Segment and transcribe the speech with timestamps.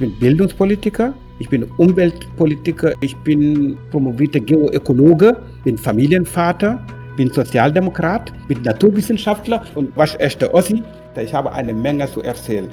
[0.00, 6.84] bin Bildungspolitiker, ich bin Umweltpolitiker, ich bin promovierter Geoökologe, bin Familienvater,
[7.16, 10.82] bin Sozialdemokrat, bin Naturwissenschaftler und waschechter Ossi.
[11.22, 12.68] Ich habe eine Menge zu erzählen.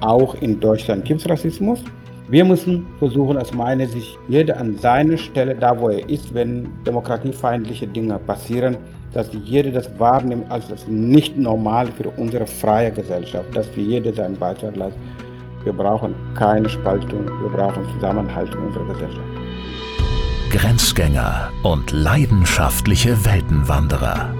[0.00, 1.80] Auch in Deutschland gibt es Rassismus.
[2.28, 6.68] Wir müssen versuchen, aus meiner Sicht, jeder an seiner Stelle, da wo er ist, wenn
[6.86, 8.78] demokratiefeindliche Dinge passieren,
[9.12, 14.14] dass jeder das wahrnimmt als das nicht normal für unsere freie Gesellschaft, dass wir jeder
[14.14, 15.00] seinen Beitrag leisten.
[15.64, 19.26] Wir brauchen keine Spaltung, wir brauchen Zusammenhalt in unserer Gesellschaft.
[20.50, 24.32] Grenzgänger und leidenschaftliche Weltenwanderer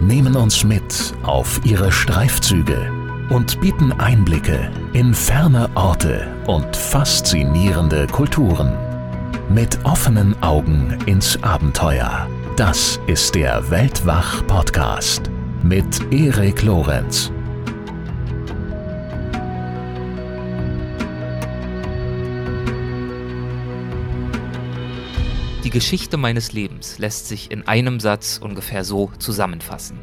[0.00, 2.90] nehmen uns mit auf ihre Streifzüge
[3.30, 8.76] und bieten Einblicke in ferne Orte und faszinierende Kulturen.
[9.48, 12.26] Mit offenen Augen ins Abenteuer
[12.56, 15.30] das ist der Weltwach-Podcast
[15.62, 17.32] mit Erik Lorenz.
[25.64, 30.00] Die Geschichte meines Lebens lässt sich in einem Satz ungefähr so zusammenfassen.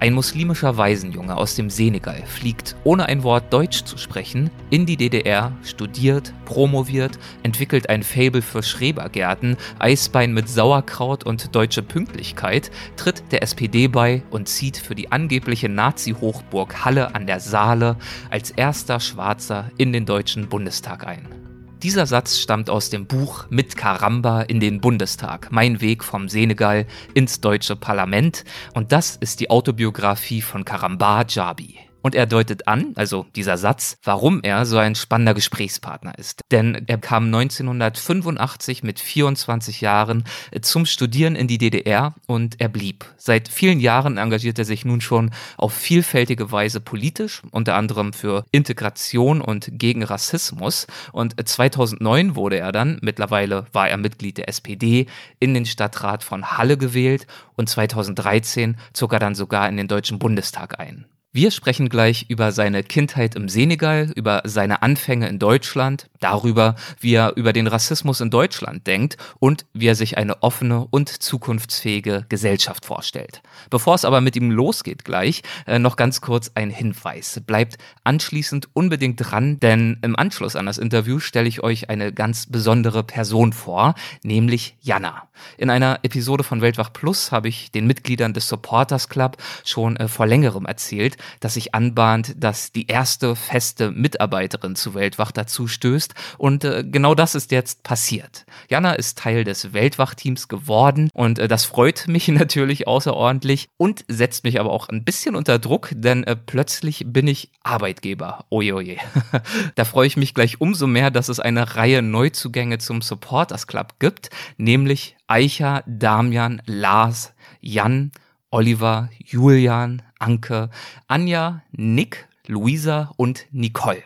[0.00, 4.96] Ein muslimischer Waisenjunge aus dem Senegal fliegt, ohne ein Wort Deutsch zu sprechen, in die
[4.96, 13.24] DDR, studiert, promoviert, entwickelt ein Fable für Schrebergärten, Eisbein mit Sauerkraut und deutsche Pünktlichkeit, tritt
[13.30, 17.96] der SPD bei und zieht für die angebliche Nazi-Hochburg Halle an der Saale
[18.30, 21.43] als erster Schwarzer in den Deutschen Bundestag ein.
[21.84, 26.86] Dieser Satz stammt aus dem Buch Mit Karamba in den Bundestag, mein Weg vom Senegal
[27.12, 31.83] ins deutsche Parlament und das ist die Autobiografie von Karamba Jabi.
[32.04, 36.42] Und er deutet an, also dieser Satz, warum er so ein spannender Gesprächspartner ist.
[36.50, 40.24] Denn er kam 1985 mit 24 Jahren
[40.60, 43.06] zum Studieren in die DDR und er blieb.
[43.16, 48.44] Seit vielen Jahren engagiert er sich nun schon auf vielfältige Weise politisch, unter anderem für
[48.50, 50.86] Integration und gegen Rassismus.
[51.10, 55.06] Und 2009 wurde er dann, mittlerweile war er Mitglied der SPD,
[55.40, 60.18] in den Stadtrat von Halle gewählt und 2013 zog er dann sogar in den Deutschen
[60.18, 61.06] Bundestag ein.
[61.36, 67.14] Wir sprechen gleich über seine Kindheit im Senegal, über seine Anfänge in Deutschland, darüber, wie
[67.14, 72.24] er über den Rassismus in Deutschland denkt und wie er sich eine offene und zukunftsfähige
[72.28, 73.42] Gesellschaft vorstellt.
[73.68, 77.42] Bevor es aber mit ihm losgeht gleich, äh, noch ganz kurz ein Hinweis.
[77.44, 82.46] Bleibt anschließend unbedingt dran, denn im Anschluss an das Interview stelle ich euch eine ganz
[82.46, 85.28] besondere Person vor, nämlich Jana.
[85.58, 90.06] In einer Episode von Weltwach Plus habe ich den Mitgliedern des Supporters Club schon äh,
[90.06, 96.14] vor längerem erzählt, dass sich anbahnt, dass die erste feste Mitarbeiterin zu Weltwach dazu stößt.
[96.38, 98.44] Und äh, genau das ist jetzt passiert.
[98.68, 104.44] Jana ist Teil des Weltwachteams geworden und äh, das freut mich natürlich außerordentlich und setzt
[104.44, 108.46] mich aber auch ein bisschen unter Druck, denn äh, plötzlich bin ich Arbeitgeber.
[108.50, 108.96] Oje,
[109.74, 113.94] da freue ich mich gleich umso mehr, dass es eine Reihe Neuzugänge zum Supporters Club
[113.98, 118.12] gibt, nämlich Eicher, Damian, Lars, Jan,
[118.50, 120.70] Oliver, Julian, Anke,
[121.06, 124.02] Anja, Nick, Luisa und Nicole.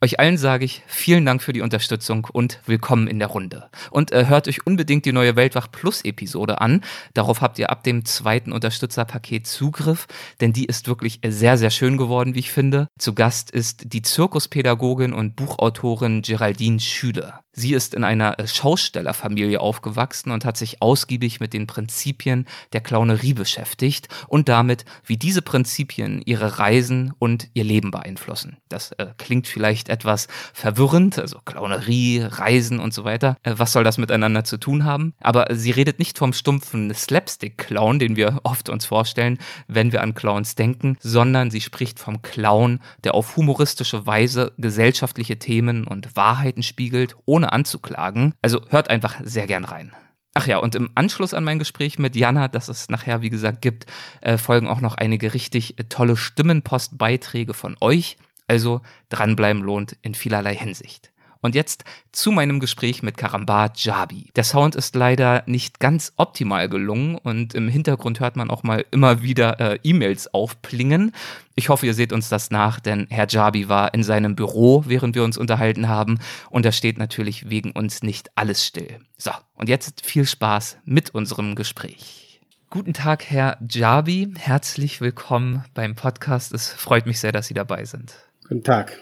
[0.00, 3.68] Euch allen sage ich vielen Dank für die Unterstützung und willkommen in der Runde.
[3.90, 6.82] Und äh, hört euch unbedingt die neue Weltwach Plus Episode an.
[7.12, 10.06] Darauf habt ihr ab dem zweiten Unterstützerpaket Zugriff,
[10.40, 12.88] denn die ist wirklich sehr, sehr schön geworden, wie ich finde.
[12.98, 17.42] Zu Gast ist die Zirkuspädagogin und Buchautorin Geraldine Schüler.
[17.58, 22.80] Sie ist in einer äh, Schaustellerfamilie aufgewachsen und hat sich ausgiebig mit den Prinzipien der
[22.80, 28.58] Clownerie beschäftigt und damit, wie diese Prinzipien ihre Reisen und ihr Leben beeinflussen.
[28.68, 33.36] Das äh, klingt vielleicht etwas verwirrend, also Clownerie, Reisen und so weiter.
[33.42, 35.14] Äh, was soll das miteinander zu tun haben?
[35.18, 40.14] Aber sie redet nicht vom stumpfen Slapstick-Clown, den wir oft uns vorstellen, wenn wir an
[40.14, 46.62] Clowns denken, sondern sie spricht vom Clown, der auf humoristische Weise gesellschaftliche Themen und Wahrheiten
[46.62, 48.34] spiegelt, ohne anzuklagen.
[48.42, 49.92] Also hört einfach sehr gern rein.
[50.34, 53.60] Ach ja, und im Anschluss an mein Gespräch mit Jana, das es nachher, wie gesagt,
[53.60, 53.86] gibt,
[54.20, 58.18] äh, folgen auch noch einige richtig äh, tolle Stimmenpostbeiträge von euch.
[58.46, 61.12] Also dranbleiben lohnt in vielerlei Hinsicht.
[61.40, 64.30] Und jetzt zu meinem Gespräch mit Karamba Jabi.
[64.34, 68.84] Der Sound ist leider nicht ganz optimal gelungen und im Hintergrund hört man auch mal
[68.90, 71.12] immer wieder äh, E-Mails aufplingen.
[71.54, 75.14] Ich hoffe, ihr seht uns das nach, denn Herr Jabi war in seinem Büro, während
[75.14, 76.18] wir uns unterhalten haben
[76.50, 78.98] und da steht natürlich wegen uns nicht alles still.
[79.16, 82.40] So, und jetzt viel Spaß mit unserem Gespräch.
[82.70, 84.34] Guten Tag, Herr Jabi.
[84.36, 86.52] Herzlich willkommen beim Podcast.
[86.52, 88.14] Es freut mich sehr, dass Sie dabei sind.
[88.46, 88.98] Guten Tag.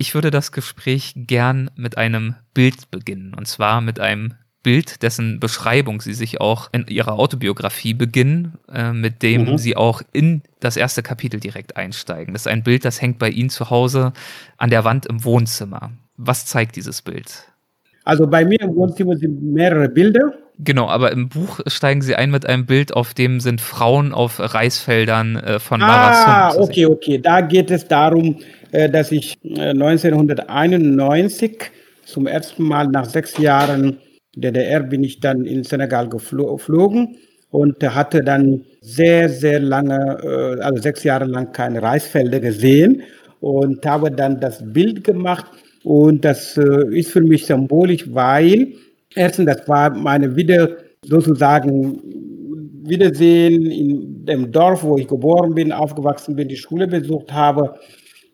[0.00, 3.34] Ich würde das Gespräch gern mit einem Bild beginnen.
[3.36, 4.32] Und zwar mit einem
[4.62, 9.58] Bild, dessen Beschreibung Sie sich auch in Ihrer Autobiografie beginnen, äh, mit dem mhm.
[9.58, 12.32] Sie auch in das erste Kapitel direkt einsteigen.
[12.32, 14.14] Das ist ein Bild, das hängt bei Ihnen zu Hause
[14.56, 15.90] an der Wand im Wohnzimmer.
[16.16, 17.44] Was zeigt dieses Bild?
[18.04, 20.32] Also bei mir im Wohnzimmer sind mehrere Bilder.
[20.58, 24.40] Genau, aber im Buch steigen Sie ein mit einem Bild, auf dem sind Frauen auf
[24.40, 26.32] Reisfeldern äh, von Marathon.
[26.32, 27.18] Ah, okay, okay.
[27.18, 28.38] Da geht es darum,
[28.72, 31.56] dass ich 1991 äh,
[32.04, 33.98] zum ersten Mal nach sechs Jahren
[34.36, 37.16] DDR bin ich dann in Senegal geflogen
[37.50, 43.02] und hatte dann sehr, sehr lange, äh, also sechs Jahre lang keine Reisfelder gesehen
[43.40, 45.46] und habe dann das Bild gemacht
[45.82, 48.74] und das ist für mich symbolisch, weil
[49.14, 51.98] erstens, das war meine wieder sozusagen
[52.82, 57.74] Wiedersehen in dem Dorf, wo ich geboren bin, aufgewachsen bin, die Schule besucht habe.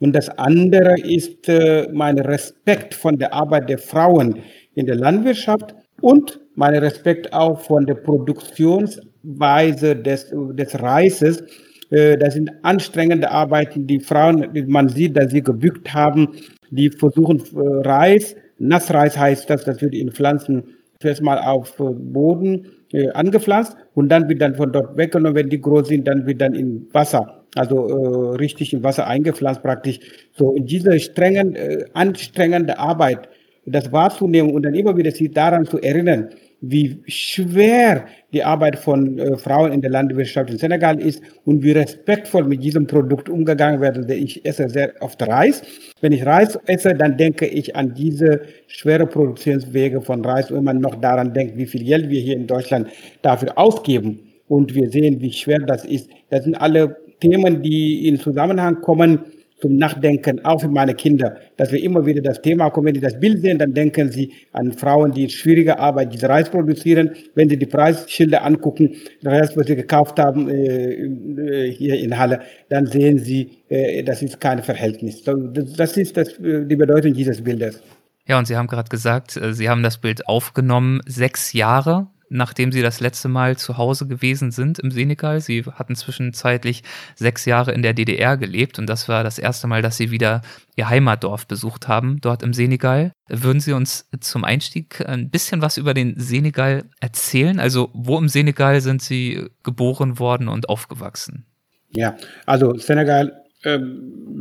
[0.01, 4.41] Und das andere ist äh, mein Respekt von der Arbeit der Frauen
[4.75, 11.43] in der Landwirtschaft und mein Respekt auch von der Produktionsweise des, des Reises.
[11.91, 16.29] Äh, das sind anstrengende Arbeiten, die Frauen, man sieht, dass sie gebückt haben,
[16.71, 20.65] die versuchen äh, Reis, Nassreis heißt das, das wird in Pflanzen
[21.01, 25.61] zuerst mal auf Boden äh, angepflanzt und dann wird dann von dort weggenommen, wenn die
[25.61, 29.99] groß sind, dann wird dann in Wasser, also äh, richtig in Wasser eingepflanzt praktisch.
[30.33, 33.29] So in dieser strengen, äh, anstrengende Arbeit,
[33.65, 36.29] das wahrzunehmen und dann immer wieder sich daran zu erinnern,
[36.61, 41.73] wie schwer die Arbeit von äh, Frauen in der Landwirtschaft in Senegal ist und wie
[41.73, 44.11] respektvoll mit diesem Produkt umgegangen wird.
[44.11, 45.63] Ich esse sehr oft Reis.
[46.01, 50.81] Wenn ich Reis esse, dann denke ich an diese schwere Produktionswege von Reis und man
[50.81, 52.89] noch daran denkt, wie viel Geld wir hier in Deutschland
[53.23, 54.21] dafür ausgeben.
[54.49, 56.09] Und wir sehen, wie schwer das ist.
[56.31, 59.21] Das sind alle Themen, die in Zusammenhang kommen
[59.61, 62.89] zum Nachdenken, auch für meine Kinder, dass wir immer wieder das Thema kommen.
[62.89, 66.51] Wenn die das Bild sehen, dann denken sie an Frauen, die schwierige Arbeit, diese Reis
[66.51, 67.11] produzieren.
[67.35, 72.19] Wenn sie die Preisschilder angucken, das Reis, was sie gekauft haben äh, äh, hier in
[72.19, 75.23] Halle, dann sehen sie, äh, das ist kein Verhältnis.
[75.25, 77.83] Das ist das, äh, die Bedeutung dieses Bildes.
[78.29, 82.73] Ja, und Sie haben gerade gesagt, äh, Sie haben das Bild aufgenommen, sechs Jahre nachdem
[82.73, 85.41] sie das letzte Mal zu Hause gewesen sind im Senegal.
[85.41, 86.83] Sie hatten zwischenzeitlich
[87.15, 90.43] sechs Jahre in der DDR gelebt und das war das erste Mal, dass sie wieder
[90.77, 93.13] ihr Heimatdorf besucht haben, dort im Senegal.
[93.29, 97.59] Würden Sie uns zum Einstieg ein bisschen was über den Senegal erzählen?
[97.61, 101.47] Also wo im Senegal sind Sie geboren worden und aufgewachsen?
[101.91, 103.79] Ja, also Senegal, äh,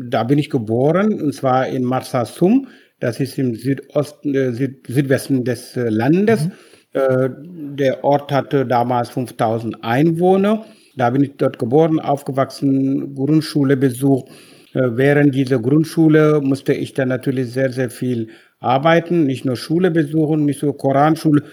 [0.10, 2.68] da bin ich geboren und zwar in Marsassoum.
[3.00, 6.46] Das ist im Südosten, äh, Süd, Südwesten des äh, Landes.
[6.46, 6.52] Mhm.
[6.96, 7.30] Äh,
[7.78, 10.66] der Ort hatte damals 5000 Einwohner.
[10.96, 14.30] Da bin ich dort geboren, aufgewachsen, Grundschule besucht.
[14.74, 18.30] Äh, während dieser Grundschule musste ich dann natürlich sehr, sehr viel
[18.62, 21.44] arbeiten, nicht nur Schule besuchen, nicht nur Koranschule,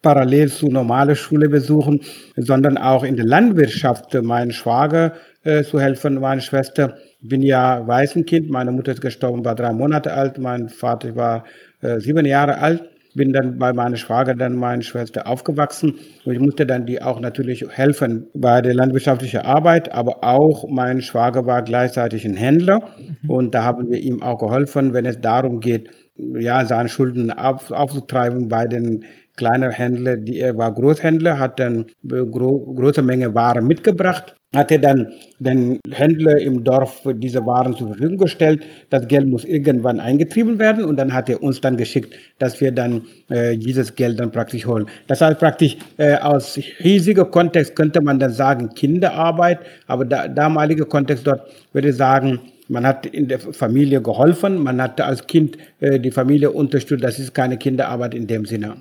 [0.00, 2.00] parallel zu normale Schule besuchen,
[2.36, 6.98] sondern auch in der Landwirtschaft meinen Schwager äh, zu helfen, meine Schwester.
[7.20, 11.44] Ich bin ja Waisenkind, meine Mutter ist gestorben, war drei Monate alt, mein Vater war
[11.80, 15.94] äh, sieben Jahre alt bin dann bei meiner Schwager, dann meine Schwester aufgewachsen.
[16.24, 21.00] Und ich musste dann die auch natürlich helfen bei der landwirtschaftlichen Arbeit, aber auch mein
[21.00, 22.80] Schwager war gleichzeitig ein Händler.
[23.22, 23.30] Mhm.
[23.30, 27.70] und da haben wir ihm auch geholfen, wenn es darum geht, ja, seine Schulden auf,
[27.70, 29.04] aufzutreiben bei den
[29.36, 34.78] kleinen Händlern, die er war Großhändler, hat dann gro große Menge Waren mitgebracht hat er
[34.78, 38.62] dann den Händler im Dorf diese Waren zur Verfügung gestellt.
[38.90, 42.72] Das Geld muss irgendwann eingetrieben werden und dann hat er uns dann geschickt, dass wir
[42.72, 44.86] dann äh, dieses Geld dann praktisch holen.
[45.06, 50.86] Das heißt praktisch äh, aus riesiger Kontext könnte man dann sagen Kinderarbeit, aber der damalige
[50.86, 56.00] Kontext dort würde sagen, man hat in der Familie geholfen, man hat als Kind äh,
[56.00, 57.04] die Familie unterstützt.
[57.04, 58.76] Das ist keine Kinderarbeit in dem Sinne,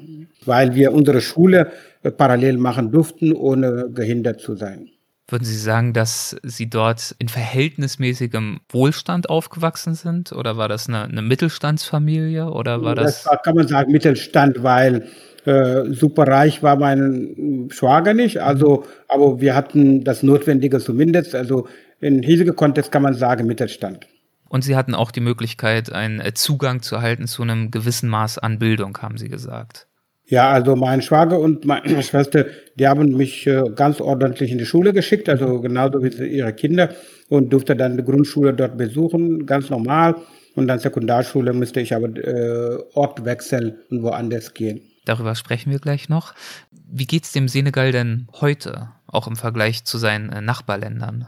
[0.46, 1.72] weil wir unsere Schule
[2.04, 4.93] äh, parallel machen durften, ohne gehindert zu sein.
[5.30, 10.34] Würden Sie sagen, dass Sie dort in verhältnismäßigem Wohlstand aufgewachsen sind?
[10.34, 12.52] Oder war das eine, eine Mittelstandsfamilie?
[12.52, 13.24] Oder war das?
[13.24, 15.08] Das kann man sagen Mittelstand, weil
[15.46, 18.42] äh, super reich war mein Schwager nicht.
[18.42, 21.36] Also, aber wir hatten das Notwendige zumindest.
[21.36, 21.68] Also
[22.02, 24.08] in hiesiger Kontext kann man sagen Mittelstand.
[24.50, 28.60] Und Sie hatten auch die Möglichkeit, einen Zugang zu erhalten zu einem gewissen Maß an
[28.60, 29.88] Bildung, haben Sie gesagt.
[30.34, 34.66] Ja, also mein Schwager und meine Schwester, die haben mich äh, ganz ordentlich in die
[34.66, 36.90] Schule geschickt, also genauso wie ihre Kinder
[37.30, 40.16] und durfte dann die Grundschule dort besuchen, ganz normal.
[40.56, 44.82] Und dann Sekundarschule musste ich aber äh, Ort wechseln und woanders gehen.
[45.06, 46.34] Darüber sprechen wir gleich noch.
[46.72, 51.28] Wie geht's dem Senegal denn heute, auch im Vergleich zu seinen äh, Nachbarländern?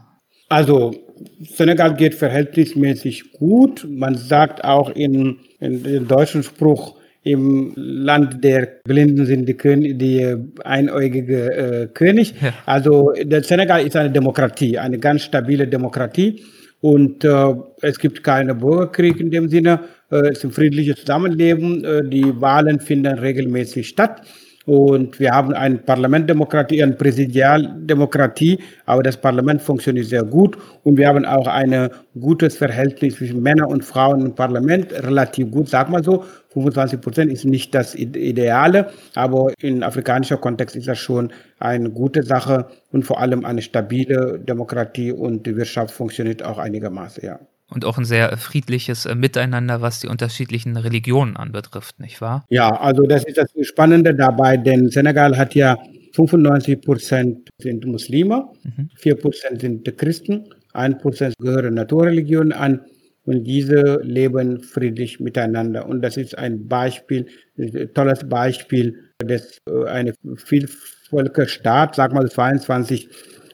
[0.49, 0.95] Also
[1.41, 3.85] Senegal geht verhältnismäßig gut.
[3.87, 6.95] Man sagt auch in, in dem deutschen Spruch,
[7.25, 12.33] im Land der Blinden sind die, König, die einäugige äh, König.
[12.41, 12.53] Ja.
[12.65, 16.43] Also der Senegal ist eine Demokratie, eine ganz stabile Demokratie.
[16.81, 19.79] Und äh, es gibt keinen Bürgerkrieg in dem Sinne.
[20.11, 21.83] Äh, äh, es ist ein friedliches Zusammenleben.
[21.83, 24.21] Äh, die Wahlen finden regelmäßig statt.
[24.65, 30.57] Und wir haben eine Parlamentdemokratie, eine Präsidialdemokratie, aber das Parlament funktioniert sehr gut.
[30.83, 35.69] Und wir haben auch ein gutes Verhältnis zwischen Männern und Frauen im Parlament, relativ gut,
[35.69, 36.23] sag mal so.
[36.53, 42.23] 25 Prozent ist nicht das Ideale, aber in afrikanischer Kontext ist das schon eine gute
[42.23, 47.85] Sache und vor allem eine stabile Demokratie und die Wirtschaft funktioniert auch einigermaßen, ja und
[47.85, 52.45] auch ein sehr friedliches äh, Miteinander, was die unterschiedlichen Religionen anbetrifft, nicht wahr?
[52.49, 55.77] Ja, also das ist das Spannende dabei, denn Senegal hat ja
[56.13, 58.89] 95 Prozent sind Muslime, mhm.
[58.95, 62.81] 4 Prozent sind Christen, 1 Prozent gehören Naturreligionen an
[63.25, 65.87] und diese leben friedlich miteinander.
[65.87, 67.25] Und das ist ein Beispiel,
[67.57, 73.09] ein tolles Beispiel, dass äh, eine Vielvölkerstaat, sag mal 22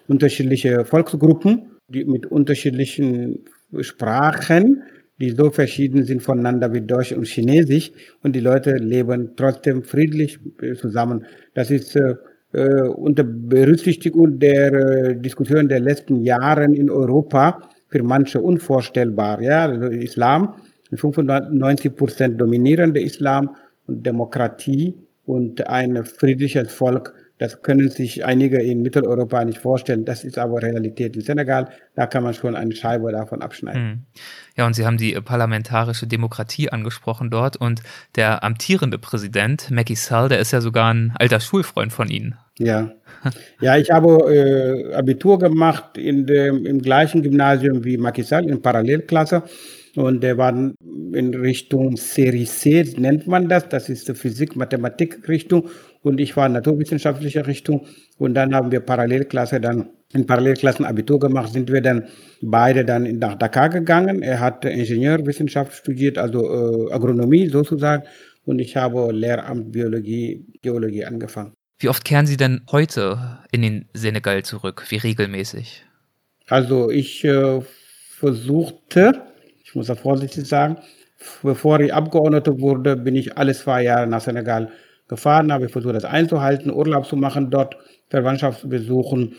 [0.07, 3.45] unterschiedliche Volksgruppen, die mit unterschiedlichen
[3.79, 4.83] Sprachen,
[5.19, 7.91] die so verschieden sind voneinander wie Deutsch und Chinesisch
[8.23, 11.25] und die Leute leben trotzdem friedlich äh, zusammen.
[11.53, 12.15] Das ist äh,
[12.53, 19.41] äh, unter Berücksichtigung der äh, Diskussion der letzten Jahre in Europa für manche unvorstellbar.
[19.41, 20.55] Ja, also Islam,
[20.93, 23.55] 95 Prozent dominierende Islam
[23.87, 30.05] und Demokratie und ein friedliches Volk das können sich einige in Mitteleuropa nicht vorstellen.
[30.05, 31.69] Das ist aber Realität in Senegal.
[31.95, 33.81] Da kann man schon eine Scheibe davon abschneiden.
[33.81, 34.01] Hm.
[34.55, 37.57] Ja, und Sie haben die parlamentarische Demokratie angesprochen dort.
[37.57, 37.81] Und
[38.15, 42.35] der amtierende Präsident, Macky Sall, der ist ja sogar ein alter Schulfreund von Ihnen.
[42.59, 42.91] Ja.
[43.59, 48.61] Ja, ich habe äh, Abitur gemacht in dem, im gleichen Gymnasium wie Macky Sall, in
[48.61, 49.41] Parallelklasse.
[49.95, 53.67] Und der war in Richtung Serie C, nennt man das.
[53.67, 55.69] Das ist die Physik-Mathematik-Richtung.
[56.03, 57.85] Und ich war in naturwissenschaftlicher Richtung.
[58.17, 62.07] Und dann haben wir Parallelklasse dann in Parallelklassen Abitur gemacht, sind wir dann
[62.41, 64.21] beide dann nach Dakar gegangen.
[64.21, 68.03] Er hat Ingenieurwissenschaft studiert, also äh, Agronomie sozusagen.
[68.43, 71.53] Und ich habe Lehramt Biologie, Geologie angefangen.
[71.79, 74.85] Wie oft kehren Sie denn heute in den Senegal zurück?
[74.89, 75.85] Wie regelmäßig?
[76.47, 77.61] Also ich äh,
[78.17, 79.21] versuchte,
[79.63, 80.77] ich muss das vorsichtig sagen,
[81.41, 84.71] bevor ich Abgeordneter wurde, bin ich alle zwei Jahre nach Senegal
[85.11, 87.75] gefahren, habe ich versucht, das einzuhalten, Urlaub zu machen dort,
[88.09, 89.35] Verwandtschaft zu besuchen.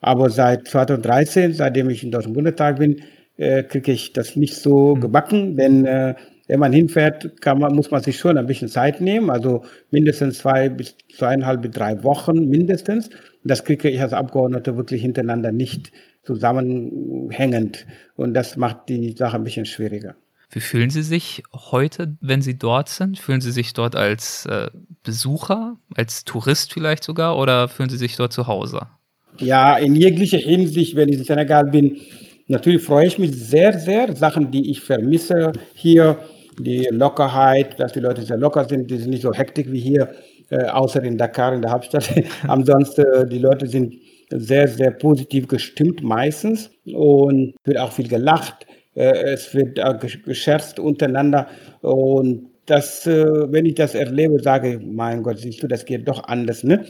[0.00, 3.00] Aber seit 2013, seitdem ich in Deutschen Bundestag bin,
[3.38, 5.00] äh, kriege ich das nicht so hm.
[5.00, 6.14] gebacken, denn äh,
[6.48, 10.38] wenn man hinfährt, kann man, muss man sich schon ein bisschen Zeit nehmen, also mindestens
[10.38, 13.08] zwei bis zweieinhalb bis drei Wochen mindestens.
[13.08, 15.90] Und das kriege ich als Abgeordneter wirklich hintereinander nicht
[16.22, 17.86] zusammenhängend.
[18.14, 20.14] Und das macht die Sache ein bisschen schwieriger.
[20.56, 23.18] Wie fühlen Sie sich heute, wenn Sie dort sind?
[23.18, 24.70] Fühlen Sie sich dort als äh,
[25.04, 28.86] Besucher, als Tourist vielleicht sogar oder fühlen Sie sich dort zu Hause?
[29.36, 31.98] Ja, in jeglicher Hinsicht, wenn ich in Senegal bin,
[32.46, 34.16] natürlich freue ich mich sehr, sehr.
[34.16, 36.20] Sachen, die ich vermisse hier,
[36.58, 40.08] die Lockerheit, dass die Leute sehr locker sind, die sind nicht so hektisch wie hier,
[40.48, 42.10] äh, außer in Dakar, in der Hauptstadt.
[42.48, 43.94] Ansonsten, äh, die Leute sind
[44.30, 48.65] sehr, sehr positiv gestimmt meistens und wird auch viel gelacht.
[48.96, 49.78] Äh, es wird
[50.24, 51.46] gescherzt untereinander
[51.82, 56.08] und das, äh, wenn ich das erlebe, sage ich, mein Gott, siehst du, das geht
[56.08, 56.84] doch anders, ne?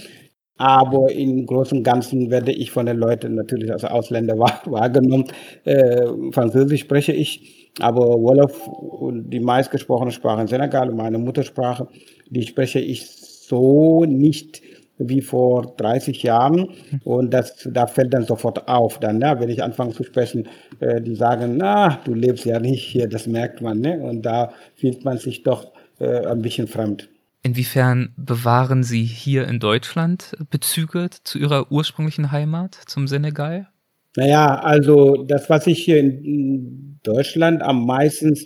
[0.58, 5.26] Aber im Großen und Ganzen werde ich von den Leuten natürlich als Ausländer wahrgenommen.
[5.64, 11.88] Äh, Französisch spreche ich, aber Wolof und die meistgesprochene Sprache in Senegal, meine Muttersprache,
[12.30, 14.62] die spreche ich so nicht
[14.98, 16.68] wie vor 30 Jahren.
[17.04, 19.36] Und das, da fällt dann sofort auf, dann, ne?
[19.38, 20.48] wenn ich anfange zu sprechen,
[20.80, 23.80] äh, die sagen, na, du lebst ja nicht hier, das merkt man.
[23.80, 23.98] Ne?
[23.98, 27.08] Und da fühlt man sich doch äh, ein bisschen fremd.
[27.42, 33.68] Inwiefern bewahren Sie hier in Deutschland Bezüge zu Ihrer ursprünglichen Heimat, zum Senegal?
[34.16, 38.36] Naja, also das, was ich hier in Deutschland am meisten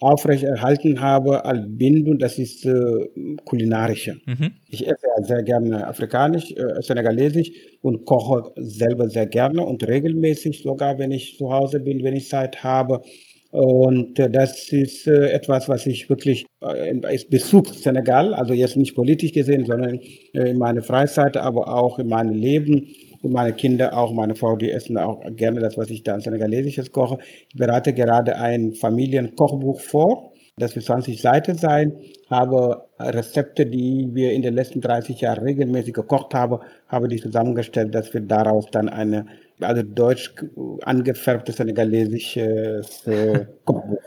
[0.00, 3.08] aufrechterhalten habe als Bindung, das ist äh,
[3.44, 4.16] kulinarische.
[4.26, 4.52] Mhm.
[4.70, 7.52] Ich esse sehr gerne afrikanisch, äh, senegalesisch
[7.82, 12.28] und koche selber sehr gerne und regelmäßig, sogar wenn ich zu Hause bin, wenn ich
[12.28, 13.02] Zeit habe.
[13.50, 18.76] Und äh, das ist äh, etwas, was ich wirklich äh, als Bezug Senegal, also jetzt
[18.76, 20.00] nicht politisch gesehen, sondern
[20.32, 22.88] äh, in meiner Freizeit, aber auch in meinem Leben
[23.22, 26.20] und meine Kinder, auch meine Frau, die essen auch gerne das, was ich da an
[26.20, 27.18] Senegalesisches koche.
[27.48, 30.32] Ich bereite gerade ein Familienkochbuch vor.
[30.56, 31.96] Das wird 20 Seiten sein,
[32.28, 37.94] habe Rezepte, die wir in den letzten 30 Jahren regelmäßig gekocht haben, habe die zusammengestellt,
[37.94, 39.26] dass wir daraus dann eine,
[39.60, 40.34] also deutsch
[40.82, 44.02] angefärbtes senegalesisches äh, Kochbuch.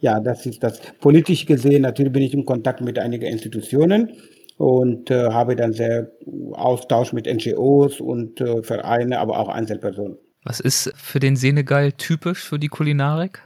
[0.00, 0.80] Ja, das ist das.
[1.00, 4.12] Politisch gesehen, natürlich bin ich in Kontakt mit einigen Institutionen
[4.56, 6.10] und äh, habe dann sehr
[6.52, 10.16] Austausch mit NGOs und äh, Vereine, aber auch Einzelpersonen.
[10.44, 13.42] Was ist für den Senegal typisch für die Kulinarik?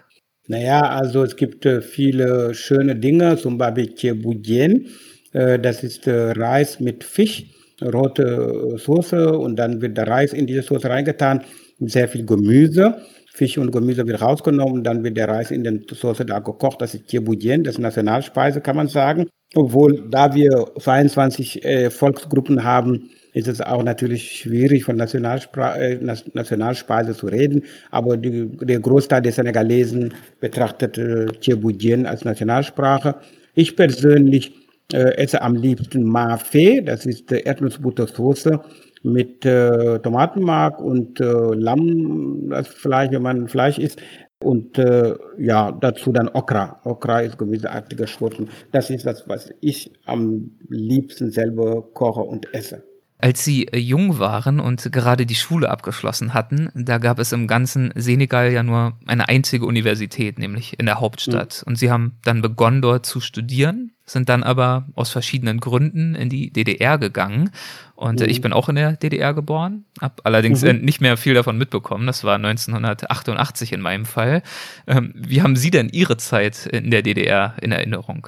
[0.47, 4.89] Naja, also es gibt äh, viele schöne Dinge, zum Beispiel Chebudien.
[5.33, 7.47] Äh, das ist äh, Reis mit Fisch,
[7.83, 11.43] rote Soße und dann wird der Reis in diese Soße reingetan
[11.79, 13.01] mit sehr viel Gemüse.
[13.33, 16.83] Fisch und Gemüse wird rausgenommen, dann wird der Reis in der Soße da gekocht.
[16.83, 19.27] Das ist Chebudien, das ist Nationalspeise, kann man sagen.
[19.55, 25.99] Obwohl, da wir 22 äh, Volksgruppen haben, ist es auch natürlich schwierig, von Nationalspra äh,
[26.33, 27.63] Nationalspeise zu reden.
[27.91, 33.17] Aber die, der Großteil der Senegalesen betrachtet äh, Chebudien als Nationalsprache.
[33.55, 34.53] Ich persönlich
[34.93, 38.61] äh, esse am liebsten Mafé, das ist äh, Erdnussbuttersoße
[39.03, 44.01] mit äh, Tomatenmark und äh, Lamm, das Fleisch, wenn man Fleisch isst.
[44.43, 46.81] Und äh, ja, dazu dann Okra.
[46.85, 48.49] Okra ist gemüseartiger Schurken.
[48.73, 52.83] Das ist das, was ich am liebsten selber koche und esse.
[53.19, 57.47] Als sie äh, jung waren und gerade die Schule abgeschlossen hatten, da gab es im
[57.47, 61.63] ganzen Senegal ja nur eine einzige Universität, nämlich in der Hauptstadt.
[61.63, 61.71] Mhm.
[61.71, 66.29] Und sie haben dann begonnen dort zu studieren, sind dann aber aus verschiedenen Gründen in
[66.29, 67.51] die DDR gegangen.
[67.95, 68.31] Und äh, mhm.
[68.31, 70.81] ich bin auch in der DDR geboren, habe allerdings mhm.
[70.81, 72.07] nicht mehr viel davon mitbekommen.
[72.07, 74.43] Das war 1988 in meinem Fall.
[74.87, 78.27] Ähm, wie haben Sie denn Ihre Zeit in der DDR in Erinnerung?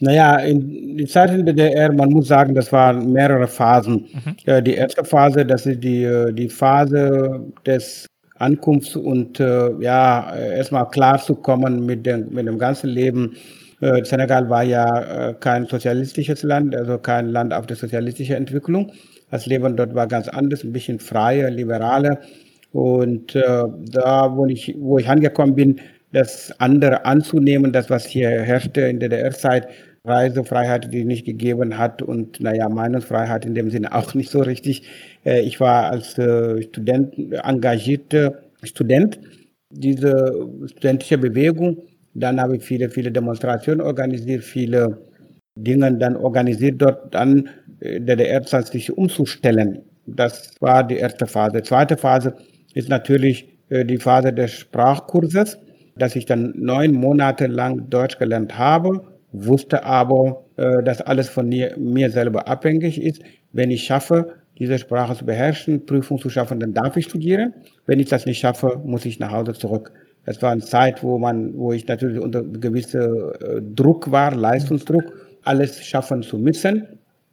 [0.00, 4.06] Naja, in die Zeit in der DDR, man muss sagen, das waren mehrere Phasen.
[4.12, 4.64] Mhm.
[4.64, 10.88] die erste Phase, das ist die, äh, die Phase des Ankunfts und äh, ja, erstmal
[10.90, 13.36] klar zu kommen mit dem, mit dem ganzen Leben.
[13.84, 18.92] Äh, Senegal war ja äh, kein sozialistisches Land, also kein Land auf der sozialistischen Entwicklung.
[19.30, 22.20] Das Leben dort war ganz anders, ein bisschen freier, liberaler.
[22.72, 25.80] Und äh, da, wo ich, wo ich angekommen bin,
[26.12, 29.68] das andere anzunehmen, das, was hier herrschte in der DDR-Zeit,
[30.06, 34.82] Reisefreiheit, die nicht gegeben hat und naja, Meinungsfreiheit in dem Sinne auch nicht so richtig.
[35.26, 37.14] Äh, ich war als äh, Student,
[37.44, 39.20] engagierter Student
[39.70, 41.82] diese studentische Bewegung.
[42.14, 44.98] Dann habe ich viele, viele Demonstrationen organisiert, viele
[45.56, 47.48] Dinge dann organisiert, dort dann
[47.80, 49.80] der DDR-Zeit sich umzustellen.
[50.06, 51.62] Das war die erste Phase.
[51.62, 52.34] Zweite Phase
[52.74, 55.58] ist natürlich die Phase des Sprachkurses,
[55.96, 59.02] dass ich dann neun Monate lang Deutsch gelernt habe
[59.34, 63.22] wusste aber, äh, dass alles von mir, mir selber abhängig ist.
[63.52, 67.52] Wenn ich schaffe, diese Sprache zu beherrschen, Prüfung zu schaffen, dann darf ich studieren.
[67.86, 69.92] Wenn ich das nicht schaffe, muss ich nach Hause zurück.
[70.24, 75.04] Das war eine Zeit, wo man, wo ich natürlich unter gewisse äh, Druck war, Leistungsdruck,
[75.42, 76.86] alles schaffen zu müssen.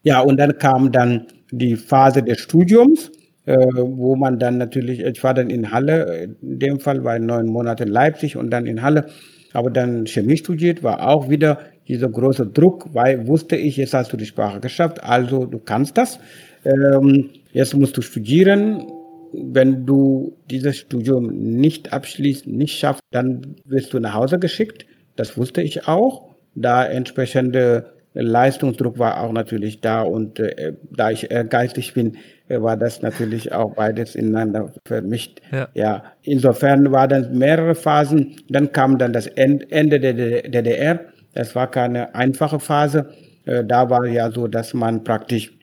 [0.04, 3.12] Ja, und dann kam dann die Phase des Studiums,
[3.46, 7.24] äh, wo man dann natürlich, ich war dann in Halle, in dem Fall war ich
[7.24, 9.06] neun Monate in Leipzig und dann in Halle,
[9.54, 14.14] aber dann Chemie studiert, war auch wieder dieser große Druck, weil wusste ich, jetzt hast
[14.14, 16.20] du die Sprache geschafft, also du kannst das.
[16.64, 18.84] Ähm, jetzt musst du studieren.
[19.34, 24.86] Wenn du dieses Studium nicht abschließt, nicht schaffst, dann wirst du nach Hause geschickt.
[25.15, 26.36] Das wusste ich auch.
[26.56, 32.17] Da entsprechende Leistungsdruck war auch natürlich da und äh, da ich ehrgeizig bin,
[32.50, 35.41] äh, war das natürlich auch beides ineinander vermischt.
[35.52, 35.70] Ja.
[35.74, 38.36] ja, insofern war dann mehrere Phasen.
[38.50, 41.00] Dann kam dann das Ende der DDR
[41.34, 43.10] es war keine einfache Phase.
[43.46, 45.54] Äh, da war ja so, dass man praktisch,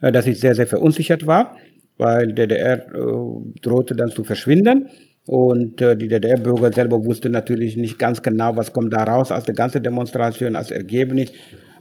[0.00, 1.56] äh, dass ich sehr, sehr verunsichert war,
[1.98, 4.88] weil DDR äh, drohte dann zu verschwinden.
[5.26, 9.54] Und die DDR-Bürger selber wussten natürlich nicht ganz genau, was kommt da raus aus der
[9.54, 11.32] ganzen Demonstration, als Ergebnis.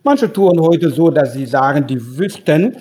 [0.03, 2.77] Manche tun heute so, dass sie sagen, die wüssten, äh,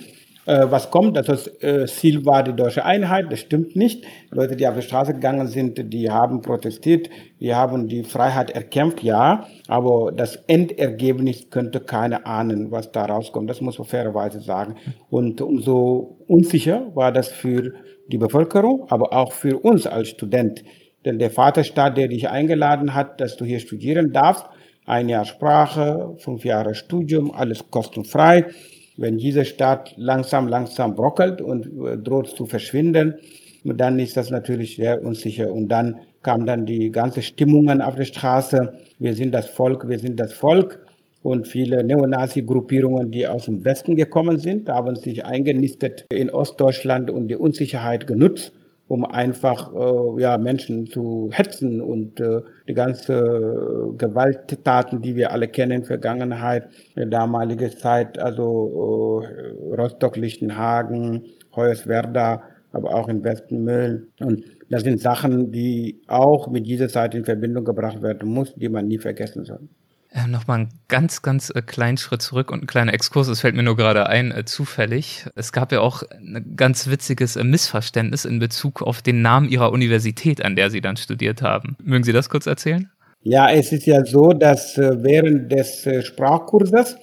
[0.47, 1.17] was kommt.
[1.17, 3.31] Das äh, Ziel war die deutsche Einheit.
[3.31, 4.05] Das stimmt nicht.
[4.31, 9.03] Leute, die auf die Straße gegangen sind, die haben protestiert, die haben die Freiheit erkämpft,
[9.03, 9.45] ja.
[9.67, 13.49] Aber das Endergebnis könnte keiner ahnen, was da rauskommt.
[13.49, 14.75] Das muss man fairerweise sagen.
[15.09, 17.73] Und umso unsicher war das für
[18.07, 20.63] die Bevölkerung, aber auch für uns als Student.
[21.03, 24.45] Denn der Vaterstaat, der dich eingeladen hat, dass du hier studieren darfst,
[24.85, 28.45] ein Jahr Sprache, fünf Jahre Studium, alles kostenfrei
[28.97, 33.15] wenn diese Stadt langsam, langsam brockelt und äh, droht zu verschwinden,
[33.63, 35.51] dann ist das natürlich sehr unsicher.
[35.51, 38.73] Und dann kamen dann die ganzen Stimmungen auf der Straße.
[38.99, 40.85] Wir sind das Volk, wir sind das Volk.
[41.23, 47.27] Und viele Neonazi-Gruppierungen, die aus dem Westen gekommen sind, haben sich eingenistet in Ostdeutschland und
[47.27, 48.53] die Unsicherheit genutzt
[48.87, 55.31] um einfach äh, ja, Menschen zu hetzen und äh, die ganze äh, Gewalttaten, die wir
[55.31, 64.07] alle kennen, Vergangenheit, damalige Zeit, also äh, Rostock, Lichtenhagen, Hoyerswerda, aber auch in Westenmühlen.
[64.19, 68.69] Und das sind Sachen, die auch mit dieser Zeit in Verbindung gebracht werden muss, die
[68.69, 69.67] man nie vergessen soll.
[70.11, 73.55] Äh, Nochmal einen ganz, ganz äh, kleinen Schritt zurück und ein kleiner Exkurs, es fällt
[73.55, 75.25] mir nur gerade ein, äh, zufällig.
[75.35, 79.71] Es gab ja auch ein ganz witziges äh, Missverständnis in Bezug auf den Namen Ihrer
[79.71, 81.75] Universität, an der Sie dann studiert haben.
[81.83, 82.89] Mögen Sie das kurz erzählen?
[83.23, 86.95] Ja, es ist ja so, dass äh, während des äh, Sprachkurses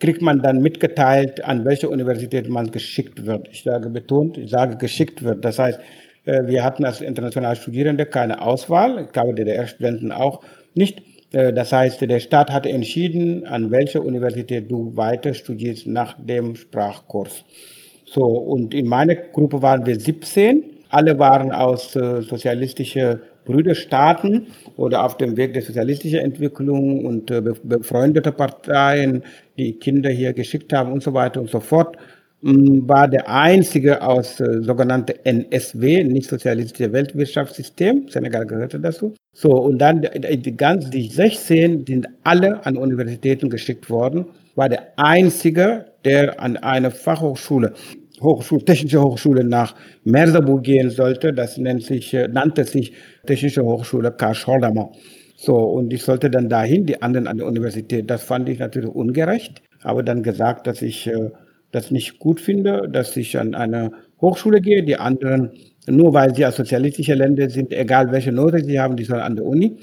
[0.00, 3.48] kriegt man dann mitgeteilt, an welche Universität man geschickt wird.
[3.50, 5.44] Ich sage betont, ich sage geschickt wird.
[5.44, 5.80] Das heißt,
[6.24, 9.02] äh, wir hatten als internationale Studierende keine Auswahl.
[9.04, 10.42] Ich glaube, DDR-Studenten auch
[10.74, 11.02] nicht.
[11.30, 17.44] Das heißt, der Staat hatte entschieden, an welcher Universität du weiter studierst nach dem Sprachkurs.
[18.06, 20.64] So, und in meiner Gruppe waren wir 17.
[20.88, 27.42] Alle waren aus äh, sozialistischen Brüderstaaten oder auf dem Weg der sozialistischen Entwicklung und äh,
[27.42, 29.22] befreundete Parteien,
[29.58, 31.96] die Kinder hier geschickt haben und so weiter und so fort,
[32.40, 38.08] war der einzige aus äh, sogenannte NSW, nicht sozialistische Weltwirtschaftssystem.
[38.08, 39.14] Senegal gehörte dazu.
[39.32, 44.68] So, und dann die, die ganz, die 16 sind alle an Universitäten geschickt worden, war
[44.68, 47.72] der einzige, der an eine Fachhochschule
[48.20, 49.74] Hochschule, Technische Hochschule nach
[50.04, 51.32] Merseburg gehen sollte.
[51.32, 52.92] Das nennt sich, äh, nannte sich
[53.26, 54.92] Technische Hochschule Karl Scholdamer.
[55.36, 58.10] So, und ich sollte dann dahin, die anderen an der Universität.
[58.10, 61.30] Das fand ich natürlich ungerecht, aber dann gesagt, dass ich äh,
[61.70, 65.50] das nicht gut finde, dass ich an eine Hochschule gehe, die anderen,
[65.86, 69.36] nur weil sie aus sozialistischen Ländern sind, egal welche Note sie haben, die sollen an
[69.36, 69.76] der Uni.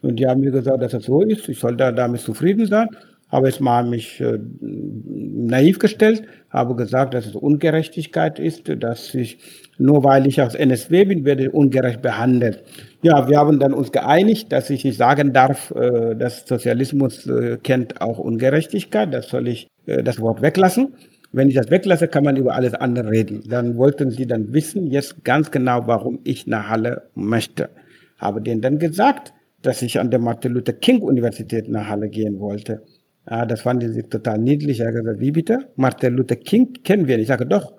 [0.00, 1.48] Und die haben mir gesagt, dass das so ist.
[1.48, 2.88] Ich soll da damit zufrieden sein
[3.32, 9.38] habe jetzt mal mich äh, naiv gestellt, habe gesagt, dass es Ungerechtigkeit ist, dass ich,
[9.78, 12.62] nur weil ich aus NSW bin, werde ungerecht behandelt.
[13.00, 17.56] Ja, wir haben dann uns geeinigt, dass ich nicht sagen darf, äh, dass Sozialismus äh,
[17.56, 20.94] kennt auch Ungerechtigkeit, das soll ich äh, das Wort weglassen.
[21.32, 23.42] Wenn ich das weglasse, kann man über alles andere reden.
[23.48, 27.70] Dann wollten sie dann wissen, jetzt ganz genau, warum ich nach Halle möchte.
[28.18, 32.38] Habe denen dann gesagt, dass ich an der Martin Luther King Universität nach Halle gehen
[32.38, 32.82] wollte.
[33.28, 34.80] Ja, das fanden sie total niedlich.
[34.80, 35.70] Er hat gesagt, wie bitte?
[35.76, 37.24] Martin Luther King kennen wir nicht.
[37.24, 37.72] Ich sage, doch,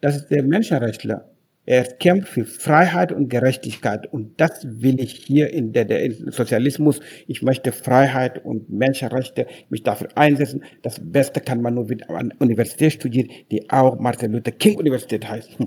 [0.00, 1.28] das ist der Menschenrechtler.
[1.66, 4.06] Er kämpft für Freiheit und Gerechtigkeit.
[4.12, 7.00] Und das will ich hier in der, der Sozialismus.
[7.26, 10.62] Ich möchte Freiheit und Menschenrechte, mich dafür einsetzen.
[10.82, 15.28] Das Beste kann man nur mit einer Universität studieren, die auch Martin Luther King Universität
[15.28, 15.50] heißt.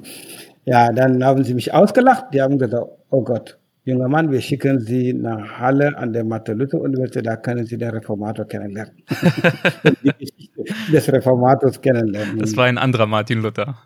[0.65, 2.25] Ja, dann haben sie mich ausgelacht.
[2.31, 7.25] Die haben gesagt, oh Gott, junger Mann, wir schicken Sie nach Halle an der Martin-Luther-Universität,
[7.25, 8.93] da können Sie den Reformator kennenlernen.
[10.03, 12.37] die Geschichte des Reformators kennenlernen.
[12.37, 13.77] Das war ein anderer Martin Luther.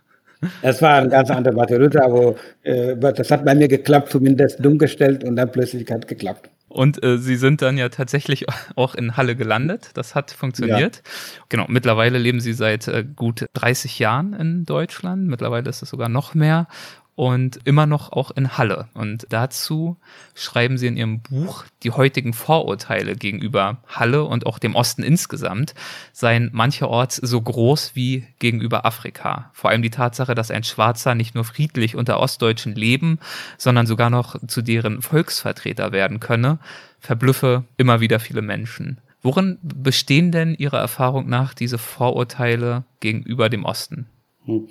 [0.61, 4.63] Das war ein ganz anderer Martin Luther, aber äh, das hat bei mir geklappt, zumindest
[4.63, 6.49] dumm gestellt und dann plötzlich hat geklappt.
[6.73, 9.91] Und äh, sie sind dann ja tatsächlich auch in Halle gelandet.
[9.93, 10.95] Das hat funktioniert.
[10.97, 11.11] Ja.
[11.49, 15.27] Genau, mittlerweile leben sie seit äh, gut 30 Jahren in Deutschland.
[15.27, 16.67] Mittlerweile ist es sogar noch mehr
[17.15, 18.87] und immer noch auch in Halle.
[18.93, 19.97] Und dazu
[20.33, 25.75] schreiben sie in ihrem Buch, die heutigen Vorurteile gegenüber Halle und auch dem Osten insgesamt
[26.11, 29.51] seien mancherorts so groß wie gegenüber Afrika.
[29.53, 33.19] Vor allem die Tatsache, dass ein Schwarzer nicht nur friedlich unter Ostdeutschen leben,
[33.57, 36.57] sondern sogar noch zu deren Volksvertreter werden könne,
[36.99, 38.99] verblüffe immer wieder viele Menschen.
[39.21, 44.07] Worin bestehen denn Ihrer Erfahrung nach diese Vorurteile gegenüber dem Osten?
[44.45, 44.67] Hm.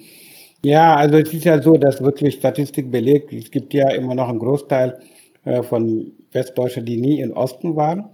[0.65, 4.29] Ja, also es ist ja so, dass wirklich Statistik belegt, es gibt ja immer noch
[4.29, 4.97] einen Großteil
[5.45, 8.11] äh, von Westdeutschen, die nie im Osten waren.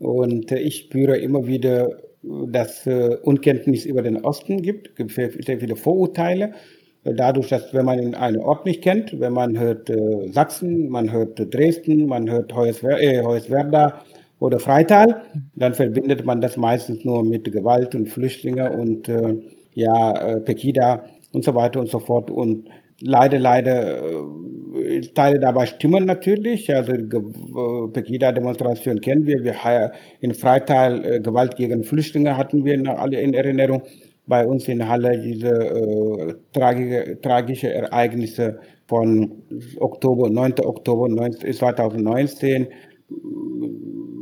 [0.00, 1.90] Und äh, ich spüre immer wieder,
[2.22, 4.88] dass äh, Unkenntnis über den Osten gibt.
[4.88, 5.12] Es gibt
[5.46, 6.52] sehr viele Vorurteile.
[7.04, 9.90] Dadurch, dass wenn man in einen Ort nicht kennt, wenn man hört
[10.32, 14.02] Sachsen, man hört Dresden, man hört Hoyerswer äh, Hoyerswerda
[14.38, 15.22] oder Freital,
[15.56, 19.10] dann verbindet man das meistens nur mit Gewalt und Flüchtlinge und
[19.74, 22.30] ja, Pegida und so weiter und so fort.
[22.30, 22.68] Und
[23.00, 26.72] leider, leider, äh, Teile dabei stimmen natürlich.
[26.74, 29.42] Also äh, Pegida-Demonstration kennen wir.
[29.44, 33.82] Wir in Freital äh, Gewalt gegen Flüchtlinge hatten wir alle in Erinnerung.
[34.26, 39.42] Bei uns in Halle diese äh, tragische, tragische Ereignisse von
[39.78, 40.54] Oktober, 9.
[40.64, 42.68] Oktober 2019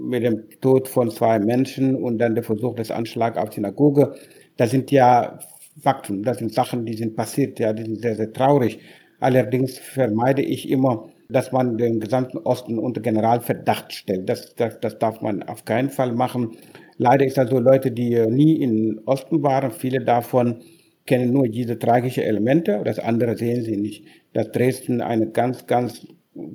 [0.08, 4.14] mit dem Tod von zwei Menschen und dann der Versuch des Anschlags auf Synagoge.
[4.56, 5.38] Das sind ja
[5.78, 6.22] Fakten.
[6.22, 8.80] Das sind Sachen, die sind passiert, ja, die sind sehr, sehr traurig.
[9.20, 14.28] Allerdings vermeide ich immer, dass man den gesamten Osten unter Generalverdacht stellt.
[14.28, 16.56] Das, das, das darf man auf keinen Fall machen.
[16.96, 20.62] Leider ist also Leute, die nie im Osten waren, viele davon
[21.06, 24.04] kennen nur diese tragischen Elemente, das andere sehen sie nicht.
[24.32, 26.06] Dass Dresden eine ganz, ganz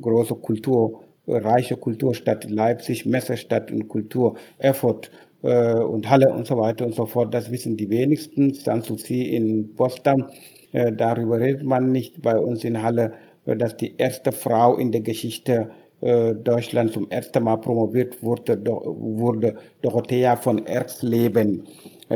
[0.02, 5.12] große Kultur, reiche Kulturstadt, Leipzig, Messestadt und Kultur, Erfurt,
[5.46, 7.34] äh, und Halle und so weiter und so fort.
[7.34, 8.54] Das wissen die wenigsten.
[8.54, 10.28] Sanssouci in Potsdam,
[10.72, 12.22] äh, darüber redet man nicht.
[12.22, 13.14] Bei uns in Halle,
[13.46, 15.70] äh, dass die erste Frau in der Geschichte
[16.02, 21.64] äh, Deutschland zum ersten Mal promoviert wurde, wurde Dorothea von Erxleben.
[22.10, 22.16] Äh,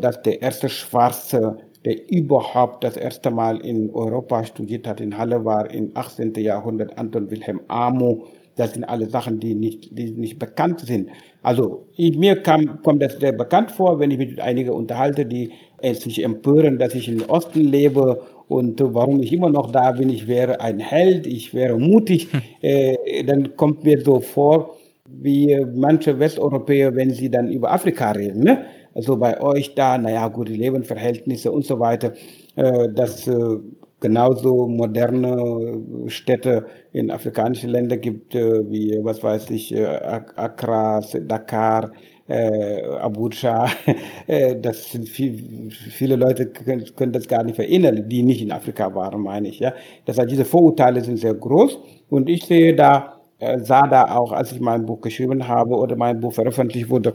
[0.00, 5.44] dass der erste Schwarze der überhaupt das erste Mal in Europa studiert hat, in Halle
[5.44, 6.34] war im 18.
[6.34, 11.10] Jahrhundert Anton Wilhelm Amo, Das sind alle Sachen, die nicht, die nicht bekannt sind.
[11.42, 15.26] Also ich, mir kam, kommt das sehr bekannt vor, wenn ich mich mit einigen unterhalte,
[15.26, 20.08] die sich empören, dass ich im Osten lebe und warum ich immer noch da bin.
[20.08, 22.28] Ich wäre ein Held, ich wäre mutig.
[22.62, 24.76] Äh, dann kommt mir so vor,
[25.08, 28.42] wie manche Westeuropäer, wenn sie dann über Afrika reden.
[28.42, 28.64] Ne?
[28.94, 32.14] Also bei euch da, naja, gute Lebensverhältnisse und so weiter.
[32.56, 33.58] Äh, das äh,
[34.00, 41.92] genauso moderne Städte in afrikanischen Ländern gibt, äh, wie, was weiß ich, äh, Accra, Dakar,
[42.28, 43.68] äh, Abuja.
[44.60, 48.94] das sind viel, viele Leute können, können das gar nicht erinnern, die nicht in Afrika
[48.94, 49.60] waren, meine ich.
[49.60, 49.72] Ja,
[50.04, 51.78] das heißt, diese Vorurteile sind sehr groß
[52.10, 53.20] und ich sehe da,
[53.58, 57.14] sah da auch, als ich mein Buch geschrieben habe oder mein Buch veröffentlicht wurde,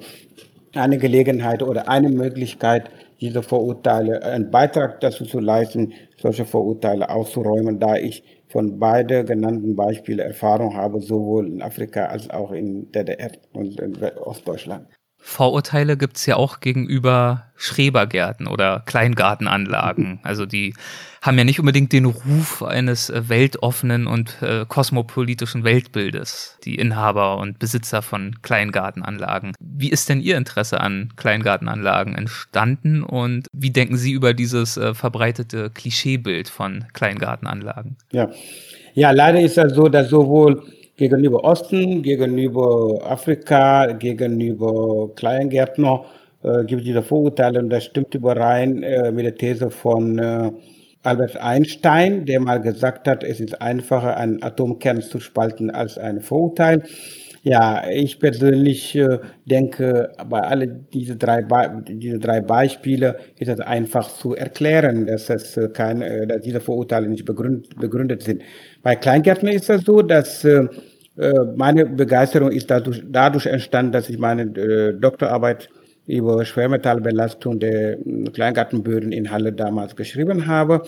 [0.74, 2.89] eine Gelegenheit oder eine Möglichkeit,
[3.22, 9.76] diese Vorurteile, einen Beitrag dazu zu leisten, solche Vorurteile auszuräumen, da ich von beiden genannten
[9.76, 14.88] Beispielen Erfahrung habe, sowohl in Afrika als auch in DDR und in Ostdeutschland.
[15.24, 20.20] Vorurteile gibt es ja auch gegenüber Schrebergärten oder Kleingartenanlagen.
[20.24, 20.74] Also die
[21.22, 27.38] haben ja nicht unbedingt den Ruf eines äh, weltoffenen und äh, kosmopolitischen Weltbildes, die Inhaber
[27.38, 29.54] und Besitzer von Kleingartenanlagen.
[29.60, 34.96] Wie ist denn Ihr Interesse an Kleingartenanlagen entstanden und wie denken Sie über dieses äh,
[34.96, 37.98] verbreitete Klischeebild von Kleingartenanlagen?
[38.12, 38.32] Ja.
[38.96, 40.64] ja, leider ist es so, dass sowohl
[41.02, 46.06] gegenüber Osten, gegenüber Afrika, gegenüber Kleingärtner
[46.44, 50.52] äh, gibt es diese Vorurteile und das stimmt überein äh, mit der These von äh,
[51.02, 56.22] Albert Einstein, der mal gesagt hat, es ist einfacher, einen Atomkern zu spalten als ein
[56.22, 56.84] Vorurteil.
[57.42, 61.44] Ja, ich persönlich äh, denke, bei alle diese drei,
[61.88, 66.60] diese drei Beispiele ist es einfach zu erklären, dass es äh, kein, äh, dass diese
[66.60, 68.44] Vorurteile nicht begründet, begründet sind.
[68.84, 70.46] Bei Kleingärtnern ist es so, dass
[71.56, 75.69] meine Begeisterung ist dadurch, dadurch entstanden, dass ich meine äh, Doktorarbeit
[76.08, 80.84] über Schwermetallbelastung der äh, Kleingartenböden in Halle damals geschrieben habe,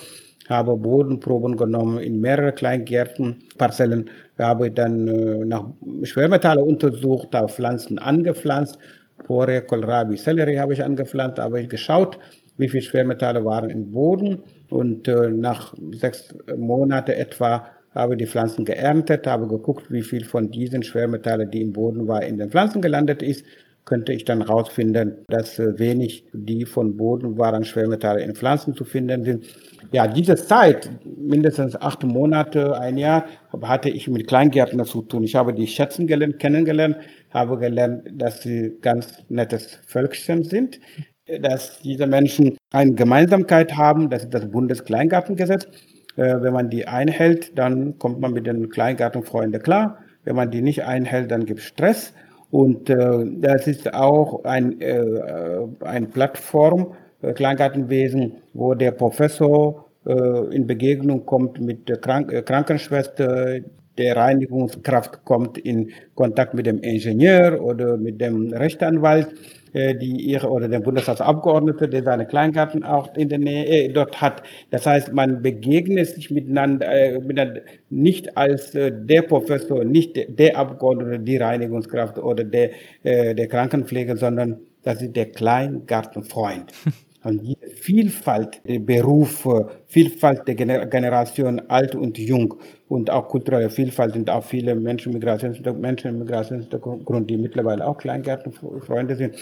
[0.50, 5.66] habe Bodenproben genommen in mehrere Kleingärten, Parzellen, habe dann äh, nach
[6.04, 8.78] Schwermetalle untersucht, auf Pflanzen angepflanzt,
[9.26, 12.20] Pore, Kohlrabi, Sellerie habe ich angepflanzt, habe ich geschaut,
[12.58, 14.44] wie viele Schwermetalle waren im Boden.
[14.70, 20.50] Und äh, nach sechs Monaten etwa habe die Pflanzen geerntet, habe geguckt, wie viel von
[20.52, 23.46] diesen Schwermetallen, die im Boden war, in den Pflanzen gelandet ist,
[23.86, 28.86] könnte ich dann herausfinden, dass äh, wenig die von Boden waren Schwermetalle in Pflanzen zu
[28.86, 29.46] finden sind.
[29.92, 33.26] Ja, diese Zeit, mindestens acht Monate, ein Jahr,
[33.62, 35.24] hatte ich mit Kleingärtnern zu tun.
[35.24, 36.98] Ich habe die schätzen gelernt, kennengelernt,
[37.32, 40.80] habe gelernt, dass sie ganz nettes Völkchen sind,
[41.42, 45.68] dass diese Menschen eine Gemeinsamkeit haben, das ist das Bundeskleingartengesetz.
[46.16, 50.00] Äh, wenn man die einhält, dann kommt man mit den Kleingartenfreunden klar.
[50.24, 52.14] Wenn man die nicht einhält, dann gibt es Stress.
[52.52, 55.02] Und äh, das ist auch ein, äh,
[55.82, 62.44] eine Plattform, äh, Kleingartenwesen, wo der Professor äh, in Begegnung kommt mit der Krank äh,
[62.44, 63.60] Krankenschwester,
[63.98, 69.30] der Reinigungskraft kommt in Kontakt mit dem Ingenieur oder mit dem Rechtsanwalt
[69.74, 74.22] äh, die ihre oder der Bundestagsabgeordnete, der seine Kleingarten auch in der Nähe äh, dort
[74.22, 74.44] hat.
[74.70, 80.26] Das heißt, man begegnet sich miteinander, äh, miteinander nicht als äh, der Professor, nicht der,
[80.28, 82.70] der Abgeordnete, die Reinigungskraft oder der,
[83.02, 86.72] äh, der Krankenpfleger, sondern das ist der Kleingartenfreund.
[87.24, 92.56] Und diese Vielfalt der Berufe, Vielfalt der Generation alt und jung
[92.90, 99.36] und auch kulturelle Vielfalt sind auch viele Menschen mit Migrationshintergrund, die mittlerweile auch Kleingärtenfreunde sind.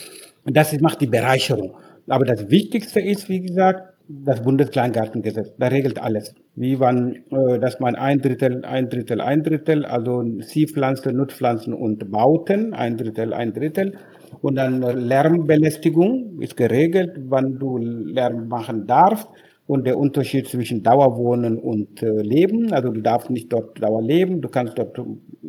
[0.46, 1.74] Und das macht die Bereicherung.
[2.08, 5.54] Aber das Wichtigste ist, wie gesagt, das Bundeskleingartengesetz.
[5.58, 6.36] Da regelt alles.
[6.56, 12.12] Wie man, äh, dass man ein Drittel, ein Drittel, ein Drittel, also Siehpflanzen, Nutzpflanzen und
[12.12, 13.98] Bauten, ein Drittel, ein Drittel
[14.42, 19.28] und dann Lärmbelästigung ist geregelt, wann du Lärm machen darfst.
[19.68, 24.42] Und der Unterschied zwischen Dauerwohnen und äh, Leben, also du darfst nicht dort Dauer leben,
[24.42, 25.00] du kannst dort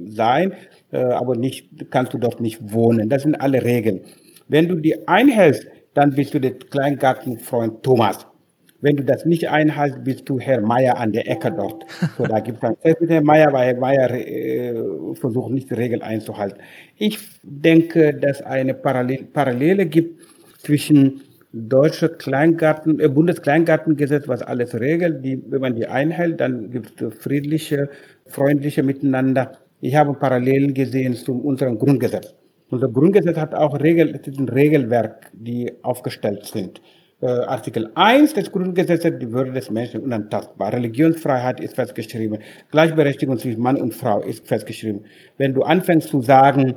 [0.08, 0.52] sein,
[0.92, 3.08] äh, aber nicht, kannst du dort nicht wohnen.
[3.08, 4.02] Das sind alle Regeln.
[4.46, 8.26] Wenn du die einhältst, dann bist du der Kleingartenfreund Thomas.
[8.82, 11.86] Wenn du das nicht einhältst, bist du Herr Meier an der Ecke dort.
[12.18, 14.74] So, da gibt es mit Herrn Meier, weil Herr Meier äh,
[15.14, 16.58] versucht nicht die Regeln einzuhalten.
[16.98, 20.20] Ich denke, dass eine Parallel Parallele gibt
[20.58, 27.00] zwischen deutsche Kleingarten, äh, Bundeskleingartengesetz, was alles regelt, die, wenn man die einhält, dann gibt
[27.00, 27.88] es friedliche,
[28.26, 29.58] freundliche Miteinander.
[29.80, 32.34] Ich habe Parallelen gesehen zu unserem Grundgesetz.
[32.68, 36.80] Unser Grundgesetz hat auch Regel, ein Regelwerk, die aufgestellt sind.
[37.22, 40.72] Äh, Artikel 1 des Grundgesetzes, die Würde des Menschen unantastbar.
[40.72, 42.38] Religionsfreiheit ist festgeschrieben.
[42.70, 45.04] Gleichberechtigung zwischen Mann und Frau ist festgeschrieben.
[45.38, 46.74] Wenn du anfängst zu sagen,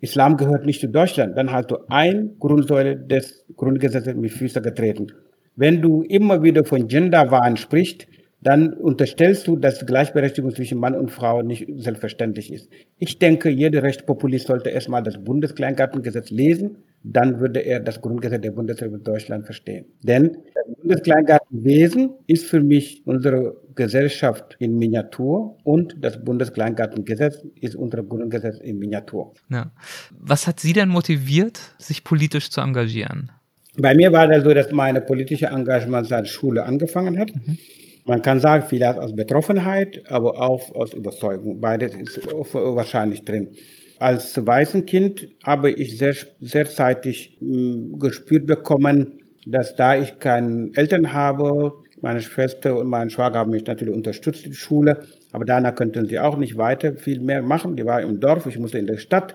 [0.00, 5.08] Islam gehört nicht zu Deutschland, dann hast du ein Grundsäule des Grundgesetzes mit Füßen getreten.
[5.56, 8.06] Wenn du immer wieder von Genderwahn sprichst,
[8.40, 12.70] dann unterstellst du, dass Gleichberechtigung zwischen Mann und Frau nicht selbstverständlich ist.
[12.98, 16.76] Ich denke, jeder Rechtspopulist sollte erstmal das Bundeskleingartengesetz lesen,
[17.10, 19.86] dann würde er das Grundgesetz der Bundesrepublik Deutschland verstehen.
[20.02, 28.02] Denn das Bundeskleingartenwesen ist für mich unsere Gesellschaft in Miniatur und das Bundeskleingartengesetz ist unser
[28.02, 29.32] Grundgesetz in Miniatur.
[29.48, 29.72] Ja.
[30.18, 33.30] Was hat Sie denn motiviert, sich politisch zu engagieren?
[33.78, 37.34] Bei mir war das so, dass meine politische Engagement seit Schule angefangen hat.
[37.34, 37.58] Mhm.
[38.04, 41.60] Man kann sagen, vielleicht aus Betroffenheit, aber auch aus Überzeugung.
[41.60, 43.50] Beides ist wahrscheinlich drin.
[43.98, 51.12] Als Waisenkind habe ich sehr, sehr zeitig hm, gespürt bekommen, dass da ich keine Eltern
[51.12, 55.00] habe, meine Schwester und mein Schwager haben mich natürlich unterstützt in der Schule,
[55.32, 57.74] aber danach könnten sie auch nicht weiter viel mehr machen.
[57.74, 59.34] Die war im Dorf, ich musste in der Stadt.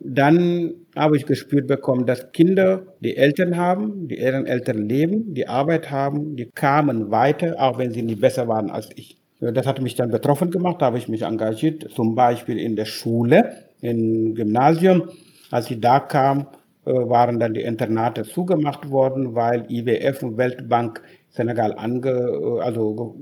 [0.00, 5.46] Dann habe ich gespürt bekommen, dass Kinder, die Eltern haben, die ihren Eltern leben, die
[5.46, 9.18] Arbeit haben, die kamen weiter, auch wenn sie nicht besser waren als ich.
[9.40, 12.86] Das hat mich dann betroffen gemacht, da habe ich mich engagiert, zum Beispiel in der
[12.86, 15.10] Schule, im Gymnasium.
[15.50, 16.46] Als ich da kam,
[16.84, 23.16] äh, waren dann die Internate zugemacht worden, weil IWF und Weltbank Senegal ange, äh, also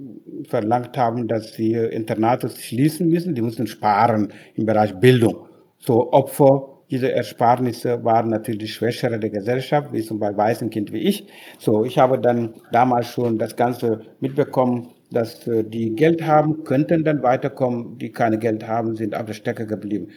[0.49, 3.35] verlangt haben, dass sie Internate schließen müssen.
[3.35, 5.47] Die müssen sparen im Bereich Bildung.
[5.79, 11.01] So Opfer dieser Ersparnisse waren natürlich die Schwächere der Gesellschaft, wie zum Beispiel Waisenkind wie
[11.01, 11.27] ich.
[11.59, 17.05] So, ich habe dann damals schon das Ganze mitbekommen, dass äh, die Geld haben, könnten
[17.05, 20.09] dann weiterkommen, die keine Geld haben, sind auf der Strecke geblieben.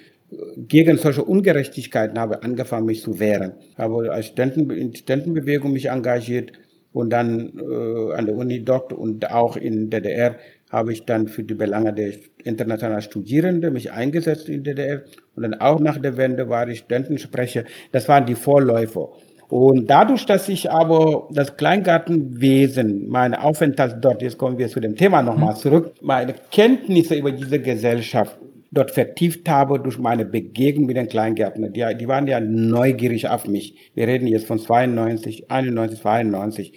[0.57, 3.53] Gegen solche Ungerechtigkeiten habe angefangen, mich zu wehren.
[3.77, 6.53] Habe als Studenten, in Studentenbewegung mich engagiert
[6.93, 10.35] und dann äh, an der Uni dort und auch in DDR
[10.69, 12.13] habe ich dann für die Belange der
[12.43, 15.01] internationalen Studierenden mich eingesetzt in DDR.
[15.35, 17.65] Und dann auch nach der Wende war ich Studentensprecher.
[17.91, 19.09] Das waren die Vorläufer.
[19.49, 24.95] Und dadurch, dass ich aber das Kleingartenwesen, meine Aufenthalt dort, jetzt kommen wir zu dem
[24.95, 25.59] Thema nochmal mhm.
[25.59, 28.39] zurück, meine Kenntnisse über diese Gesellschaft
[28.71, 31.73] dort vertieft habe durch meine Begegnung mit den Kleingärtnern.
[31.73, 33.75] Die, die waren ja neugierig auf mich.
[33.93, 36.73] Wir reden jetzt von 92, 91, 92.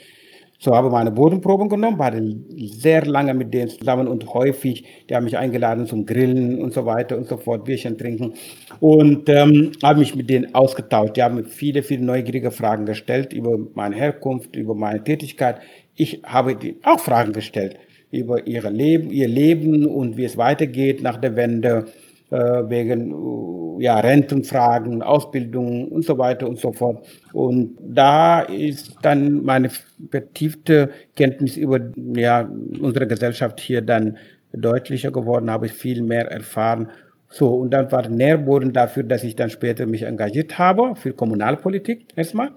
[0.59, 2.13] So habe meine Bodenproben genommen, war
[2.57, 6.87] sehr lange mit denen zusammen und häufig, die haben mich eingeladen zum Grillen und so
[6.87, 8.35] weiter und so fort, Bierchen trinken
[8.81, 11.17] und ähm, habe mich mit denen ausgetauscht.
[11.17, 15.61] Die haben mir viele, viele neugierige Fragen gestellt über meine Herkunft, über meine Tätigkeit.
[15.97, 17.77] Ich habe die auch Fragen gestellt
[18.15, 21.87] über ihre Leben, ihr Leben und wie es weitergeht nach der Wende
[22.31, 27.07] äh, wegen ja, Rentenfragen, Ausbildung und so weiter und so fort.
[27.33, 29.71] Und da ist dann meine
[30.11, 32.49] vertiefte Kenntnis über ja,
[32.81, 34.17] unsere Gesellschaft hier dann
[34.53, 36.89] deutlicher geworden, habe ich viel mehr erfahren.
[37.29, 42.07] So, und dann war Nährboden dafür, dass ich dann später mich engagiert habe für Kommunalpolitik
[42.15, 42.51] erstmal.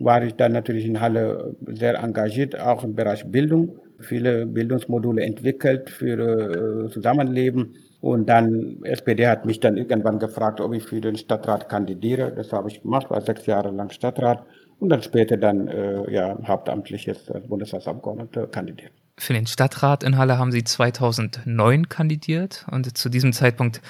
[0.00, 3.78] War ich dann natürlich in Halle sehr engagiert, auch im Bereich Bildung.
[4.00, 10.72] Viele Bildungsmodule entwickelt für äh, Zusammenleben und dann, SPD hat mich dann irgendwann gefragt, ob
[10.72, 12.32] ich für den Stadtrat kandidiere.
[12.34, 14.44] Das habe ich gemacht, war sechs Jahre lang Stadtrat
[14.78, 18.92] und dann später dann äh, ja, hauptamtlich jetzt als Bundestagsabgeordneter kandidiert.
[19.18, 23.82] Für den Stadtrat in Halle haben Sie 2009 kandidiert und zu diesem Zeitpunkt,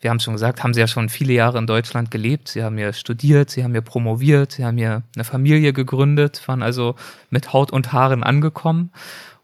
[0.00, 2.48] wir haben schon gesagt, haben Sie ja schon viele Jahre in Deutschland gelebt.
[2.48, 6.62] Sie haben ja studiert, Sie haben ja promoviert, Sie haben ja eine Familie gegründet, waren
[6.62, 6.94] also
[7.30, 8.92] mit Haut und Haaren angekommen.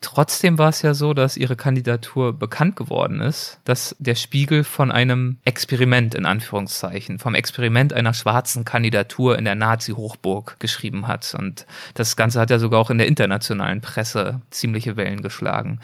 [0.03, 4.91] Trotzdem war es ja so, dass ihre Kandidatur bekannt geworden ist, dass der Spiegel von
[4.91, 11.35] einem Experiment in Anführungszeichen, vom Experiment einer schwarzen Kandidatur in der Nazi-Hochburg geschrieben hat.
[11.39, 15.79] Und das Ganze hat ja sogar auch in der internationalen Presse ziemliche Wellen geschlagen.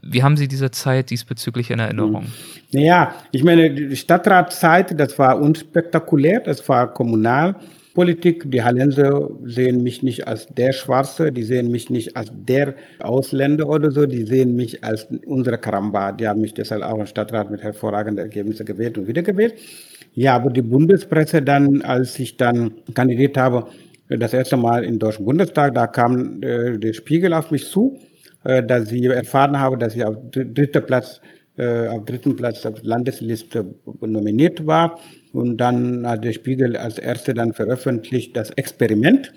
[0.00, 2.26] Wie haben Sie diese Zeit diesbezüglich in Erinnerung?
[2.70, 7.56] Naja, ich meine, die Stadtratszeit, das war unspektakulär, das war kommunal.
[7.96, 8.50] Politik.
[8.50, 13.66] Die Hallenser sehen mich nicht als der Schwarze, die sehen mich nicht als der Ausländer
[13.70, 16.12] oder so, die sehen mich als unsere Karamba.
[16.12, 19.54] Die haben mich deshalb auch im Stadtrat mit hervorragenden Ergebnissen gewählt und wiedergewählt.
[20.12, 23.66] Ja, aber die Bundespresse dann, als ich dann kandidiert habe,
[24.10, 27.98] das erste Mal im Deutschen Bundestag, da kam äh, der Spiegel auf mich zu,
[28.44, 31.22] äh, dass ich erfahren habe, dass ich auf dritter Platz,
[31.56, 35.00] äh, auf dritten Platz auf Landesliste nominiert war
[35.36, 39.34] und dann hat der Spiegel als erster dann veröffentlicht das Experiment.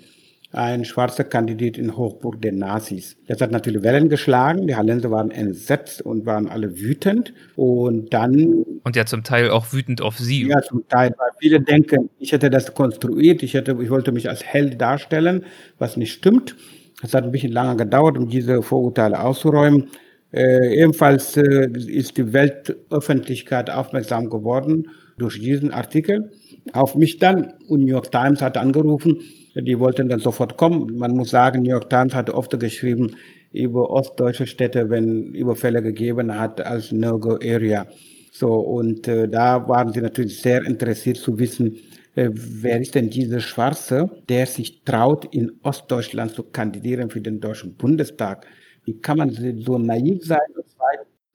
[0.50, 3.18] Ein schwarzer Kandidat in Hochburg der Nazis.
[3.28, 4.66] Das hat natürlich Wellen geschlagen.
[4.66, 7.34] Die Hallenser waren entsetzt und waren alle wütend.
[7.54, 8.64] Und dann.
[8.82, 10.48] Und ja zum Teil auch wütend auf sie.
[10.48, 14.30] Ja, zum Teil, weil viele denken, ich hätte das konstruiert, ich hätte, ich wollte mich
[14.30, 15.44] als Held darstellen,
[15.78, 16.56] was nicht stimmt.
[17.02, 19.90] Es hat ein bisschen lange gedauert, um diese Vorurteile auszuräumen.
[20.32, 24.88] Äh, ebenfalls äh, ist die Weltöffentlichkeit aufmerksam geworden
[25.20, 26.32] durch diesen Artikel
[26.72, 27.54] auf mich dann.
[27.68, 29.20] Und New York Times hat angerufen,
[29.54, 30.96] die wollten dann sofort kommen.
[30.96, 33.16] Man muss sagen, New York Times hatte oft geschrieben
[33.52, 37.86] über ostdeutsche Städte, wenn Überfälle gegeben hat als No-Go-Area.
[38.32, 41.76] So, und äh, da waren sie natürlich sehr interessiert zu wissen,
[42.14, 47.40] äh, wer ist denn dieser Schwarze, der sich traut, in Ostdeutschland zu kandidieren für den
[47.40, 48.46] Deutschen Bundestag?
[48.84, 50.38] Wie kann man so naiv sein?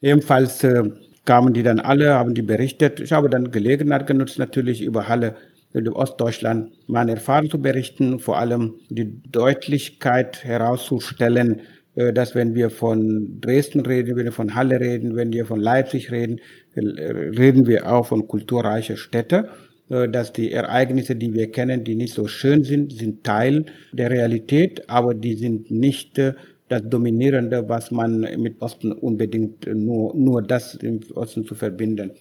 [0.01, 0.83] Ebenfalls äh,
[1.26, 2.99] kamen die dann alle, haben die berichtet.
[2.99, 5.36] Ich habe dann Gelegenheit genutzt, natürlich über Halle,
[5.73, 11.61] über Ostdeutschland meine Erfahrungen zu berichten, vor allem die Deutlichkeit herauszustellen,
[11.95, 15.59] äh, dass wenn wir von Dresden reden, wenn wir von Halle reden, wenn wir von
[15.59, 16.39] Leipzig reden,
[16.76, 19.45] äh, reden wir auch von kulturreichen Städten
[19.89, 24.09] äh, dass die Ereignisse, die wir kennen, die nicht so schön sind, sind Teil der
[24.09, 26.19] Realität, aber die sind nicht
[26.68, 32.11] das Dominierende, was man mit Osten unbedingt nur, nur das im Osten zu verbinden.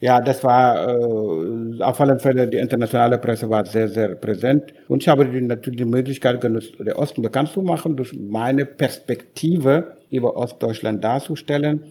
[0.00, 4.72] Ja, das war äh, auf alle Fälle, die internationale Presse war sehr, sehr präsent.
[4.88, 8.64] Und ich habe die, natürlich die Möglichkeit genutzt, den Osten bekannt zu machen, durch meine
[8.64, 11.84] Perspektive über Ostdeutschland darzustellen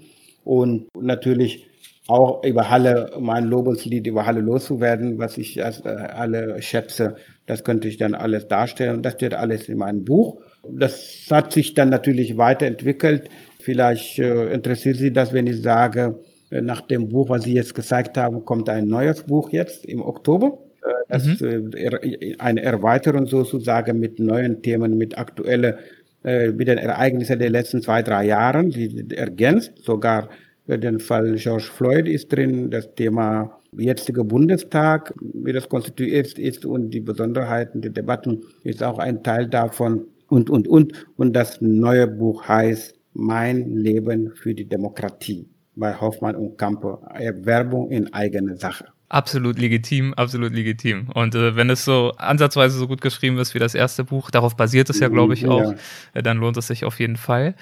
[0.44, 1.68] und natürlich
[2.08, 7.16] auch über Halle, mein Lobeslied über Halle loszuwerden, was ich als äh, alle schätze.
[7.46, 9.04] Das könnte ich dann alles darstellen.
[9.04, 10.42] Das steht alles in meinem Buch.
[10.68, 13.30] Das hat sich dann natürlich weiterentwickelt.
[13.62, 17.76] Vielleicht äh, interessiert Sie das, wenn ich sage, äh, nach dem Buch, was Sie jetzt
[17.76, 20.58] gezeigt haben, kommt ein neues Buch jetzt im Oktober.
[20.84, 21.72] Äh, das mhm.
[22.40, 25.76] eine Erweiterung sozusagen mit neuen Themen, mit aktuellen,
[26.22, 29.72] mit den Ereignissen der letzten zwei, drei Jahren, die ergänzt.
[29.82, 30.28] Sogar
[30.68, 36.92] den Fall George Floyd ist drin, das Thema jetzige Bundestag, wie das konstituiert ist und
[36.92, 40.94] die Besonderheiten der Debatten ist auch ein Teil davon und, und, und.
[41.18, 47.02] Und das neue Buch heißt Mein Leben für die Demokratie bei Hoffmann und Campo.
[47.44, 48.86] Werbung in eigener Sache.
[49.10, 51.10] Absolut legitim, absolut legitim.
[51.16, 54.56] Und äh, wenn es so ansatzweise so gut geschrieben ist wie das erste Buch, darauf
[54.56, 55.76] basiert es ja, glaube ich, auch, ja.
[56.14, 57.56] äh, dann lohnt es sich auf jeden Fall.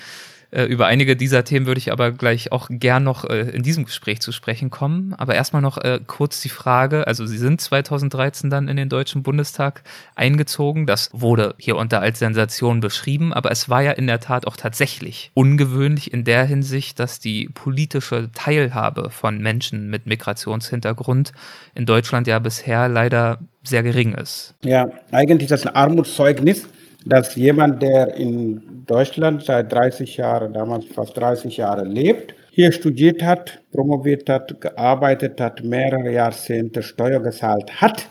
[0.50, 3.86] Äh, über einige dieser Themen würde ich aber gleich auch gern noch äh, in diesem
[3.86, 5.14] Gespräch zu sprechen kommen.
[5.14, 9.24] Aber erstmal noch äh, kurz die Frage, also Sie sind 2013 dann in den Deutschen
[9.24, 9.84] Bundestag
[10.16, 10.86] eingezogen.
[10.86, 14.56] Das wurde hier unter als Sensation beschrieben, aber es war ja in der Tat auch
[14.56, 21.34] tatsächlich ungewöhnlich in der Hinsicht, dass die politische Teilhabe von Menschen mit Migrationshintergrund
[21.76, 24.56] in Deutschland ja bisher leider sehr gering ist.
[24.64, 26.68] Ja, eigentlich ist das ein Armutszeugnis
[27.06, 33.22] dass jemand, der in Deutschland seit 30 Jahren, damals fast 30 Jahre lebt, hier studiert
[33.22, 38.08] hat, promoviert hat, gearbeitet hat, mehrere Jahrzehnte Steuer gezahlt hat,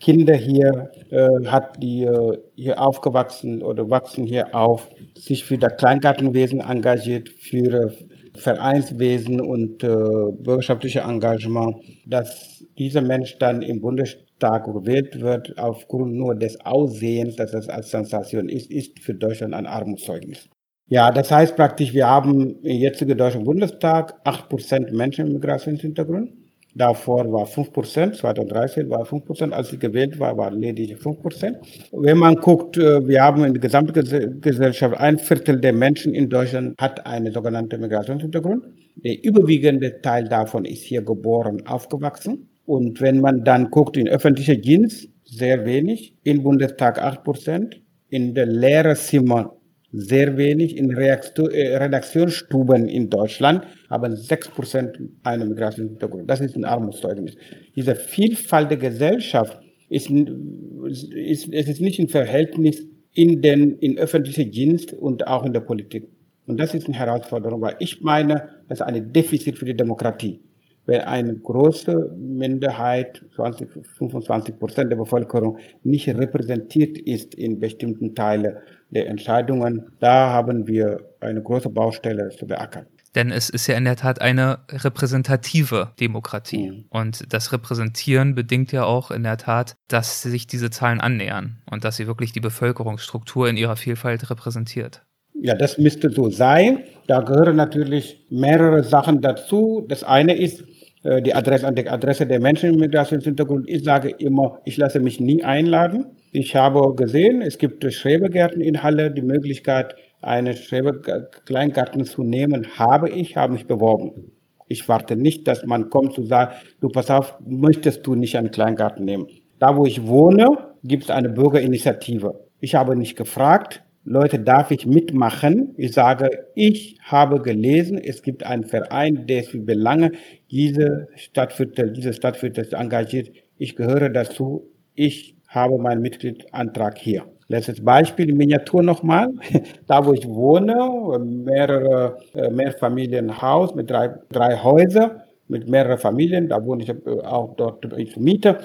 [0.00, 5.76] Kinder hier äh, hat, die äh, hier aufgewachsen oder wachsen hier auf, sich für das
[5.76, 7.92] Kleingartenwesen engagiert, für
[8.34, 11.76] Vereinswesen und äh, bürgerschaftliche Engagement,
[12.06, 17.68] dass dieser Mensch dann im Bundesstaat Bundestag gewählt wird, aufgrund nur des Aussehens, dass es
[17.68, 20.48] als Sensation ist, ist für Deutschland ein Armutszeugnis.
[20.88, 26.32] Ja, das heißt praktisch, wir haben im jetzigen Deutschen Bundestag 8% Menschen mit Migrationshintergrund.
[26.74, 31.56] Davor war 5%, 2013 war 5%, als ich gewählt war, war lediglich 5%.
[31.92, 36.30] Wenn man guckt, äh, wir haben in der gesamten Gesellschaft ein Viertel der Menschen in
[36.30, 38.64] Deutschland hat einen sogenannten Migrationshintergrund.
[38.96, 42.48] Der überwiegende Teil davon ist hier geboren, aufgewachsen.
[42.64, 48.34] Und wenn man dann guckt, in öffentlicher Dienst sehr wenig, im Bundestag 8 Prozent, in
[48.34, 49.56] der Lehrerzimmer
[49.92, 56.28] sehr wenig, in äh, Redaktionsstuben in Deutschland haben 6 Prozent einen Migrationshintergrund.
[56.30, 57.36] Das ist ein Armutszeugnis.
[57.76, 59.58] Diese Vielfalt der Gesellschaft
[59.88, 65.52] ist, ist, es ist nicht im Verhältnis in den, in öffentlicher Dienst und auch in
[65.52, 66.08] der Politik.
[66.46, 70.40] Und das ist eine Herausforderung, weil ich meine, das ist ein Defizit für die Demokratie
[70.86, 73.68] wenn eine große Minderheit, 20,
[73.98, 78.56] 25 Prozent der Bevölkerung, nicht repräsentiert ist in bestimmten Teilen
[78.90, 82.86] der Entscheidungen, da haben wir eine große Baustelle zu beackern.
[83.14, 86.70] Denn es ist ja in der Tat eine repräsentative Demokratie.
[86.70, 86.84] Mhm.
[86.88, 91.84] Und das Repräsentieren bedingt ja auch in der Tat, dass sich diese Zahlen annähern und
[91.84, 95.04] dass sie wirklich die Bevölkerungsstruktur in ihrer Vielfalt repräsentiert.
[95.34, 96.84] Ja, das müsste so sein.
[97.06, 99.84] Da gehören natürlich mehrere Sachen dazu.
[99.88, 100.64] Das eine ist,
[101.02, 103.68] äh, die Adresse, an die Adresse der Menschen mit Migrationshintergrund.
[103.68, 106.06] Ich sage immer, ich lasse mich nie einladen.
[106.32, 113.10] Ich habe gesehen, es gibt Schrebergärten in Halle, die Möglichkeit, einen Schreberkleingarten zu nehmen, habe
[113.10, 114.32] ich, habe mich beworben.
[114.68, 118.50] Ich warte nicht, dass man kommt zu sagen, du pass auf, möchtest du nicht einen
[118.50, 119.26] Kleingarten nehmen?
[119.58, 122.48] Da, wo ich wohne, gibt es eine Bürgerinitiative.
[122.60, 125.74] Ich habe nicht gefragt, Leute, darf ich mitmachen?
[125.76, 130.10] Ich sage, ich habe gelesen, es gibt einen Verein, der für Belange
[130.50, 133.30] diese Stadtviertel, diese Stadtviertel engagiert.
[133.58, 134.68] Ich gehöre dazu.
[134.96, 137.26] Ich habe meinen Mitgliedsantrag hier.
[137.46, 139.30] Letztes Beispiel, in Miniatur nochmal.
[139.86, 140.74] Da, wo ich wohne,
[141.20, 146.48] mehrere äh, Mehrfamilienhaus mit drei, drei Häusern, mit mehreren Familien.
[146.48, 148.58] Da wohne ich äh, auch dort ich Mieter.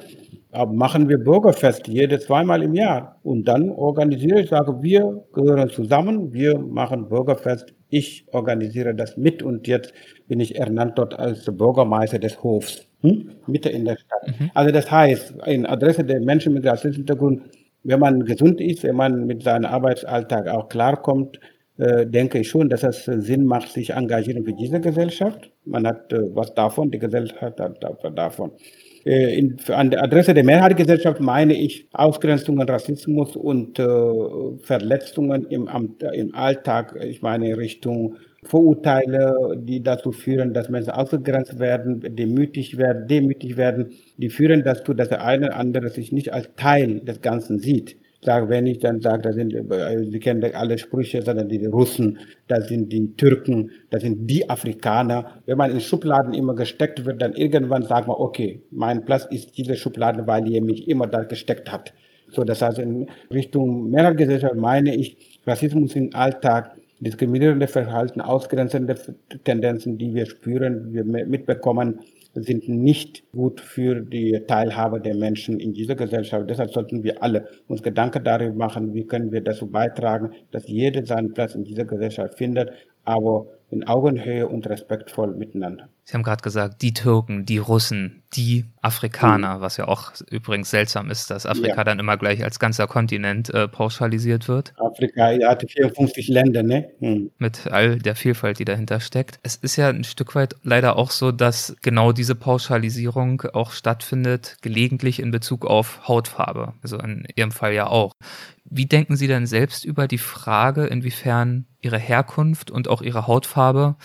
[0.51, 3.19] Machen wir Bürgerfest jedes zweimal im Jahr.
[3.23, 7.73] Und dann organisiere ich, sage, wir gehören zusammen, wir machen Bürgerfest.
[7.89, 9.93] Ich organisiere das mit und jetzt
[10.27, 12.87] bin ich ernannt dort als Bürgermeister des Hofs.
[13.01, 13.31] Hm?
[13.45, 14.39] Mitte in der Stadt.
[14.39, 14.51] Mhm.
[14.53, 17.43] Also das heißt, in Adresse der Menschen mit Rassismushintergrund,
[17.83, 21.39] wenn man gesund ist, wenn man mit seinem Arbeitsalltag auch klarkommt,
[21.77, 25.51] äh, denke ich schon, dass es Sinn macht, sich engagieren für diese Gesellschaft.
[25.63, 27.79] Man hat äh, was davon, die Gesellschaft hat
[28.15, 28.51] davon.
[29.07, 33.85] Äh, in, an der Adresse der Mehrheitsgesellschaft meine ich Ausgrenzungen, Rassismus und äh,
[34.61, 35.69] Verletzungen im,
[36.11, 36.93] im Alltag.
[37.01, 43.93] Ich meine Richtung Vorurteile, die dazu führen, dass Menschen ausgegrenzt werden, demütig werden, demütig werden,
[44.17, 47.95] die führen dazu, dass der eine oder andere sich nicht als Teil des Ganzen sieht.
[48.27, 52.19] Sag, wenn ich dann sage, da sind, äh, Sie kennen alle Sprüche, sondern die Russen,
[52.49, 55.41] da sind die Türken, da sind die Afrikaner.
[55.45, 59.57] Wenn man in Schubladen immer gesteckt wird, dann irgendwann sagt man, okay, mein Platz ist
[59.57, 61.93] diese Schublade, weil ihr mich immer da gesteckt habt.
[62.29, 68.95] So, das heißt, in Richtung Mehrheitsgesellschaft meine ich, Rassismus im Alltag diskriminierende Verhalten, ausgrenzende
[69.45, 72.01] Tendenzen, die wir spüren, wir mitbekommen,
[72.43, 76.49] sind nicht gut für die Teilhabe der Menschen in dieser Gesellschaft.
[76.49, 81.05] Deshalb sollten wir alle uns Gedanken darüber machen, wie können wir dazu beitragen, dass jeder
[81.05, 82.71] seinen Platz in dieser Gesellschaft findet,
[83.03, 85.89] aber in Augenhöhe und respektvoll miteinander.
[86.05, 89.61] Sie haben gerade gesagt, die Türken, die Russen, die Afrikaner, mhm.
[89.61, 91.83] was ja auch übrigens seltsam ist, dass Afrika ja.
[91.83, 94.73] dann immer gleich als ganzer Kontinent äh, pauschalisiert wird.
[94.77, 96.91] Afrika ja, hat 54 Länder, ne?
[97.01, 97.31] Mhm.
[97.37, 99.39] Mit all der Vielfalt, die dahinter steckt.
[99.43, 104.55] Es ist ja ein Stück weit leider auch so, dass genau diese Pauschalisierung auch stattfindet,
[104.61, 106.73] gelegentlich in Bezug auf Hautfarbe.
[106.81, 108.13] Also in Ihrem Fall ja auch.
[108.69, 113.27] Wie denken Sie denn selbst über die Frage, inwiefern Ihre Herkunft und auch Ihre
[113.57, 113.95] Hautfarbe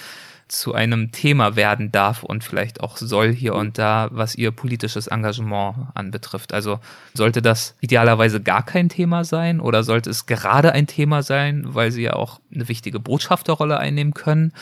[0.48, 5.06] zu einem Thema werden darf und vielleicht auch soll hier und da, was Ihr politisches
[5.06, 6.52] Engagement anbetrifft?
[6.52, 6.78] Also
[7.14, 11.90] sollte das idealerweise gar kein Thema sein oder sollte es gerade ein Thema sein, weil
[11.90, 14.52] Sie ja auch eine wichtige Botschafterrolle einnehmen können?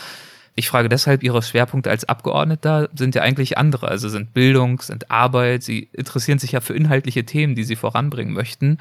[0.54, 5.10] Ich frage deshalb, Ihre Schwerpunkte als Abgeordneter sind ja eigentlich andere, also sind Bildung, sind
[5.10, 8.78] Arbeit, Sie interessieren sich ja für inhaltliche Themen, die Sie voranbringen möchten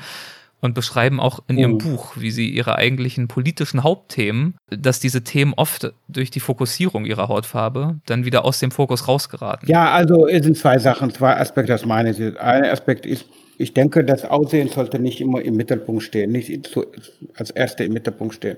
[0.61, 1.77] und beschreiben auch in ihrem oh.
[1.77, 7.27] Buch, wie sie ihre eigentlichen politischen Hauptthemen, dass diese Themen oft durch die Fokussierung ihrer
[7.27, 9.69] Hautfarbe dann wieder aus dem Fokus rausgeraten.
[9.69, 12.37] Ja, also es sind zwei Sachen, zwei Aspekte aus meiner Sicht.
[12.37, 13.25] Ein Aspekt ist,
[13.57, 16.77] ich denke, das Aussehen sollte nicht immer im Mittelpunkt stehen, nicht
[17.35, 18.57] als Erste im Mittelpunkt stehen.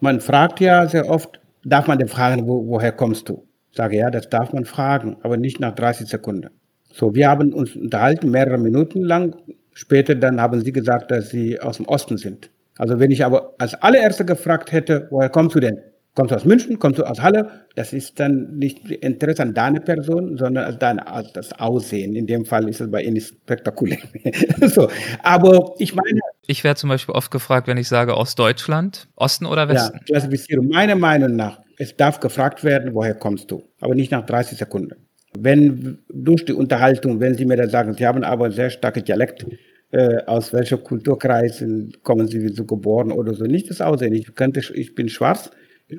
[0.00, 3.46] Man fragt ja sehr oft, darf man denn fragen, wo, woher kommst du?
[3.70, 6.50] Ich sage ja, das darf man fragen, aber nicht nach 30 Sekunden.
[6.92, 9.36] So, wir haben uns unterhalten, mehrere Minuten lang,
[9.72, 12.50] Später dann haben sie gesagt, dass sie aus dem Osten sind.
[12.78, 15.80] Also wenn ich aber als allererster gefragt hätte, woher kommst du denn?
[16.14, 16.78] Kommst du aus München?
[16.78, 17.66] Kommst du aus Halle?
[17.76, 22.16] Das ist dann nicht Interesse an deiner Person, sondern als, deine, als das Aussehen.
[22.16, 23.98] In dem Fall ist es bei Ihnen spektakulär.
[24.62, 24.88] so.
[25.22, 26.20] Aber ich meine.
[26.46, 29.98] Ich werde zum Beispiel oft gefragt, wenn ich sage aus Deutschland, Osten oder Westen?
[29.98, 30.66] Ja, Klassifizierung.
[30.66, 33.62] Meiner Meinung nach, es darf gefragt werden, woher kommst du?
[33.80, 35.06] Aber nicht nach 30 Sekunden.
[35.38, 39.46] Wenn durch die Unterhaltung, wenn Sie mir da sagen, Sie haben aber sehr starke Dialekt,
[39.92, 41.64] äh, aus welcher Kulturkreis
[42.02, 44.14] kommen Sie so geboren oder so, nicht das Aussehen.
[44.14, 45.50] Ich, könnte, ich bin schwarz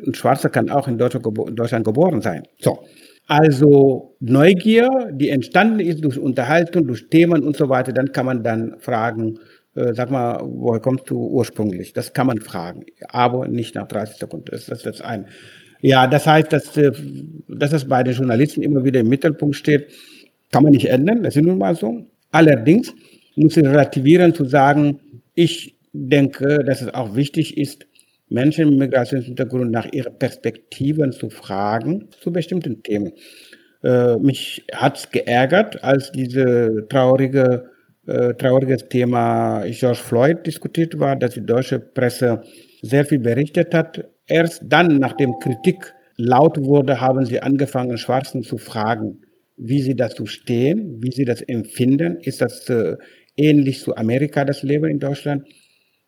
[0.06, 2.44] und Schwarzer kann auch in Deutschland, geboren sein.
[2.60, 2.80] So.
[3.28, 8.44] Also Neugier, die entstanden ist durch Unterhaltung, durch Themen und so weiter, dann kann man
[8.44, 9.40] dann fragen,
[9.76, 11.94] äh, sag mal, woher kommst du ursprünglich?
[11.94, 14.46] Das kann man fragen, aber nicht nach 30 Sekunden.
[14.52, 15.28] Das, das ist das ein.
[15.82, 16.92] Ja, das heißt, dass, äh,
[17.48, 19.88] dass es bei den Journalisten immer wieder im Mittelpunkt steht,
[20.52, 22.06] kann man nicht ändern, das ist nun mal so.
[22.32, 22.94] Allerdings
[23.36, 25.00] muss ich relativieren zu sagen,
[25.34, 27.88] ich denke, dass es auch wichtig ist,
[28.30, 33.12] Menschen mit Migrationshintergrund nach ihren Perspektiven zu fragen zu bestimmten Themen.
[33.84, 37.70] Äh, mich hat's geärgert, als diese traurige,
[38.08, 42.44] äh, trauriges Thema George Floyd diskutiert war, dass die deutsche Presse
[42.82, 48.58] sehr viel berichtet hat Erst dann, nachdem Kritik laut wurde, haben sie angefangen, Schwarzen zu
[48.58, 49.22] fragen,
[49.58, 52.18] wie sie dazu stehen, wie sie das empfinden.
[52.22, 52.98] Ist das äh,
[53.36, 55.46] ähnlich zu Amerika, das Leben in Deutschland?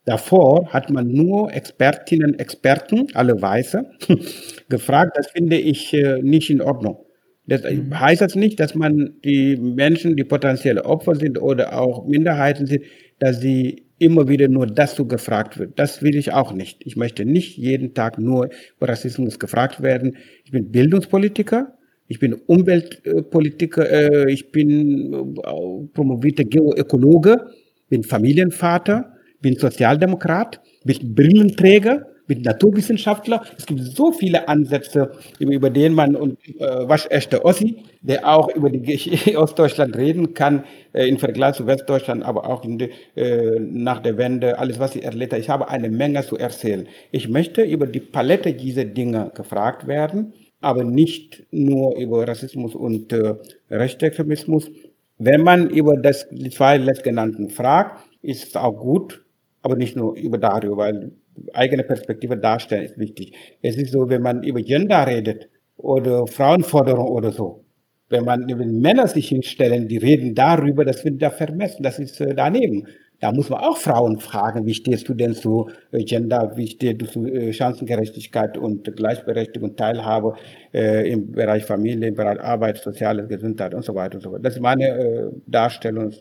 [0.05, 3.85] Davor hat man nur Expertinnen, Experten, alle Weiße,
[4.69, 5.15] gefragt.
[5.15, 7.05] Das finde ich äh, nicht in Ordnung.
[7.45, 7.97] Das mhm.
[7.99, 12.83] heißt das nicht, dass man die Menschen, die potenzielle Opfer sind oder auch Minderheiten sind,
[13.23, 15.79] dass sie immer wieder nur dazu gefragt wird.
[15.79, 16.85] Das will ich auch nicht.
[16.85, 20.17] Ich möchte nicht jeden Tag nur über Rassismus gefragt werden.
[20.43, 21.77] Ich bin Bildungspolitiker,
[22.09, 27.47] ich bin Umweltpolitiker, äh, ich bin äh, promovierter Geoökologe,
[27.87, 33.43] bin Familienvater, bin Sozialdemokrat, bin Brillenträger mit Naturwissenschaftler.
[33.57, 38.69] Es gibt so viele Ansätze, über den man und äh, waschechte Ossi, der auch über
[38.69, 40.63] die Ostdeutschland reden kann,
[40.93, 45.03] äh, im Vergleich zu Westdeutschland, aber auch die, äh, nach der Wende, alles, was ich
[45.03, 45.41] erlebt habe.
[45.41, 46.87] Ich habe eine Menge zu erzählen.
[47.11, 53.11] Ich möchte über die Palette dieser Dinge gefragt werden, aber nicht nur über Rassismus und
[53.11, 53.35] äh,
[53.69, 54.71] Rechtsextremismus.
[55.17, 59.23] Wenn man über das, die zwei letztgenannten fragt, ist es auch gut,
[59.61, 61.11] aber nicht nur über darüber, weil
[61.53, 63.35] eigene Perspektive darstellen ist wichtig.
[63.61, 67.63] Es ist so, wenn man über Gender redet oder Frauenforderung oder so,
[68.09, 72.21] wenn man über Männer sich hinstellen, die reden darüber, das wird da vermessen, das ist
[72.21, 72.87] äh, daneben.
[73.19, 77.01] Da muss man auch Frauen fragen, wie stehst du denn zu äh, Gender, wie stehst
[77.01, 80.35] du zu äh, Chancengerechtigkeit und Gleichberechtigung Teilhabe
[80.73, 84.45] äh, im Bereich Familie, im Bereich Arbeit, soziale Gesundheit und so weiter und so fort.
[84.45, 86.13] Das ist meine äh, Darstellung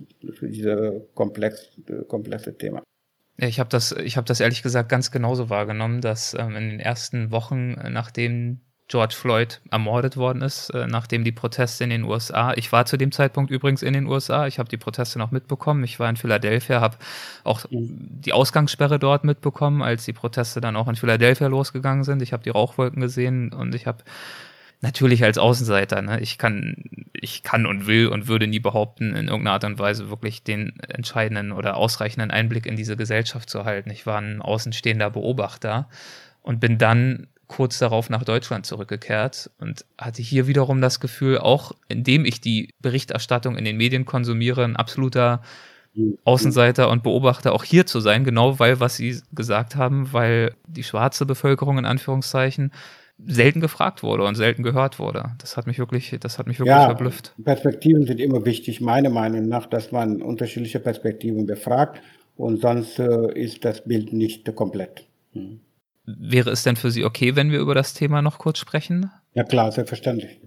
[0.42, 1.70] dieses komplex,
[2.06, 2.82] komplexe Thema.
[3.48, 6.80] Ich habe das, ich habe das ehrlich gesagt ganz genauso wahrgenommen, dass ähm, in den
[6.80, 12.04] ersten Wochen, äh, nachdem George Floyd ermordet worden ist, äh, nachdem die Proteste in den
[12.04, 15.32] USA, ich war zu dem Zeitpunkt übrigens in den USA, ich habe die Proteste noch
[15.32, 16.98] mitbekommen, ich war in Philadelphia, habe
[17.42, 22.22] auch die Ausgangssperre dort mitbekommen, als die Proteste dann auch in Philadelphia losgegangen sind.
[22.22, 24.04] Ich habe die Rauchwolken gesehen und ich habe
[24.82, 29.28] natürlich als Außenseiter, ne, ich kann, ich kann und will und würde nie behaupten, in
[29.28, 33.90] irgendeiner Art und Weise wirklich den entscheidenden oder ausreichenden Einblick in diese Gesellschaft zu halten.
[33.90, 35.88] Ich war ein außenstehender Beobachter
[36.42, 41.72] und bin dann kurz darauf nach Deutschland zurückgekehrt und hatte hier wiederum das Gefühl, auch
[41.88, 45.42] indem ich die Berichterstattung in den Medien konsumiere, ein absoluter
[46.24, 50.82] Außenseiter und Beobachter auch hier zu sein, genau weil, was Sie gesagt haben, weil die
[50.82, 52.72] schwarze Bevölkerung in Anführungszeichen
[53.18, 55.32] selten gefragt wurde und selten gehört wurde.
[55.38, 57.34] Das hat mich wirklich, das hat mich wirklich ja, verblüfft.
[57.44, 62.00] Perspektiven sind immer wichtig, meiner Meinung nach, dass man unterschiedliche Perspektiven befragt
[62.36, 65.06] und sonst äh, ist das Bild nicht komplett.
[65.32, 65.60] Hm.
[66.04, 69.10] Wäre es denn für Sie okay, wenn wir über das Thema noch kurz sprechen?
[69.34, 70.40] Ja klar, selbstverständlich.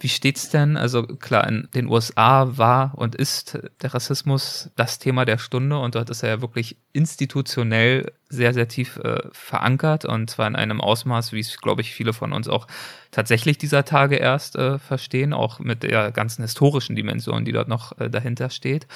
[0.00, 0.76] Wie steht's denn?
[0.76, 5.96] Also klar, in den USA war und ist der Rassismus das Thema der Stunde und
[5.96, 10.80] dort ist er ja wirklich institutionell sehr, sehr tief äh, verankert und zwar in einem
[10.80, 12.68] Ausmaß, wie es, glaube ich, viele von uns auch
[13.10, 17.98] tatsächlich dieser Tage erst äh, verstehen, auch mit der ganzen historischen Dimension, die dort noch
[17.98, 18.86] äh, dahinter steht.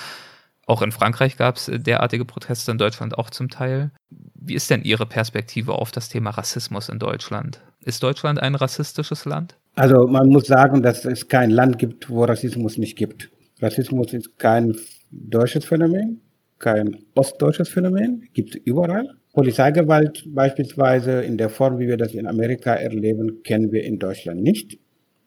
[0.67, 3.91] Auch in Frankreich gab es derartige Proteste, in Deutschland auch zum Teil.
[4.11, 7.61] Wie ist denn Ihre Perspektive auf das Thema Rassismus in Deutschland?
[7.81, 9.57] Ist Deutschland ein rassistisches Land?
[9.75, 13.31] Also man muss sagen, dass es kein Land gibt, wo Rassismus nicht gibt.
[13.61, 14.77] Rassismus ist kein
[15.11, 16.21] deutsches Phänomen,
[16.59, 19.09] kein ostdeutsches Phänomen, gibt es überall.
[19.33, 24.43] Polizeigewalt beispielsweise in der Form, wie wir das in Amerika erleben, kennen wir in Deutschland
[24.43, 24.79] nicht.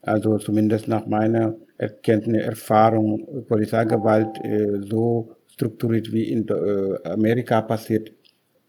[0.04, 8.12] Also zumindest nach meiner Erkenntnis, Erfahrung, Polizeigewalt äh, so strukturiert wie in äh, Amerika passiert,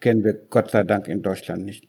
[0.00, 1.86] kennen wir Gott sei Dank in Deutschland nicht.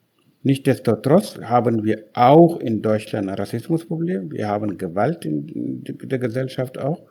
[0.47, 4.31] Nichtsdestotrotz haben wir auch in Deutschland ein Rassismusproblem.
[4.31, 7.01] Wir haben Gewalt in der Gesellschaft auch.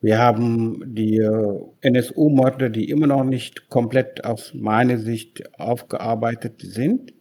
[0.00, 7.12] Wir haben die äh, NSU-Morde, die immer noch nicht komplett aus meiner Sicht aufgearbeitet sind.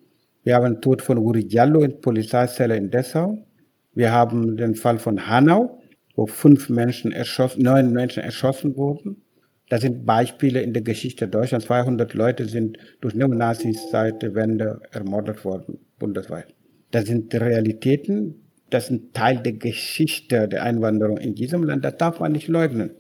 [0.46, 3.46] Wir haben den Tod von Uri Diallo in Polizeizelle in Dessau.
[3.94, 5.82] Wir haben den Fall von Hanau,
[6.16, 9.25] wo fünf Menschen erschossen, neun Menschen erschossen wurden.
[9.70, 11.66] Das sind Beispiele in der Geschichte Deutschlands.
[11.66, 16.54] 200 Leute sind durch Neonazis seit der Wende ermordet worden, bundesweit.
[16.92, 18.36] Das sind Realitäten,
[18.70, 21.84] das sind Teil der Geschichte der Einwanderung in diesem Land.
[21.84, 22.92] Das darf man nicht leugnen.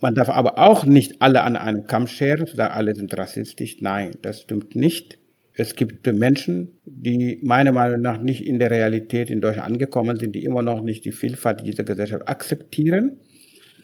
[0.00, 3.78] Man darf aber auch nicht alle an einem Kamm scheren, sagen, alle sind rassistisch.
[3.80, 5.18] Nein, das stimmt nicht.
[5.54, 10.34] Es gibt Menschen, die meiner Meinung nach nicht in der Realität in Deutschland angekommen sind,
[10.36, 13.18] die immer noch nicht die Vielfalt dieser Gesellschaft akzeptieren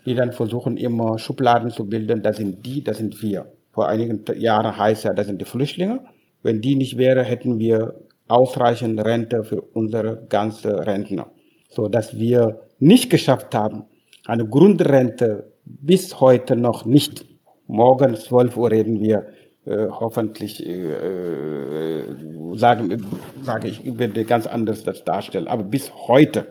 [0.06, 3.46] die dann versuchen immer Schubladen zu bilden, das sind die, das sind wir.
[3.72, 6.00] Vor einigen Jahren heißt ja, das sind die Flüchtlinge.
[6.42, 7.94] Wenn die nicht wäre, hätten wir
[8.28, 11.26] ausreichend Rente für unsere ganze Rentner.
[11.68, 13.84] So dass wir nicht geschafft haben,
[14.26, 17.26] eine Grundrente bis heute noch nicht.
[17.66, 19.26] Morgen 12 Uhr reden wir
[19.66, 22.04] äh, hoffentlich, äh, äh,
[22.54, 22.98] sage
[23.64, 25.48] ich, ich werde ganz anders das darstellen.
[25.48, 26.46] Aber bis heute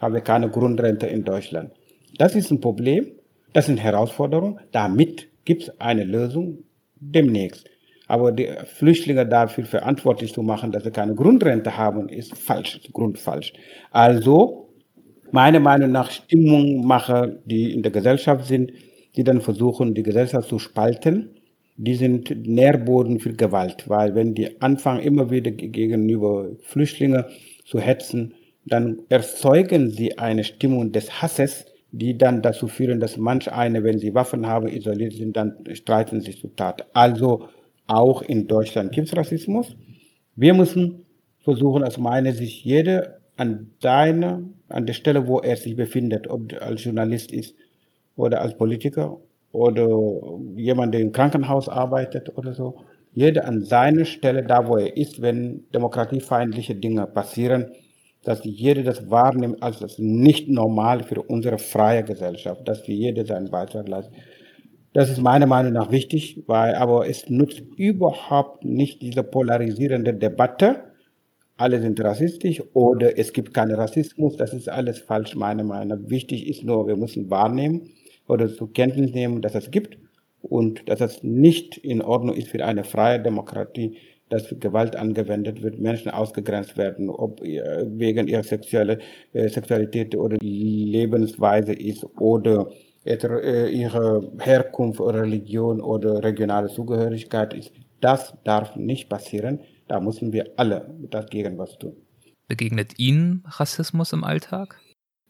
[0.00, 1.72] haben wir keine Grundrente in Deutschland.
[2.18, 3.12] Das ist ein Problem,
[3.52, 4.60] das sind Herausforderungen.
[4.72, 6.64] Damit gibt es eine Lösung
[6.96, 7.68] demnächst.
[8.06, 13.52] Aber die Flüchtlinge dafür verantwortlich zu machen, dass sie keine Grundrente haben, ist falsch, grundfalsch.
[13.90, 14.68] Also,
[15.30, 18.72] meiner Meinung nach Stimmungmacher, die in der Gesellschaft sind,
[19.16, 21.30] die dann versuchen, die Gesellschaft zu spalten,
[21.76, 27.26] die sind Nährboden für Gewalt, weil wenn die anfangen immer wieder gegenüber Flüchtlinge
[27.64, 28.34] zu hetzen,
[28.64, 31.66] dann erzeugen sie eine Stimmung des Hasses,
[31.96, 36.20] die dann dazu führen, dass manch eine, wenn sie Waffen haben, isoliert sind, dann streiten
[36.20, 36.86] sich zu Tat.
[36.92, 37.48] Also
[37.86, 39.76] auch in Deutschland gibt es Rassismus.
[40.34, 41.04] Wir müssen
[41.40, 46.52] versuchen, aus meiner Sicht, jeder an seiner, an der Stelle, wo er sich befindet, ob
[46.60, 47.54] als Journalist ist
[48.16, 49.20] oder als Politiker
[49.52, 49.88] oder
[50.56, 52.80] jemand, der im Krankenhaus arbeitet oder so,
[53.12, 57.70] jeder an seiner Stelle, da wo er ist, wenn demokratiefeindliche Dinge passieren,
[58.24, 63.50] dass jeder das wahrnimmt als das nicht normal für unsere freie Gesellschaft, dass jeder seinen
[63.50, 64.14] Beitrag leisten.
[64.94, 70.84] Das ist meiner Meinung nach wichtig, weil aber es nutzt überhaupt nicht diese polarisierende Debatte.
[71.56, 74.36] Alle sind rassistisch oder es gibt keinen Rassismus.
[74.36, 76.10] Das ist alles falsch, meiner Meinung nach.
[76.10, 77.90] Wichtig ist nur, wir müssen wahrnehmen
[78.28, 79.98] oder zur Kenntnis nehmen, dass es gibt
[80.42, 83.96] und dass es nicht in Ordnung ist für eine freie Demokratie,
[84.34, 88.98] dass Gewalt angewendet wird, Menschen ausgegrenzt werden, ob wegen ihrer sexuelle,
[89.32, 92.68] äh, Sexualität oder Lebensweise ist oder
[93.04, 97.72] äh, ihre Herkunft Religion oder regionale Zugehörigkeit ist.
[98.00, 99.60] Das darf nicht passieren.
[99.88, 101.96] Da müssen wir alle dagegen was tun.
[102.48, 104.80] Begegnet Ihnen Rassismus im Alltag?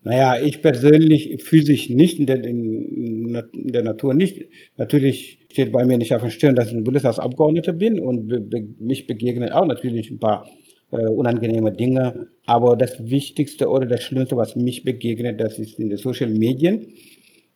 [0.05, 4.45] Naja, ich persönlich physisch nicht, in der, in, in der Natur nicht.
[4.77, 8.39] Natürlich steht bei mir nicht auf der Stirn, dass ich ein Bundestagsabgeordneter bin und be,
[8.41, 10.47] be, mich begegnen auch natürlich ein paar
[10.91, 12.29] äh, unangenehme Dinge.
[12.45, 16.87] Aber das Wichtigste oder das Schlimmste, was mich begegnet, das ist in den Social Medien.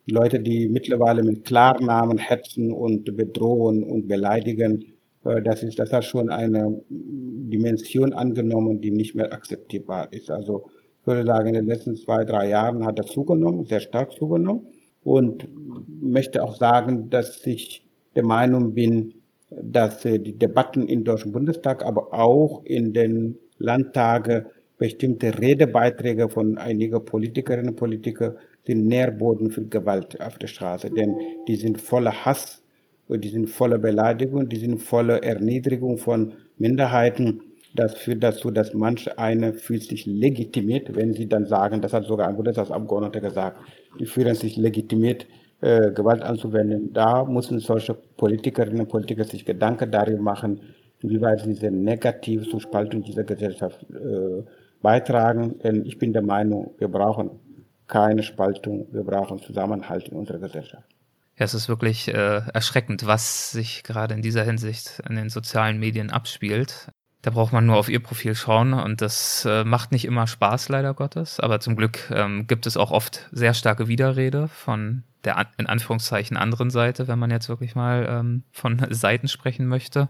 [0.07, 4.85] Leute, die mittlerweile mit Klarnamen hetzen und bedrohen und beleidigen,
[5.23, 10.31] äh, das ist, das hat schon eine Dimension angenommen, die nicht mehr akzeptierbar ist.
[10.31, 10.71] Also
[11.09, 14.67] würde sagen, in den letzten zwei, drei Jahren hat er zugenommen, sehr stark zugenommen.
[15.03, 15.47] Und
[16.01, 17.85] möchte auch sagen, dass ich
[18.15, 19.13] der Meinung bin,
[19.49, 24.45] dass äh, die Debatten im Deutschen Bundestag, aber auch in den Landtagen
[24.77, 28.35] bestimmte Redebeiträge von einigen Politikerinnen und Politikern
[28.65, 30.89] sind Nährboden für Gewalt auf der Straße.
[30.89, 31.15] Denn
[31.47, 32.63] die sind voller Hass,
[33.09, 37.41] die sind voller Beleidigung, die sind voller Erniedrigung von Minderheiten.
[37.75, 42.05] Das führt dazu, dass manch eine fühlt sich legitimiert, wenn sie dann sagen, das hat
[42.05, 43.59] sogar ein Bundestagsabgeordneter gesagt,
[43.99, 45.27] die fühlen sich legitimiert,
[45.61, 46.93] äh, Gewalt anzuwenden.
[46.93, 50.61] Da müssen solche Politikerinnen und Politiker sich Gedanken darüber machen,
[51.01, 54.43] inwieweit sie diese negativ zur Spaltung dieser Gesellschaft äh,
[54.81, 55.59] beitragen.
[55.59, 57.31] Denn ich bin der Meinung, wir brauchen
[57.87, 60.87] keine Spaltung, wir brauchen Zusammenhalt in unserer Gesellschaft.
[61.37, 65.79] Ja, es ist wirklich äh, erschreckend, was sich gerade in dieser Hinsicht in den sozialen
[65.79, 66.89] Medien abspielt.
[67.21, 70.69] Da braucht man nur auf ihr Profil schauen und das äh, macht nicht immer Spaß,
[70.69, 71.39] leider Gottes.
[71.39, 76.37] Aber zum Glück ähm, gibt es auch oft sehr starke Widerrede von der in Anführungszeichen
[76.37, 80.07] anderen Seite, wenn man jetzt wirklich mal ähm, von Seiten sprechen möchte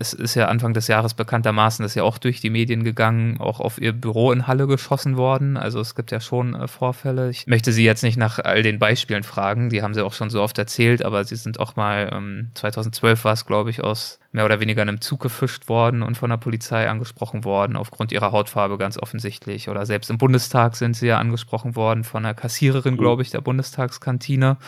[0.00, 3.40] es ist ja Anfang des Jahres bekanntermaßen, das ist ja auch durch die Medien gegangen,
[3.40, 5.56] auch auf ihr Büro in Halle geschossen worden.
[5.56, 7.30] Also es gibt ja schon äh, Vorfälle.
[7.30, 10.30] Ich möchte Sie jetzt nicht nach all den Beispielen fragen, die haben Sie auch schon
[10.30, 14.20] so oft erzählt, aber Sie sind auch mal, ähm, 2012 war es, glaube ich, aus
[14.30, 18.30] mehr oder weniger einem Zug gefischt worden und von der Polizei angesprochen worden, aufgrund ihrer
[18.30, 19.68] Hautfarbe ganz offensichtlich.
[19.68, 22.98] Oder selbst im Bundestag sind Sie ja angesprochen worden von einer Kassiererin, mhm.
[22.98, 24.58] glaube ich, der Bundestagskantine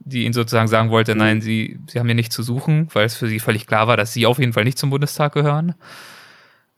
[0.00, 1.42] die ihn sozusagen sagen wollte, nein, mhm.
[1.42, 4.12] sie, sie haben hier nichts zu suchen, weil es für sie völlig klar war, dass
[4.12, 5.74] sie auf jeden Fall nicht zum Bundestag gehören.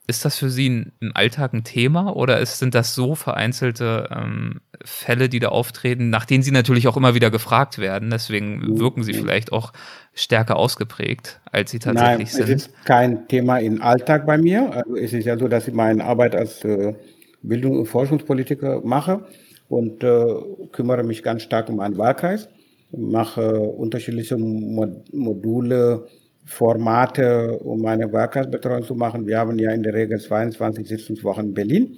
[0.09, 4.09] Ist das für Sie ein, im Alltag ein Thema oder ist, sind das so vereinzelte
[4.11, 8.11] ähm, Fälle, die da auftreten, nach denen Sie natürlich auch immer wieder gefragt werden?
[8.11, 8.81] Deswegen mhm.
[8.81, 9.73] wirken Sie vielleicht auch
[10.13, 12.57] stärker ausgeprägt, als Sie tatsächlich Nein, sind.
[12.57, 14.73] Es ist kein Thema im Alltag bei mir.
[14.73, 16.95] Also es ist ja so, dass ich meine Arbeit als äh,
[17.43, 19.25] Bildung- und Forschungspolitiker mache
[19.69, 20.27] und äh,
[20.73, 22.49] kümmere mich ganz stark um meinen Wahlkreis
[22.97, 26.07] mache unterschiedliche Module,
[26.45, 29.27] Formate, um meine Wahlkreisbetreuung zu machen.
[29.27, 31.97] Wir haben ja in der Regel 22 Sitzungswochen in Berlin.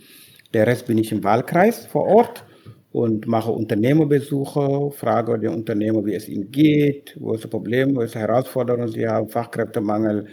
[0.52, 2.44] Der Rest bin ich im Wahlkreis vor Ort
[2.92, 8.02] und mache Unternehmerbesuche, frage die Unternehmer, wie es ihnen geht, wo ist das Problem, wo
[8.02, 10.26] ist die Herausforderung sie haben, Fachkräftemangel,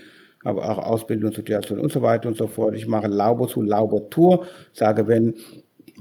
[0.43, 2.75] aber auch Ausbildungssituation und so weiter und so fort.
[2.75, 5.33] Ich mache Lauber zu Lauber Tour, sage, wenn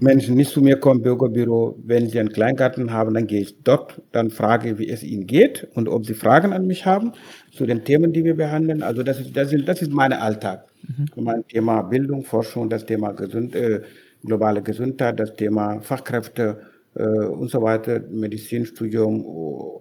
[0.00, 4.00] Menschen nicht zu mir kommen, Bürgerbüro, wenn sie einen Kleingarten haben, dann gehe ich dort,
[4.12, 7.12] dann frage, wie es ihnen geht und ob sie Fragen an mich haben
[7.52, 8.82] zu den Themen, die wir behandeln.
[8.82, 10.64] Also das ist, das ist, das ist mein Alltag.
[10.82, 11.22] Mhm.
[11.22, 13.82] Mein Thema Bildung, Forschung, das Thema Gesund, äh,
[14.24, 16.60] globale Gesundheit, das Thema Fachkräfte
[16.94, 19.24] äh, und so weiter, Medizinstudium,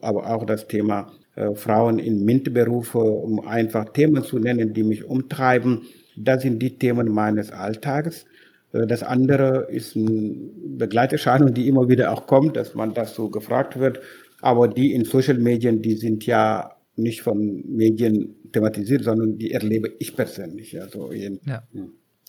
[0.01, 5.05] aber auch das Thema äh, Frauen in MINT-Berufe, um einfach Themen zu nennen, die mich
[5.05, 5.83] umtreiben.
[6.17, 8.25] Das sind die Themen meines Alltags.
[8.73, 10.35] Äh, das andere ist eine
[10.77, 13.99] Begleiterscheinung, die immer wieder auch kommt, dass man das so gefragt wird.
[14.41, 19.91] Aber die in Social Medien, die sind ja nicht von Medien thematisiert, sondern die erlebe
[19.99, 20.79] ich persönlich.
[20.81, 21.31] Also ja.
[21.45, 21.63] ja.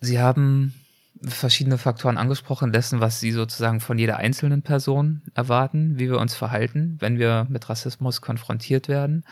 [0.01, 0.74] Sie haben
[1.22, 6.34] verschiedene Faktoren angesprochen, dessen, was Sie sozusagen von jeder einzelnen Person erwarten, wie wir uns
[6.34, 9.24] verhalten, wenn wir mit Rassismus konfrontiert werden.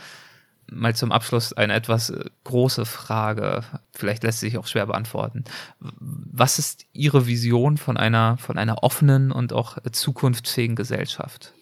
[0.71, 3.63] Mal zum Abschluss eine etwas äh, große Frage,
[3.93, 5.45] vielleicht lässt sich auch schwer beantworten.
[5.81, 11.53] Was ist Ihre Vision von einer, von einer offenen und auch zukunftsfähigen Gesellschaft?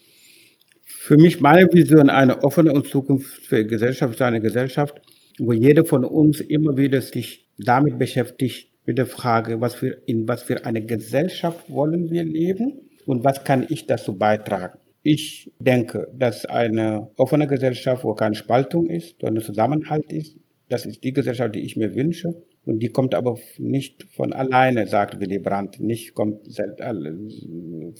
[0.85, 4.95] Für mich meine Vision eine offene und zukunftsfähige Gesellschaft ist eine Gesellschaft,
[5.39, 10.27] wo jeder von uns immer wieder sich damit beschäftigt, mit der Frage, was für, in
[10.27, 14.79] was für eine Gesellschaft wollen wir leben und was kann ich dazu beitragen.
[15.03, 20.37] Ich denke, dass eine offene Gesellschaft, wo keine Spaltung ist, sondern Zusammenhalt ist,
[20.69, 22.33] das ist die Gesellschaft, die ich mir wünsche.
[22.65, 25.79] Und die kommt aber nicht von alleine, sagt Willy Brandt.
[25.79, 26.41] Nicht kommt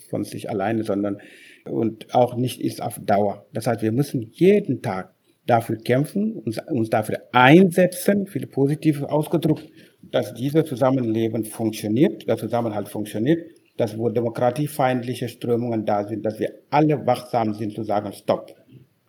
[0.09, 1.19] von sich alleine, sondern
[1.63, 3.45] und auch nicht ist auf Dauer.
[3.53, 5.13] Das heißt, wir müssen jeden Tag
[5.45, 9.71] dafür kämpfen, uns, uns dafür einsetzen, viel positiv ausgedrückt,
[10.01, 16.51] dass dieses Zusammenleben funktioniert, der Zusammenhalt funktioniert, dass wo demokratiefeindliche Strömungen da sind, dass wir
[16.69, 18.55] alle wachsam sind zu sagen, stopp.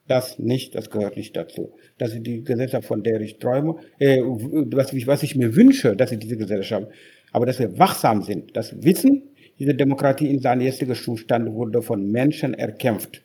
[0.06, 1.72] Das nicht, das gehört nicht dazu.
[1.98, 5.96] Das ist die Gesellschaft, von der ich träume, äh, was, ich, was ich mir wünsche,
[5.96, 6.86] dass ist diese Gesellschaft.
[7.32, 9.22] Aber dass wir wachsam sind, das Wissen,
[9.58, 13.22] diese Demokratie in seinem jetzigen Zustand wurde von Menschen erkämpft.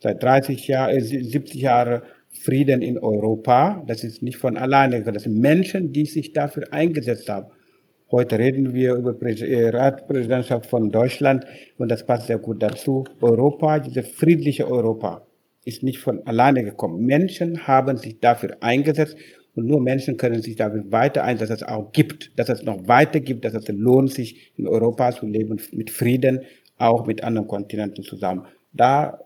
[0.00, 2.02] Seit 30 Jahren, äh, 70 Jahren
[2.34, 3.82] Frieden in Europa.
[3.86, 5.02] Das ist nicht von alleine.
[5.02, 7.46] Das sind Menschen, die sich dafür eingesetzt haben.
[8.16, 11.46] Heute reden wir über die äh, Ratspräsidentschaft von Deutschland
[11.78, 13.02] und das passt sehr gut dazu.
[13.20, 15.26] Europa, dieses friedliche Europa,
[15.64, 17.04] ist nicht von alleine gekommen.
[17.04, 19.16] Menschen haben sich dafür eingesetzt
[19.56, 22.86] und nur Menschen können sich dafür weiter einsetzen, dass es auch gibt, dass es noch
[22.86, 26.42] weiter gibt, dass es lohnt, sich in Europa zu leben mit Frieden,
[26.78, 28.46] auch mit anderen Kontinenten zusammen.
[28.72, 29.24] Da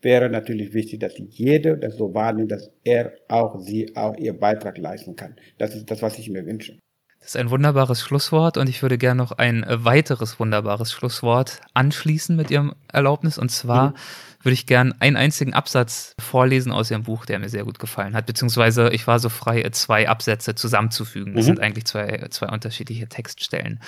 [0.00, 4.78] wäre natürlich wichtig, dass jeder das so wahrnimmt, dass er auch sie auch ihr Beitrag
[4.78, 5.36] leisten kann.
[5.58, 6.78] Das ist das, was ich mir wünsche.
[7.22, 12.34] Das ist ein wunderbares Schlusswort und ich würde gerne noch ein weiteres wunderbares Schlusswort anschließen
[12.34, 13.38] mit Ihrem Erlaubnis.
[13.38, 13.94] Und zwar mhm.
[14.42, 18.16] würde ich gerne einen einzigen Absatz vorlesen aus Ihrem Buch, der mir sehr gut gefallen
[18.16, 18.26] hat.
[18.26, 21.34] Beziehungsweise ich war so frei, zwei Absätze zusammenzufügen.
[21.34, 21.46] Das mhm.
[21.46, 23.78] sind eigentlich zwei, zwei unterschiedliche Textstellen.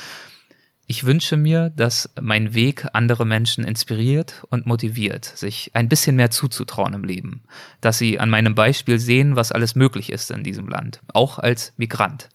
[0.87, 6.31] Ich wünsche mir, dass mein Weg andere Menschen inspiriert und motiviert, sich ein bisschen mehr
[6.31, 7.43] zuzutrauen im Leben,
[7.81, 11.73] dass sie an meinem Beispiel sehen, was alles möglich ist in diesem Land, auch als
[11.79, 12.29] Migrant.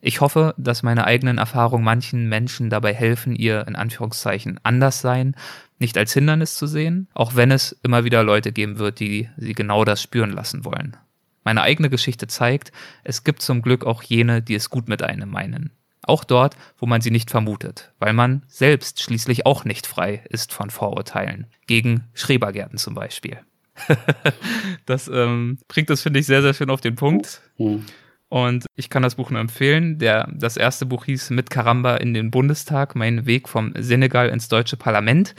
[0.00, 5.34] Ich hoffe, dass meine eigenen Erfahrungen manchen Menschen dabei helfen, ihr in Anführungszeichen Anderssein
[5.78, 9.52] nicht als Hindernis zu sehen, auch wenn es immer wieder Leute geben wird, die sie
[9.52, 10.96] genau das spüren lassen wollen.
[11.44, 12.72] Meine eigene Geschichte zeigt,
[13.04, 15.70] es gibt zum Glück auch jene, die es gut mit einem meinen.
[16.02, 20.52] Auch dort, wo man sie nicht vermutet, weil man selbst schließlich auch nicht frei ist
[20.52, 21.46] von Vorurteilen.
[21.66, 23.38] Gegen Schrebergärten zum Beispiel.
[24.86, 27.42] das ähm, bringt das, finde ich, sehr, sehr schön auf den Punkt.
[27.58, 27.84] Mhm.
[28.30, 29.98] Und ich kann das Buch nur empfehlen.
[29.98, 34.48] Der, das erste Buch hieß Mit Karamba in den Bundestag, mein Weg vom Senegal ins
[34.48, 35.34] deutsche Parlament.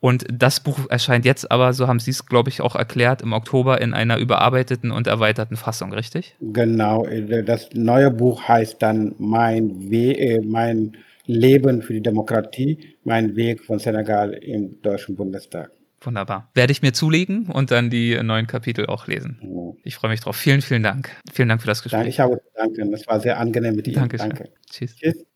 [0.00, 3.32] Und das Buch erscheint jetzt aber, so haben Sie es, glaube ich, auch erklärt, im
[3.32, 6.36] Oktober in einer überarbeiteten und erweiterten Fassung, richtig?
[6.40, 7.04] Genau.
[7.44, 13.64] Das neue Buch heißt dann Mein, We äh, mein Leben für die Demokratie, mein Weg
[13.64, 15.72] von Senegal im Deutschen Bundestag.
[16.00, 16.48] Wunderbar.
[16.54, 19.76] Werde ich mir zulegen und dann die neuen Kapitel auch lesen.
[19.82, 20.36] Ich freue mich drauf.
[20.36, 21.10] Vielen, vielen Dank.
[21.32, 22.06] Vielen Dank für das Gespräch.
[22.06, 22.88] Ich habe danke.
[22.90, 23.96] Das war sehr angenehm mit Ihnen.
[23.96, 24.30] Dankeschön.
[24.30, 24.50] Danke.
[24.70, 24.94] Tschüss.
[24.96, 25.27] Tschüss.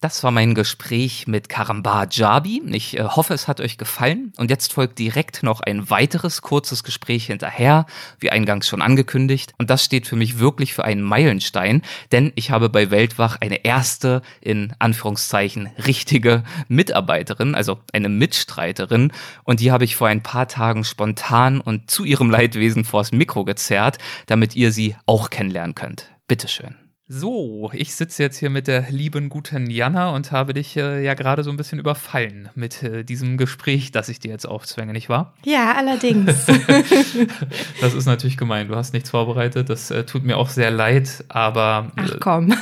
[0.00, 2.62] Das war mein Gespräch mit Karamba Jabi.
[2.70, 4.32] Ich äh, hoffe, es hat euch gefallen.
[4.36, 7.84] Und jetzt folgt direkt noch ein weiteres kurzes Gespräch hinterher,
[8.20, 9.54] wie eingangs schon angekündigt.
[9.58, 11.82] Und das steht für mich wirklich für einen Meilenstein,
[12.12, 19.10] denn ich habe bei Weltwach eine erste, in Anführungszeichen, richtige Mitarbeiterin, also eine Mitstreiterin.
[19.42, 23.44] Und die habe ich vor ein paar Tagen spontan und zu ihrem Leidwesen vors Mikro
[23.44, 26.08] gezerrt, damit ihr sie auch kennenlernen könnt.
[26.28, 26.87] Bitteschön.
[27.10, 31.14] So, ich sitze jetzt hier mit der lieben guten Jana und habe dich äh, ja
[31.14, 35.08] gerade so ein bisschen überfallen mit äh, diesem Gespräch, das ich dir jetzt aufzwänge, nicht
[35.08, 35.32] wahr?
[35.42, 36.44] Ja, allerdings.
[37.80, 38.68] das ist natürlich gemein.
[38.68, 39.70] Du hast nichts vorbereitet.
[39.70, 41.92] Das äh, tut mir auch sehr leid, aber.
[41.96, 42.52] Ach komm.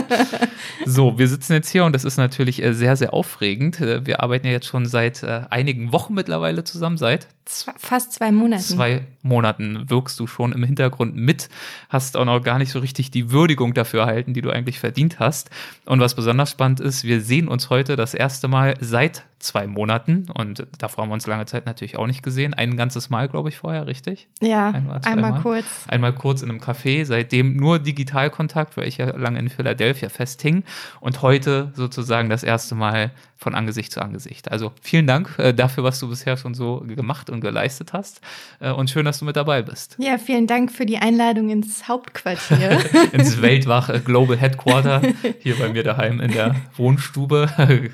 [0.86, 3.82] so, wir sitzen jetzt hier und das ist natürlich äh, sehr, sehr aufregend.
[3.82, 8.32] Äh, wir arbeiten ja jetzt schon seit äh, einigen Wochen mittlerweile zusammen, seit fast zwei
[8.32, 8.62] Monaten.
[8.62, 11.48] Zwei Monaten wirkst du schon im Hintergrund mit,
[11.88, 14.78] hast auch noch gar nicht so richtig die Würdigung Würdigung dafür erhalten, die du eigentlich
[14.78, 15.50] verdient hast.
[15.84, 20.26] Und was besonders spannend ist, wir sehen uns heute das erste Mal seit zwei Monaten
[20.32, 22.54] und davor haben wir uns lange Zeit natürlich auch nicht gesehen.
[22.54, 24.28] Ein ganzes Mal, glaube ich, vorher, richtig?
[24.40, 25.66] Ja, einmal, einmal kurz.
[25.88, 30.64] Einmal kurz in einem Café, seitdem nur Digitalkontakt, weil ich ja lange in Philadelphia festhing
[31.00, 34.50] und heute sozusagen das erste Mal von Angesicht zu Angesicht.
[34.50, 38.20] Also vielen Dank äh, dafür, was du bisher schon so gemacht und geleistet hast
[38.60, 39.96] äh, und schön, dass du mit dabei bist.
[39.98, 42.80] Ja, vielen Dank für die Einladung ins Hauptquartier.
[43.12, 45.02] ins Weltwach äh, Global Headquarter,
[45.40, 47.48] hier bei mir daheim in der Wohnstube.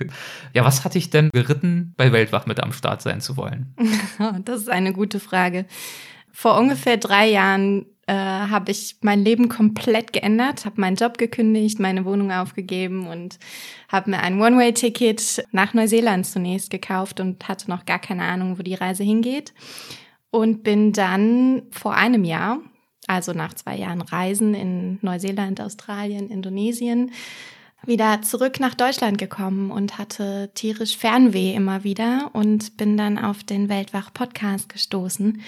[0.55, 3.75] ja, was hatte ich denn geritten, bei Weltwach mit am Start sein zu wollen?
[4.45, 5.67] das ist eine gute Frage.
[6.31, 11.79] Vor ungefähr drei Jahren äh, habe ich mein Leben komplett geändert, habe meinen Job gekündigt,
[11.79, 13.39] meine Wohnung aufgegeben und
[13.89, 18.63] habe mir ein One-Way-Ticket nach Neuseeland zunächst gekauft und hatte noch gar keine Ahnung, wo
[18.63, 19.55] die Reise hingeht.
[20.31, 22.59] Und bin dann vor einem Jahr,
[23.07, 27.13] also nach zwei Jahren Reisen in Neuseeland, Australien, Indonesien,
[27.85, 33.45] wieder zurück nach Deutschland gekommen und hatte tierisch Fernweh immer wieder und bin dann auf
[33.45, 35.43] den Weltwach-Podcast gestoßen.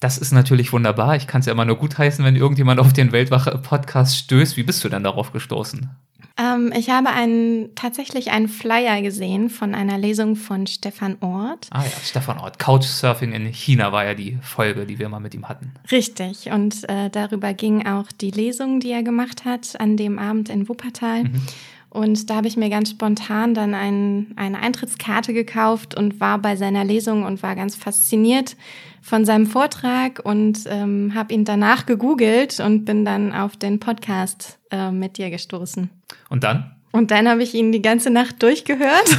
[0.00, 1.16] Das ist natürlich wunderbar.
[1.16, 4.56] Ich kann es ja immer nur gutheißen, wenn irgendjemand auf den Weltwach-Podcast stößt.
[4.56, 5.90] Wie bist du denn darauf gestoßen?
[6.38, 11.68] Ähm, ich habe einen, tatsächlich einen Flyer gesehen von einer Lesung von Stefan Ort.
[11.70, 12.58] Ah ja, Stefan Ort.
[12.58, 15.74] Couchsurfing in China war ja die Folge, die wir mal mit ihm hatten.
[15.90, 16.50] Richtig.
[16.50, 20.68] Und äh, darüber ging auch die Lesung, die er gemacht hat an dem Abend in
[20.68, 21.24] Wuppertal.
[21.24, 21.42] Mhm.
[21.90, 26.54] Und da habe ich mir ganz spontan dann ein, eine Eintrittskarte gekauft und war bei
[26.54, 28.56] seiner Lesung und war ganz fasziniert
[29.02, 34.60] von seinem Vortrag und ähm, habe ihn danach gegoogelt und bin dann auf den Podcast
[34.70, 35.90] äh, mit dir gestoßen.
[36.28, 36.76] Und dann?
[36.92, 39.18] Und dann habe ich ihn die ganze Nacht durchgehört.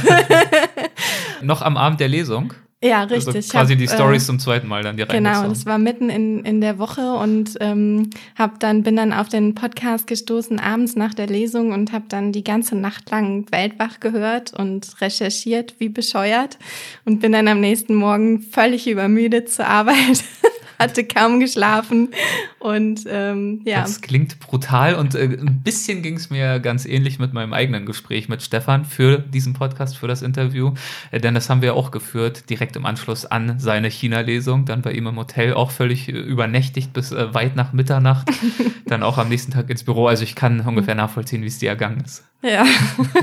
[1.42, 2.54] Noch am Abend der Lesung?
[2.82, 3.36] Ja, also richtig.
[3.36, 5.12] Also quasi hab, die Stories äh, zum zweiten Mal dann direkt.
[5.12, 9.28] Genau, das war mitten in, in der Woche und ähm, hab dann bin dann auf
[9.28, 14.00] den Podcast gestoßen abends nach der Lesung und habe dann die ganze Nacht lang Weltwach
[14.00, 16.58] gehört und recherchiert wie bescheuert
[17.04, 20.24] und bin dann am nächsten Morgen völlig übermüdet zur Arbeit
[20.82, 22.10] hatte kaum geschlafen
[22.58, 23.82] und ähm, ja.
[23.82, 27.86] Das klingt brutal und äh, ein bisschen ging es mir ganz ähnlich mit meinem eigenen
[27.86, 30.74] Gespräch mit Stefan für diesen Podcast, für das Interview,
[31.10, 34.92] äh, denn das haben wir auch geführt, direkt im Anschluss an seine China-Lesung, dann bei
[34.92, 38.28] ihm im Hotel auch völlig äh, übernächtigt bis äh, weit nach Mitternacht,
[38.86, 41.70] dann auch am nächsten Tag ins Büro, also ich kann ungefähr nachvollziehen, wie es dir
[41.70, 42.24] ergangen ist.
[42.42, 42.64] Ja.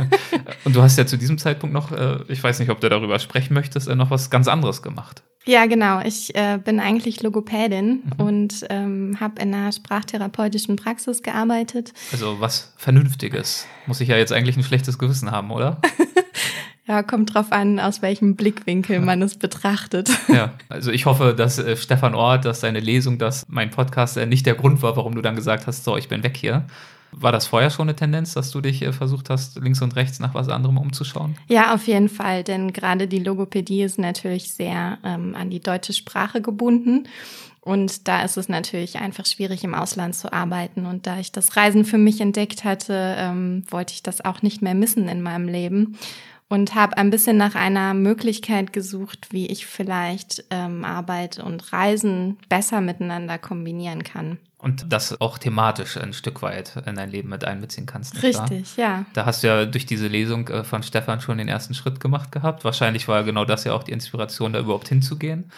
[0.64, 3.20] und du hast ja zu diesem Zeitpunkt noch, äh, ich weiß nicht, ob du darüber
[3.20, 5.24] sprechen möchtest, äh, noch was ganz anderes gemacht.
[5.46, 6.02] Ja, genau.
[6.02, 8.26] Ich äh, bin eigentlich Logopädin mhm.
[8.26, 11.94] und ähm, habe in einer sprachtherapeutischen Praxis gearbeitet.
[12.12, 13.66] Also was Vernünftiges.
[13.88, 15.82] Muss ich ja jetzt eigentlich ein schlechtes Gewissen haben, oder?
[16.88, 20.10] ja, kommt drauf an, aus welchem Blickwinkel man es betrachtet.
[20.28, 24.28] Ja, also ich hoffe, dass äh, Stefan Ort, dass deine Lesung, dass mein Podcast äh,
[24.28, 26.68] nicht der Grund war, warum du dann gesagt hast, so, ich bin weg hier,
[27.12, 30.20] war das vorher schon eine Tendenz, dass du dich äh, versucht hast, links und rechts
[30.20, 31.36] nach was anderem umzuschauen?
[31.48, 35.94] Ja, auf jeden Fall, denn gerade die Logopädie ist natürlich sehr ähm, an die deutsche
[35.94, 37.08] Sprache gebunden.
[37.62, 40.86] Und da ist es natürlich einfach schwierig, im Ausland zu arbeiten.
[40.86, 44.62] Und da ich das Reisen für mich entdeckt hatte, ähm, wollte ich das auch nicht
[44.62, 45.98] mehr missen in meinem Leben.
[46.48, 52.38] Und habe ein bisschen nach einer Möglichkeit gesucht, wie ich vielleicht ähm, Arbeit und Reisen
[52.50, 54.40] besser miteinander kombinieren kann.
[54.62, 58.22] Und das auch thematisch ein Stück weit in dein Leben mit einbeziehen kannst.
[58.22, 58.86] Richtig, wahr?
[58.86, 59.06] ja.
[59.14, 62.34] Da hast du ja durch diese Lesung äh, von Stefan schon den ersten Schritt gemacht
[62.34, 62.66] gehabt.
[62.66, 65.50] Wahrscheinlich war genau das ja auch die Inspiration, da überhaupt hinzugehen.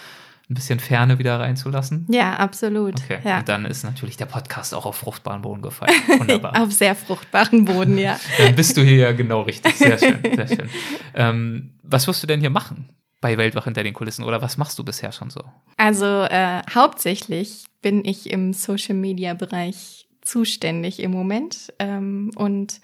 [0.52, 2.06] Ein bisschen Ferne wieder reinzulassen.
[2.12, 3.02] Ja, absolut.
[3.02, 3.20] Okay.
[3.24, 3.40] Ja.
[3.40, 5.96] Und dann ist natürlich der Podcast auch auf fruchtbaren Boden gefallen.
[6.20, 6.62] Wunderbar.
[6.62, 8.20] auf sehr fruchtbaren Boden, ja.
[8.38, 9.78] dann bist du hier ja genau richtig.
[9.78, 10.70] Sehr schön, sehr schön.
[11.16, 12.90] Ähm, was wirst du denn hier machen?
[13.22, 15.42] Bei Weltwach hinter den Kulissen oder was machst du bisher schon so?
[15.78, 22.82] Also äh, hauptsächlich bin ich im Social Media Bereich zuständig im Moment ähm, und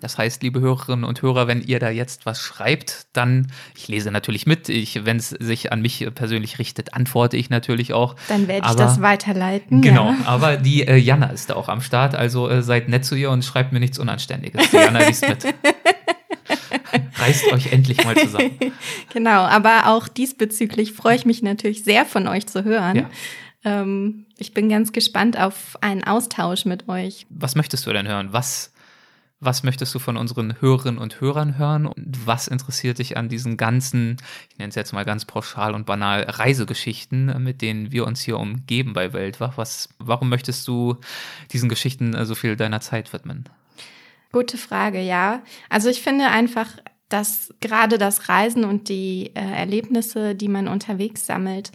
[0.00, 4.10] das heißt, liebe Hörerinnen und Hörer, wenn ihr da jetzt was schreibt, dann, ich lese
[4.10, 8.14] natürlich mit, wenn es sich an mich persönlich richtet, antworte ich natürlich auch.
[8.28, 9.80] Dann werde ich aber, das weiterleiten.
[9.80, 10.16] Genau, ja.
[10.26, 13.30] aber die äh, Jana ist da auch am Start, also äh, seid nett zu ihr
[13.30, 14.70] und schreibt mir nichts Unanständiges.
[14.70, 15.46] Die Jana liest mit.
[17.16, 18.58] Reißt euch endlich mal zusammen.
[19.12, 22.96] genau, aber auch diesbezüglich freue ich mich natürlich sehr von euch zu hören.
[22.96, 23.10] Ja.
[23.64, 27.26] Ähm, ich bin ganz gespannt auf einen Austausch mit euch.
[27.30, 28.28] Was möchtest du denn hören?
[28.32, 28.72] Was,
[29.40, 31.86] was möchtest du von unseren Hörerinnen und Hörern hören?
[31.86, 34.18] Und was interessiert dich an diesen ganzen,
[34.50, 38.38] ich nenne es jetzt mal ganz pauschal und banal, Reisegeschichten, mit denen wir uns hier
[38.38, 39.56] umgeben bei Weltwach?
[39.56, 40.96] Was, warum möchtest du
[41.52, 43.48] diesen Geschichten so viel deiner Zeit widmen?
[44.32, 45.42] Gute Frage, ja.
[45.68, 46.68] Also ich finde einfach,
[47.08, 51.72] dass gerade das Reisen und die äh, Erlebnisse, die man unterwegs sammelt,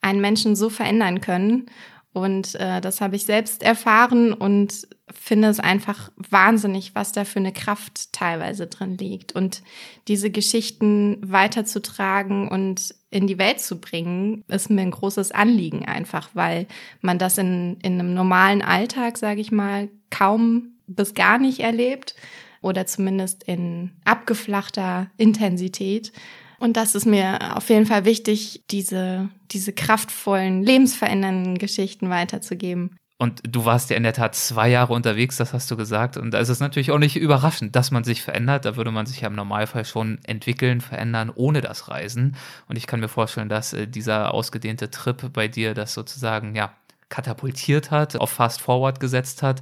[0.00, 1.66] einen Menschen so verändern können.
[2.12, 7.38] Und äh, das habe ich selbst erfahren und finde es einfach wahnsinnig, was da für
[7.38, 9.32] eine Kraft teilweise drin liegt.
[9.32, 9.62] Und
[10.08, 16.30] diese Geschichten weiterzutragen und in die Welt zu bringen, ist mir ein großes Anliegen einfach,
[16.34, 16.66] weil
[17.00, 22.14] man das in, in einem normalen Alltag, sage ich mal, kaum bis gar nicht erlebt
[22.62, 26.12] oder zumindest in abgeflachter Intensität.
[26.58, 32.96] Und das ist mir auf jeden Fall wichtig, diese, diese kraftvollen, lebensverändernden Geschichten weiterzugeben.
[33.16, 36.16] Und du warst ja in der Tat zwei Jahre unterwegs, das hast du gesagt.
[36.16, 38.64] Und da ist es natürlich auch nicht überraschend, dass man sich verändert.
[38.64, 42.36] Da würde man sich ja im Normalfall schon entwickeln, verändern, ohne das Reisen.
[42.66, 46.72] Und ich kann mir vorstellen, dass äh, dieser ausgedehnte Trip bei dir das sozusagen, ja,
[47.10, 49.60] katapultiert hat, auf Fast Forward gesetzt hat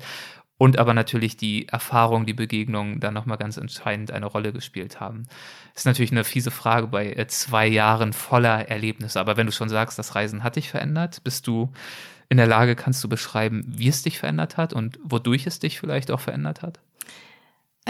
[0.58, 5.26] und aber natürlich die Erfahrung, die Begegnung dann nochmal ganz entscheidend eine Rolle gespielt haben.
[5.74, 9.68] Ist natürlich eine fiese Frage bei äh, zwei Jahren voller Erlebnisse, aber wenn du schon
[9.68, 11.72] sagst, das Reisen hat dich verändert, bist du
[12.28, 15.78] in der Lage, kannst du beschreiben, wie es dich verändert hat und wodurch es dich
[15.78, 16.80] vielleicht auch verändert hat?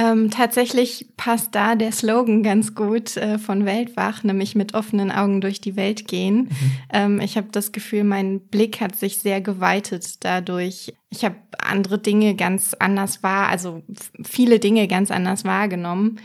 [0.00, 5.40] Ähm, tatsächlich passt da der Slogan ganz gut äh, von Weltwach, nämlich mit offenen Augen
[5.40, 6.42] durch die Welt gehen.
[6.42, 6.72] Mhm.
[6.92, 10.94] Ähm, ich habe das Gefühl, mein Blick hat sich sehr geweitet dadurch.
[11.10, 13.82] Ich habe andere Dinge ganz anders wahr, also
[14.22, 16.20] viele Dinge ganz anders wahrgenommen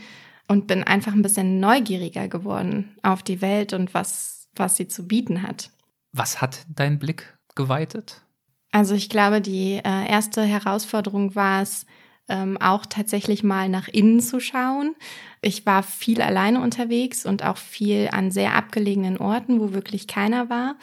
[0.46, 5.08] und bin einfach ein bisschen neugieriger geworden auf die Welt und was, was sie zu
[5.08, 5.70] bieten hat.
[6.12, 8.22] Was hat dein Blick geweitet?
[8.70, 11.86] Also ich glaube, die äh, erste Herausforderung war es,
[12.28, 14.94] ähm, auch tatsächlich mal nach innen zu schauen.
[15.42, 20.48] Ich war viel alleine unterwegs und auch viel an sehr abgelegenen Orten, wo wirklich keiner
[20.48, 20.76] war.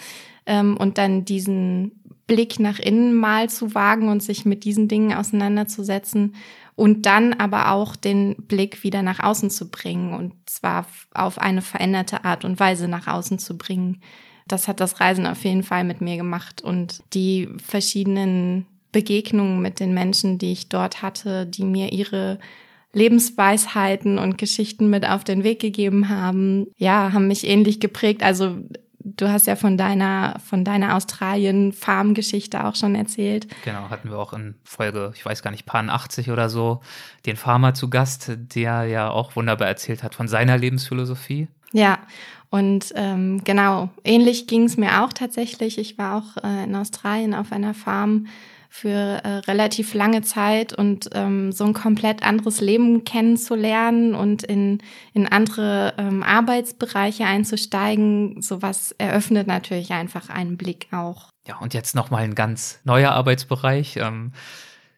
[0.45, 1.91] Ähm, und dann diesen
[2.27, 6.35] Blick nach innen mal zu wagen und sich mit diesen Dingen auseinanderzusetzen
[6.75, 11.61] und dann aber auch den Blick wieder nach außen zu bringen und zwar auf eine
[11.61, 14.01] veränderte Art und Weise nach außen zu bringen.
[14.47, 19.79] Das hat das Reisen auf jeden Fall mit mir gemacht und die verschiedenen Begegnungen mit
[19.79, 22.39] den Menschen, die ich dort hatte, die mir ihre
[22.93, 28.21] Lebensweisheiten und Geschichten mit auf den Weg gegeben haben, ja, haben mich ähnlich geprägt.
[28.21, 28.57] Also
[29.03, 33.47] du hast ja von deiner, von deiner Australien-Farm-Geschichte auch schon erzählt.
[33.63, 36.81] Genau, hatten wir auch in Folge, ich weiß gar nicht, Paar 80 oder so,
[37.25, 41.47] den Farmer zu Gast, der ja auch wunderbar erzählt hat von seiner Lebensphilosophie.
[41.71, 41.99] Ja,
[42.49, 45.77] und ähm, genau, ähnlich ging es mir auch tatsächlich.
[45.77, 48.27] Ich war auch äh, in Australien auf einer Farm
[48.73, 54.81] für äh, relativ lange Zeit und ähm, so ein komplett anderes Leben kennenzulernen und in,
[55.13, 61.27] in andere ähm, Arbeitsbereiche einzusteigen, sowas eröffnet natürlich einfach einen Blick auch.
[61.45, 63.97] Ja, und jetzt nochmal ein ganz neuer Arbeitsbereich.
[63.97, 64.31] Ähm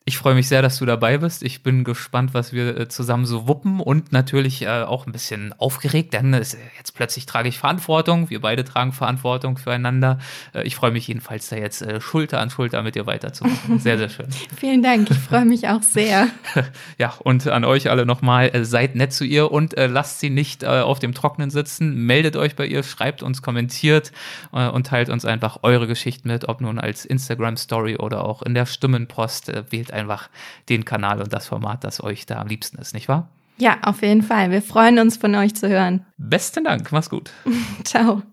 [0.06, 1.44] ich freue mich sehr, dass du dabei bist.
[1.44, 5.54] Ich bin gespannt, was wir äh, zusammen so wuppen und natürlich äh, auch ein bisschen
[5.58, 8.30] aufgeregt, denn es, jetzt plötzlich trage ich Verantwortung.
[8.30, 10.20] Wir beide tragen Verantwortung füreinander.
[10.54, 13.80] Äh, ich freue mich jedenfalls, da jetzt äh, Schulter an Schulter mit dir weiterzumachen.
[13.80, 14.28] Sehr, sehr schön.
[14.58, 15.10] Vielen Dank.
[15.10, 16.28] Ich freue mich auch sehr.
[16.98, 20.30] ja, und an euch alle nochmal, äh, seid nett zu ihr und äh, lasst sie
[20.30, 22.06] nicht auf dem Trockenen sitzen.
[22.06, 24.12] Meldet euch bei ihr, schreibt uns, kommentiert
[24.52, 28.66] und teilt uns einfach eure Geschichten mit, ob nun als Instagram-Story oder auch in der
[28.66, 29.52] Stimmenpost.
[29.72, 30.30] wählt einfach
[30.70, 33.30] den Kanal und das Format, das euch da am liebsten ist, nicht wahr?
[33.58, 34.52] Ja, auf jeden Fall.
[34.52, 36.06] Wir freuen uns von euch zu hören.
[36.18, 37.32] Besten Dank, mach's gut.
[37.84, 38.24] Ciao.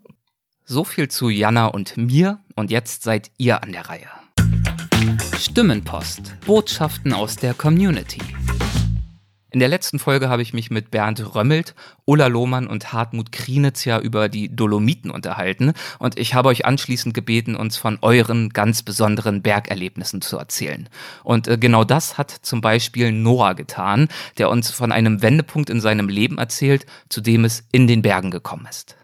[0.65, 4.07] So viel zu Jana und mir und jetzt seid ihr an der Reihe.
[5.37, 6.35] Stimmenpost.
[6.45, 8.21] Botschaften aus der Community.
[9.53, 11.75] In der letzten Folge habe ich mich mit Bernd Römmelt,
[12.05, 17.13] Ulla Lohmann und Hartmut Krienitz ja über die Dolomiten unterhalten und ich habe euch anschließend
[17.13, 20.87] gebeten, uns von euren ganz besonderen Bergerlebnissen zu erzählen.
[21.25, 25.81] Und äh, genau das hat zum Beispiel Noah getan, der uns von einem Wendepunkt in
[25.81, 28.95] seinem Leben erzählt, zu dem es in den Bergen gekommen ist.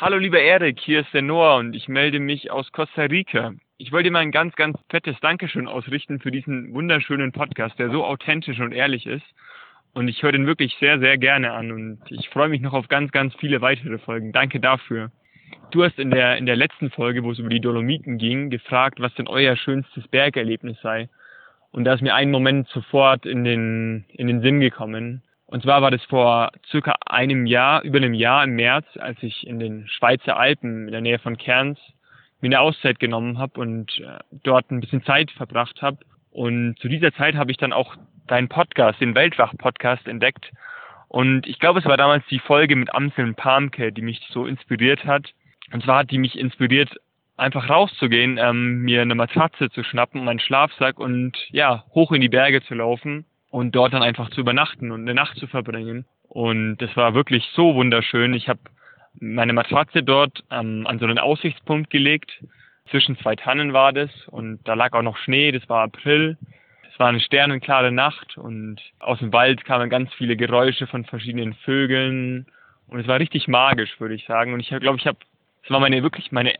[0.00, 3.52] Hallo lieber Erik, hier ist der Noah und ich melde mich aus Costa Rica.
[3.78, 7.90] Ich wollte dir mal ein ganz, ganz fettes Dankeschön ausrichten für diesen wunderschönen Podcast, der
[7.90, 9.24] so authentisch und ehrlich ist.
[9.94, 12.88] Und ich höre den wirklich sehr, sehr gerne an und ich freue mich noch auf
[12.88, 14.32] ganz, ganz viele weitere Folgen.
[14.32, 15.10] Danke dafür.
[15.70, 19.00] Du hast in der, in der letzten Folge, wo es über die Dolomiten ging, gefragt,
[19.00, 21.08] was denn euer schönstes Bergerlebnis sei.
[21.72, 25.22] Und da ist mir ein Moment sofort in den, in den Sinn gekommen.
[25.46, 29.46] Und zwar war das vor circa einem Jahr, über einem Jahr im März, als ich
[29.46, 31.78] in den Schweizer Alpen in der Nähe von Kerns
[32.40, 35.98] mir eine Auszeit genommen habe und äh, dort ein bisschen Zeit verbracht habe.
[36.30, 37.96] Und zu dieser Zeit habe ich dann auch
[38.26, 40.50] deinen Podcast, den Weltwach-Podcast entdeckt.
[41.08, 45.04] Und ich glaube, es war damals die Folge mit Amseln Palmke, die mich so inspiriert
[45.04, 45.32] hat.
[45.72, 46.90] Und zwar hat die mich inspiriert,
[47.36, 52.28] einfach rauszugehen, ähm, mir eine Matratze zu schnappen, meinen Schlafsack und ja, hoch in die
[52.28, 56.06] Berge zu laufen und dort dann einfach zu übernachten und eine Nacht zu verbringen.
[56.28, 58.32] Und das war wirklich so wunderschön.
[58.34, 58.60] Ich habe
[59.18, 62.32] meine Matratze dort ähm, an so einen Aussichtspunkt gelegt,
[62.90, 66.36] Zwischen zwei Tannen war das und da lag auch noch Schnee, das war April.
[66.92, 71.54] Es war eine sternenklare Nacht und aus dem Wald kamen ganz viele Geräusche von verschiedenen
[71.54, 72.46] Vögeln
[72.86, 74.52] und es war richtig magisch, würde ich sagen.
[74.52, 75.18] Und ich glaube, ich habe,
[75.64, 76.54] es war meine wirklich meine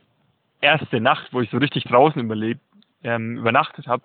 [0.59, 2.61] erste Nacht, wo ich so richtig draußen überlebt,
[3.03, 4.03] ähm, übernachtet habe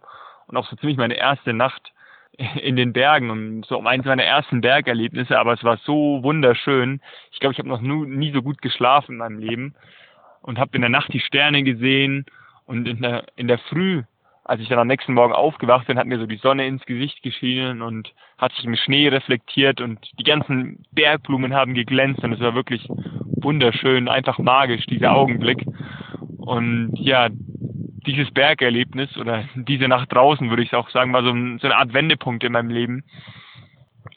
[0.49, 1.93] und auch so ziemlich meine erste Nacht
[2.63, 7.01] in den Bergen und so eins meiner ersten Bergerlebnisse, aber es war so wunderschön.
[7.33, 9.75] Ich glaube, ich habe noch nie so gut geschlafen in meinem Leben
[10.43, 12.27] und habe in der Nacht die Sterne gesehen
[12.67, 14.03] und in der, in der Früh,
[14.49, 17.23] als ich dann am nächsten Morgen aufgewacht bin, hat mir so die Sonne ins Gesicht
[17.23, 22.41] geschienen und hat sich im Schnee reflektiert und die ganzen Bergblumen haben geglänzt und es
[22.41, 25.67] war wirklich wunderschön, einfach magisch, dieser Augenblick.
[26.39, 27.29] Und ja,
[28.07, 31.93] dieses Bergerlebnis oder diese Nacht draußen, würde ich auch sagen, war so, so eine Art
[31.93, 33.05] Wendepunkt in meinem Leben,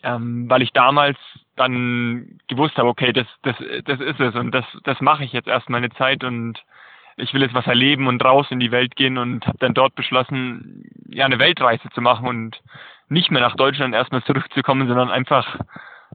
[0.02, 1.18] ähm, weil ich damals
[1.58, 5.49] dann gewusst habe, okay, das, das, das ist es und das, das mache ich jetzt
[5.49, 6.58] erst meine Zeit und
[7.18, 9.96] ich will jetzt was erleben und raus in die Welt gehen und habe dann dort
[9.96, 12.62] beschlossen, ja, eine Weltreise zu machen und
[13.10, 15.60] nicht mehr nach Deutschland erstmal zurückzukommen, sondern einfach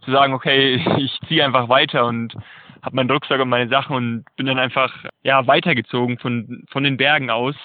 [0.04, 2.34] zu sagen, okay, ich ziehe einfach weiter und
[2.82, 4.92] habe meinen Rucksack und meine Sachen und bin dann einfach
[5.22, 7.56] ja weitergezogen von von den Bergen aus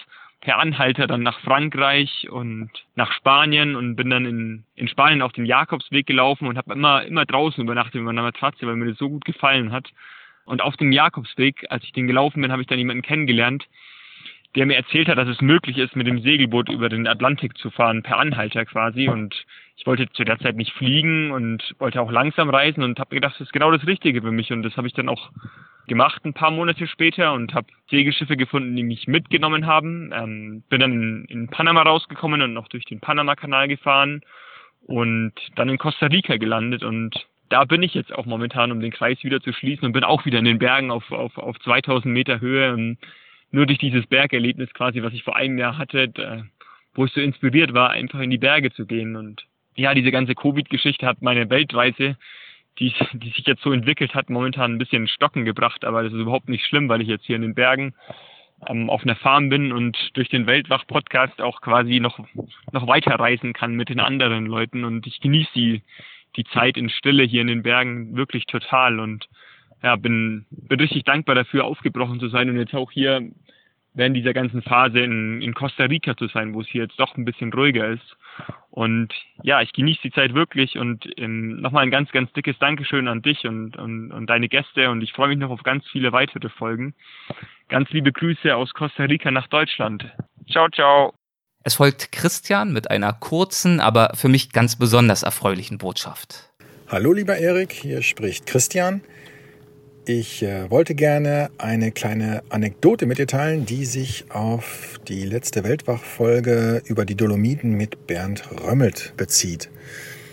[0.41, 5.33] per Anhalter dann nach Frankreich und nach Spanien und bin dann in, in Spanien auf
[5.33, 8.97] den Jakobsweg gelaufen und habe immer immer draußen übernachtet mit meiner Matratze, weil mir das
[8.97, 9.87] so gut gefallen hat.
[10.45, 13.67] Und auf dem Jakobsweg, als ich den gelaufen bin, habe ich dann jemanden kennengelernt,
[14.55, 17.69] der mir erzählt hat, dass es möglich ist, mit dem Segelboot über den Atlantik zu
[17.69, 19.07] fahren, per Anhalter quasi.
[19.07, 19.45] Und
[19.77, 23.35] ich wollte zu der Zeit nicht fliegen und wollte auch langsam reisen und habe gedacht,
[23.35, 24.51] das ist genau das Richtige für mich.
[24.51, 25.31] Und das habe ich dann auch
[25.87, 30.11] gemacht ein paar Monate später und habe Segelschiffe gefunden, die mich mitgenommen haben.
[30.13, 34.21] Ähm, bin dann in, in Panama rausgekommen und noch durch den Panama-Kanal gefahren
[34.85, 38.91] und dann in Costa Rica gelandet und da bin ich jetzt auch momentan, um den
[38.91, 42.11] Kreis wieder zu schließen und bin auch wieder in den Bergen auf, auf, auf 2000
[42.11, 42.73] Meter Höhe.
[42.73, 42.97] Und
[43.51, 46.45] nur durch dieses Bergerlebnis quasi, was ich vor einem Jahr hatte, da,
[46.93, 49.17] wo ich so inspiriert war, einfach in die Berge zu gehen.
[49.17, 49.45] Und
[49.75, 52.15] ja, diese ganze Covid-Geschichte hat meine Weltreise,
[52.79, 55.83] die, die sich jetzt so entwickelt hat, momentan ein bisschen Stocken gebracht.
[55.83, 57.93] Aber das ist überhaupt nicht schlimm, weil ich jetzt hier in den Bergen
[58.65, 62.17] ähm, auf einer Farm bin und durch den Weltwach-Podcast auch quasi noch,
[62.71, 64.85] noch weiter reisen kann mit den anderen Leuten.
[64.85, 65.81] Und ich genieße die,
[66.35, 68.99] die Zeit in Stille hier in den Bergen wirklich total.
[68.99, 69.27] Und
[69.83, 73.29] ja, bin, bin richtig dankbar dafür, aufgebrochen zu sein und jetzt auch hier
[73.93, 77.17] während dieser ganzen Phase in, in Costa Rica zu sein, wo es hier jetzt doch
[77.17, 78.17] ein bisschen ruhiger ist.
[78.69, 79.13] Und
[79.43, 83.21] ja, ich genieße die Zeit wirklich und ähm, nochmal ein ganz, ganz dickes Dankeschön an
[83.21, 86.49] dich und, und, und deine Gäste und ich freue mich noch auf ganz viele weitere
[86.49, 86.93] Folgen.
[87.67, 90.09] Ganz liebe Grüße aus Costa Rica nach Deutschland.
[90.49, 91.20] Ciao, ciao.
[91.63, 96.49] Es folgt Christian mit einer kurzen, aber für mich ganz besonders erfreulichen Botschaft.
[96.87, 99.01] Hallo lieber Erik, hier spricht Christian.
[100.05, 105.63] Ich äh, wollte gerne eine kleine Anekdote mit dir teilen, die sich auf die letzte
[105.63, 109.69] Weltwach-Folge über die Dolomiten mit Bernd Römmelt bezieht.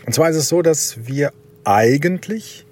[0.06, 1.34] Und zwar ist es so, dass wir
[1.64, 2.64] eigentlich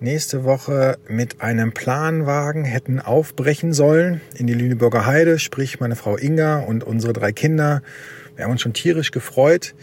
[0.00, 6.16] nächste Woche mit einem Planwagen hätten aufbrechen sollen in die Lüneburger Heide, sprich meine Frau
[6.16, 7.82] Inga und unsere drei Kinder.
[8.34, 9.74] Wir haben uns schon tierisch gefreut.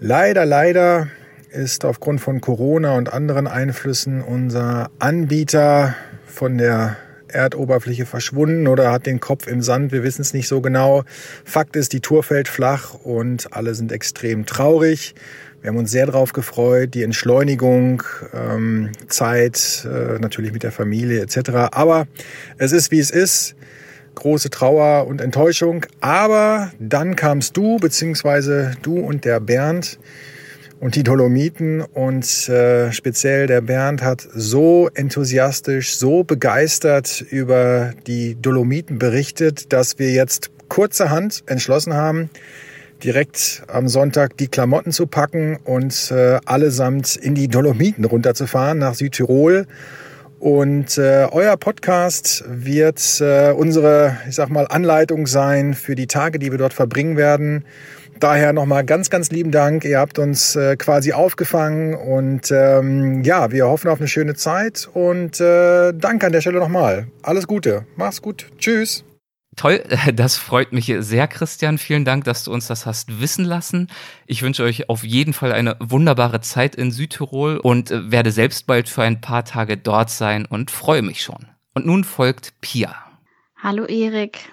[0.00, 1.08] Leider, leider
[1.50, 5.94] ist aufgrund von Corona und anderen Einflüssen unser Anbieter
[6.26, 6.96] von der
[7.28, 9.92] Erdoberfläche verschwunden oder hat den Kopf im Sand.
[9.92, 11.04] Wir wissen es nicht so genau.
[11.44, 15.14] Fakt ist, die Tour fällt flach und alle sind extrem traurig.
[15.62, 18.02] Wir haben uns sehr darauf gefreut, die Entschleunigung,
[18.34, 21.50] ähm, Zeit, äh, natürlich mit der Familie etc.
[21.70, 22.08] Aber
[22.58, 23.54] es ist, wie es ist.
[24.16, 25.86] Große Trauer und Enttäuschung.
[26.00, 30.00] Aber dann kamst du, beziehungsweise du und der Bernd,
[30.80, 38.34] und die Dolomiten und äh, speziell der Bernd hat so enthusiastisch, so begeistert über die
[38.34, 42.30] Dolomiten berichtet, dass wir jetzt kurzerhand entschlossen haben,
[43.02, 48.94] direkt am Sonntag die Klamotten zu packen und äh, allesamt in die Dolomiten runterzufahren nach
[48.94, 49.66] Südtirol.
[50.38, 56.40] Und äh, euer Podcast wird äh, unsere, ich sag mal, Anleitung sein für die Tage,
[56.40, 57.64] die wir dort verbringen werden.
[58.18, 59.84] Daher nochmal ganz, ganz lieben Dank.
[59.84, 64.88] Ihr habt uns äh, quasi aufgefangen und ähm, ja, wir hoffen auf eine schöne Zeit
[64.92, 67.06] und äh, danke an der Stelle nochmal.
[67.22, 67.84] Alles Gute.
[67.96, 68.46] Mach's gut.
[68.58, 69.04] Tschüss.
[69.56, 69.84] Toll,
[70.14, 71.78] das freut mich sehr, Christian.
[71.78, 73.88] Vielen Dank, dass du uns das hast wissen lassen.
[74.26, 78.66] Ich wünsche euch auf jeden Fall eine wunderbare Zeit in Südtirol und äh, werde selbst
[78.66, 81.46] bald für ein paar Tage dort sein und freue mich schon.
[81.74, 82.94] Und nun folgt Pia.
[83.56, 84.50] Hallo Erik.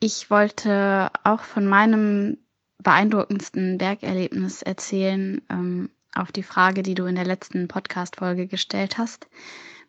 [0.00, 2.38] Ich wollte auch von meinem
[2.82, 9.26] beeindruckendsten Bergerlebnis erzählen ähm, auf die Frage, die du in der letzten Podcast-Folge gestellt hast.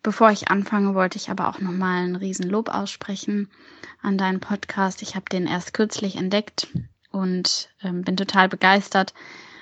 [0.02, 3.50] Bevor ich anfange, wollte ich aber auch nochmal ein Riesenlob aussprechen
[4.06, 5.02] an deinen Podcast.
[5.02, 6.68] Ich habe den erst kürzlich entdeckt
[7.12, 9.14] und ähm, bin total begeistert.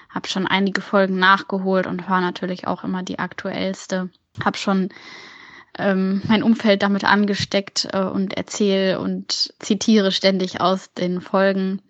[0.09, 4.09] Habe schon einige Folgen nachgeholt und war natürlich auch immer die aktuellste.
[4.43, 4.89] Habe schon
[5.77, 11.81] ähm, mein Umfeld damit angesteckt äh, und erzähle und zitiere ständig aus den Folgen.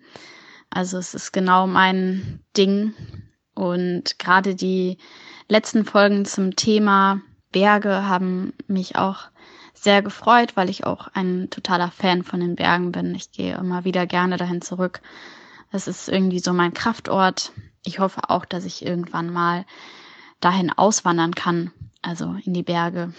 [0.70, 2.94] Also es ist genau mein Ding.
[3.54, 4.98] Und gerade die
[5.48, 7.20] letzten Folgen zum Thema
[7.52, 9.28] Berge haben mich auch
[9.84, 13.14] sehr gefreut, weil ich auch ein totaler Fan von den Bergen bin.
[13.14, 15.00] Ich gehe immer wieder gerne dahin zurück.
[15.70, 17.52] Es ist irgendwie so mein Kraftort.
[17.84, 19.64] Ich hoffe auch, dass ich irgendwann mal
[20.40, 21.70] dahin auswandern kann,
[22.02, 23.12] also in die Berge.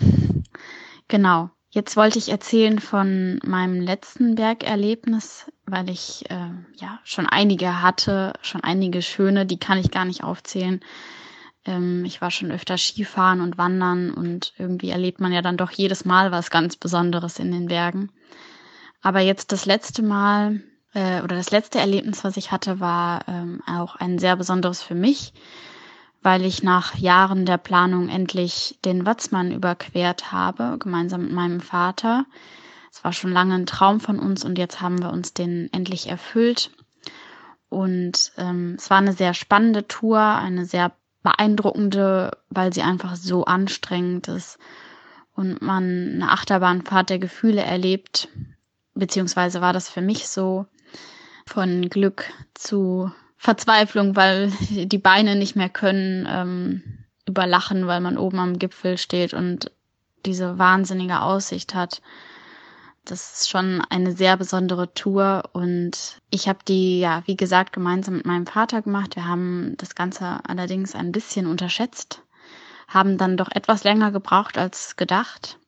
[1.08, 1.52] Genau.
[1.70, 8.34] Jetzt wollte ich erzählen von meinem letzten Bergerlebnis, weil ich äh, ja schon einige hatte,
[8.42, 10.80] schon einige schöne, die kann ich gar nicht aufzählen.
[11.66, 15.72] Ähm, ich war schon öfter Skifahren und Wandern und irgendwie erlebt man ja dann doch
[15.72, 18.12] jedes Mal was ganz Besonderes in den Bergen.
[19.02, 20.62] Aber jetzt das letzte Mal
[20.94, 24.96] äh, oder das letzte Erlebnis, was ich hatte, war ähm, auch ein sehr besonderes für
[24.96, 25.34] mich,
[26.24, 32.26] weil ich nach Jahren der Planung endlich den Watzmann überquert habe, gemeinsam mit meinem Vater.
[32.92, 36.10] Es war schon lange ein Traum von uns und jetzt haben wir uns den endlich
[36.10, 36.72] erfüllt.
[37.70, 40.94] Und ähm, es war eine sehr spannende Tour, eine sehr
[41.26, 44.58] beeindruckende, weil sie einfach so anstrengend ist
[45.34, 48.30] und man eine Achterbahnfahrt der Gefühle erlebt,
[48.94, 50.68] beziehungsweise war das für mich so
[51.46, 56.84] von Glück zu Verzweiflung, weil die Beine nicht mehr können, ähm,
[57.28, 59.72] überlachen, weil man oben am Gipfel steht und
[60.26, 62.02] diese wahnsinnige Aussicht hat.
[63.06, 68.16] Das ist schon eine sehr besondere Tour und ich habe die, ja, wie gesagt, gemeinsam
[68.16, 69.16] mit meinem Vater gemacht.
[69.16, 72.24] Wir haben das Ganze allerdings ein bisschen unterschätzt,
[72.88, 75.60] haben dann doch etwas länger gebraucht als gedacht.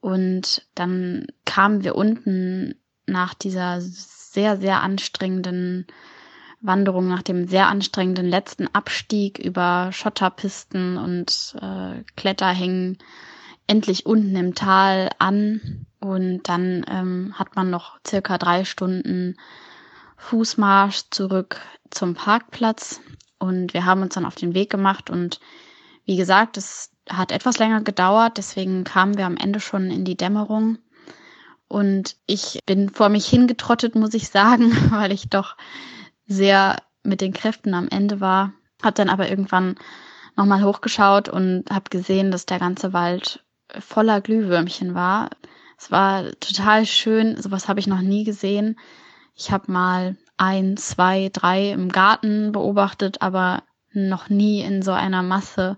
[0.00, 2.74] Und dann kamen wir unten
[3.06, 5.86] nach dieser sehr, sehr anstrengenden
[6.60, 12.98] Wanderung, nach dem sehr anstrengenden letzten Abstieg über Schotterpisten und äh, Kletterhängen
[13.68, 19.36] endlich unten im Tal an und dann ähm, hat man noch circa drei Stunden
[20.16, 21.60] Fußmarsch zurück
[21.90, 23.00] zum Parkplatz.
[23.38, 25.10] Und wir haben uns dann auf den Weg gemacht.
[25.10, 25.38] Und
[26.04, 28.36] wie gesagt, es hat etwas länger gedauert.
[28.36, 30.78] Deswegen kamen wir am Ende schon in die Dämmerung.
[31.68, 35.56] Und ich bin vor mich hingetrottet, muss ich sagen, weil ich doch
[36.26, 38.52] sehr mit den Kräften am Ende war.
[38.82, 39.76] Hab dann aber irgendwann
[40.36, 43.44] nochmal hochgeschaut und habe gesehen, dass der ganze Wald
[43.78, 45.30] voller Glühwürmchen war.
[45.82, 48.78] Es war total schön, sowas habe ich noch nie gesehen.
[49.34, 55.24] Ich habe mal ein, zwei, drei im Garten beobachtet, aber noch nie in so einer
[55.24, 55.76] Masse.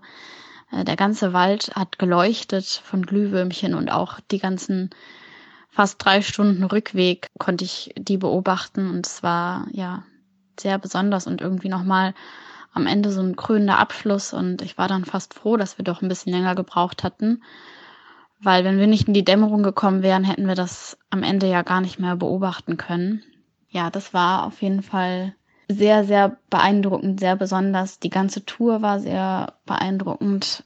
[0.71, 4.91] Äh, der ganze Wald hat geleuchtet von Glühwürmchen und auch die ganzen
[5.71, 10.03] fast drei Stunden Rückweg konnte ich die beobachten und es war ja
[10.59, 12.13] sehr besonders und irgendwie nochmal
[12.73, 16.03] am Ende so ein krönender Abschluss und ich war dann fast froh, dass wir doch
[16.03, 17.41] ein bisschen länger gebraucht hatten
[18.41, 21.61] weil wenn wir nicht in die Dämmerung gekommen wären, hätten wir das am Ende ja
[21.61, 23.23] gar nicht mehr beobachten können.
[23.69, 25.35] Ja, das war auf jeden Fall
[25.67, 27.99] sehr, sehr beeindruckend, sehr besonders.
[27.99, 30.63] Die ganze Tour war sehr beeindruckend.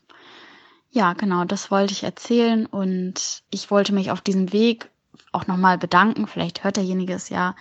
[0.92, 4.90] Ja, genau, das wollte ich erzählen und ich wollte mich auf diesem Weg
[5.32, 6.28] auch nochmal bedanken.
[6.28, 7.56] Vielleicht hört derjenige es ja.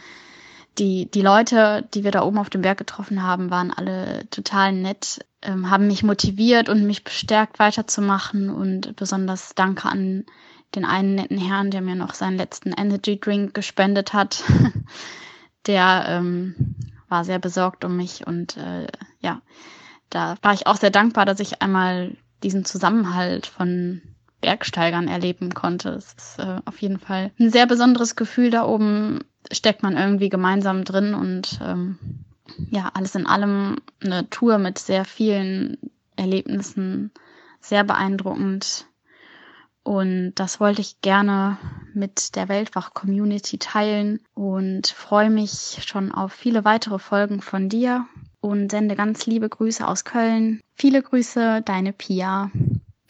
[0.78, 4.72] Die, die Leute, die wir da oben auf dem Berg getroffen haben, waren alle total
[4.72, 10.24] nett ähm, haben mich motiviert und mich bestärkt weiterzumachen und besonders danke an
[10.74, 14.42] den einen netten Herrn, der mir noch seinen letzten Energy Drink gespendet hat.
[15.66, 16.74] der ähm,
[17.08, 18.86] war sehr besorgt um mich und äh,
[19.20, 19.40] ja,
[20.10, 24.02] da war ich auch sehr dankbar, dass ich einmal diesen Zusammenhalt von
[24.40, 25.90] Bergsteigern erleben konnte.
[25.90, 29.20] Es ist äh, auf jeden Fall ein sehr besonderes Gefühl da oben.
[29.50, 31.98] Steckt man irgendwie gemeinsam drin und ähm,
[32.70, 35.78] ja, alles in allem eine Tour mit sehr vielen
[36.16, 37.10] Erlebnissen,
[37.60, 38.86] sehr beeindruckend.
[39.82, 41.56] Und das wollte ich gerne
[41.94, 48.06] mit der Weltwach-Community teilen und freue mich schon auf viele weitere Folgen von dir
[48.40, 50.60] und sende ganz liebe Grüße aus Köln.
[50.74, 52.50] Viele Grüße, deine Pia.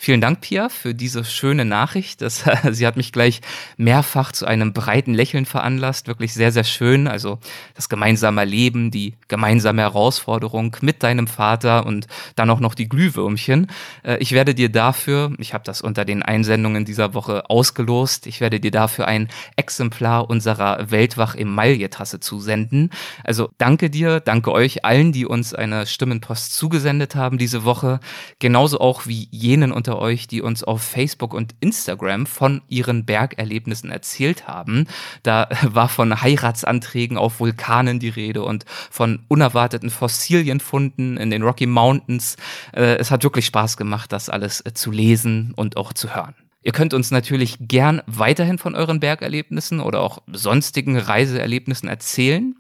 [0.01, 2.23] Vielen Dank, Pia, für diese schöne Nachricht.
[2.23, 3.41] Das, sie hat mich gleich
[3.77, 6.07] mehrfach zu einem breiten Lächeln veranlasst.
[6.07, 7.09] Wirklich sehr, sehr schön.
[7.09, 7.41] Also
[7.75, 12.07] das gemeinsame Leben, die gemeinsame Herausforderung mit deinem Vater und
[12.37, 13.67] dann auch noch die Glühwürmchen.
[14.05, 18.41] Äh, ich werde dir dafür, ich habe das unter den Einsendungen dieser Woche ausgelost, ich
[18.41, 19.27] werde dir dafür ein
[19.57, 22.91] Exemplar unserer Weltwach-Emaille-Tasse zusenden.
[23.25, 27.99] Also danke dir, danke euch allen, die uns eine Stimmenpost zugesendet haben diese Woche.
[28.39, 33.07] Genauso auch wie jenen unter unter euch, die uns auf Facebook und Instagram von ihren
[33.07, 34.87] Bergerlebnissen erzählt haben.
[35.23, 41.65] Da war von Heiratsanträgen auf Vulkanen die Rede und von unerwarteten Fossilienfunden in den Rocky
[41.65, 42.37] Mountains.
[42.75, 46.35] Äh, es hat wirklich Spaß gemacht, das alles äh, zu lesen und auch zu hören.
[46.63, 52.57] Ihr könnt uns natürlich gern weiterhin von euren Bergerlebnissen oder auch sonstigen Reiseerlebnissen erzählen.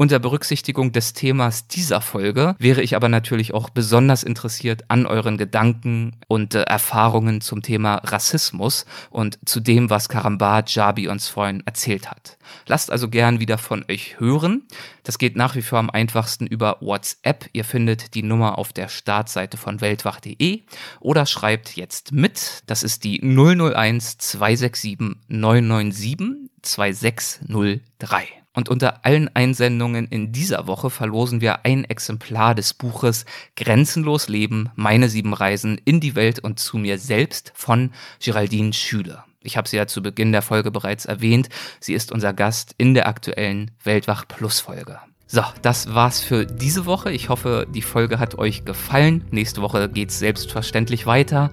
[0.00, 5.36] Unter Berücksichtigung des Themas dieser Folge wäre ich aber natürlich auch besonders interessiert an euren
[5.36, 11.62] Gedanken und äh, Erfahrungen zum Thema Rassismus und zu dem, was Karambat Jabi uns vorhin
[11.66, 12.38] erzählt hat.
[12.66, 14.62] Lasst also gern wieder von euch hören.
[15.02, 17.50] Das geht nach wie vor am einfachsten über WhatsApp.
[17.52, 20.62] Ihr findet die Nummer auf der Startseite von weltwach.de
[21.00, 22.62] oder schreibt jetzt mit.
[22.64, 28.39] Das ist die 001 267 997 2603.
[28.52, 33.24] Und unter allen Einsendungen in dieser Woche verlosen wir ein Exemplar des Buches
[33.54, 39.24] Grenzenlos Leben, meine sieben Reisen in die Welt und zu mir selbst von Geraldine Schüler.
[39.42, 41.48] Ich habe sie ja zu Beginn der Folge bereits erwähnt.
[41.78, 44.98] Sie ist unser Gast in der aktuellen Weltwach Plus Folge.
[45.26, 47.12] So, das war's für diese Woche.
[47.12, 49.24] Ich hoffe, die Folge hat euch gefallen.
[49.30, 51.52] Nächste Woche geht's selbstverständlich weiter.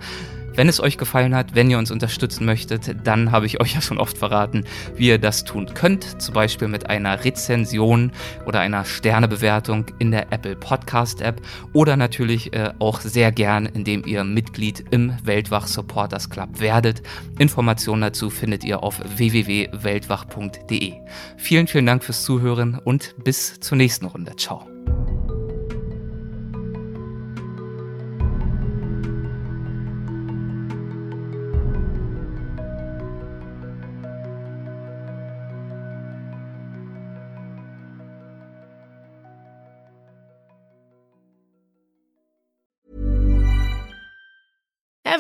[0.57, 3.81] Wenn es euch gefallen hat, wenn ihr uns unterstützen möchtet, dann habe ich euch ja
[3.81, 4.63] schon oft verraten,
[4.95, 6.19] wie ihr das tun könnt.
[6.19, 8.11] Zum Beispiel mit einer Rezension
[8.47, 11.43] oder einer Sternebewertung in der Apple Podcast App
[11.73, 17.03] oder natürlich äh, auch sehr gern, indem ihr Mitglied im Weltwach Supporters Club werdet.
[17.37, 20.93] Informationen dazu findet ihr auf www.weltwach.de.
[21.37, 24.35] Vielen, vielen Dank fürs Zuhören und bis zur nächsten Runde.
[24.35, 24.76] Ciao.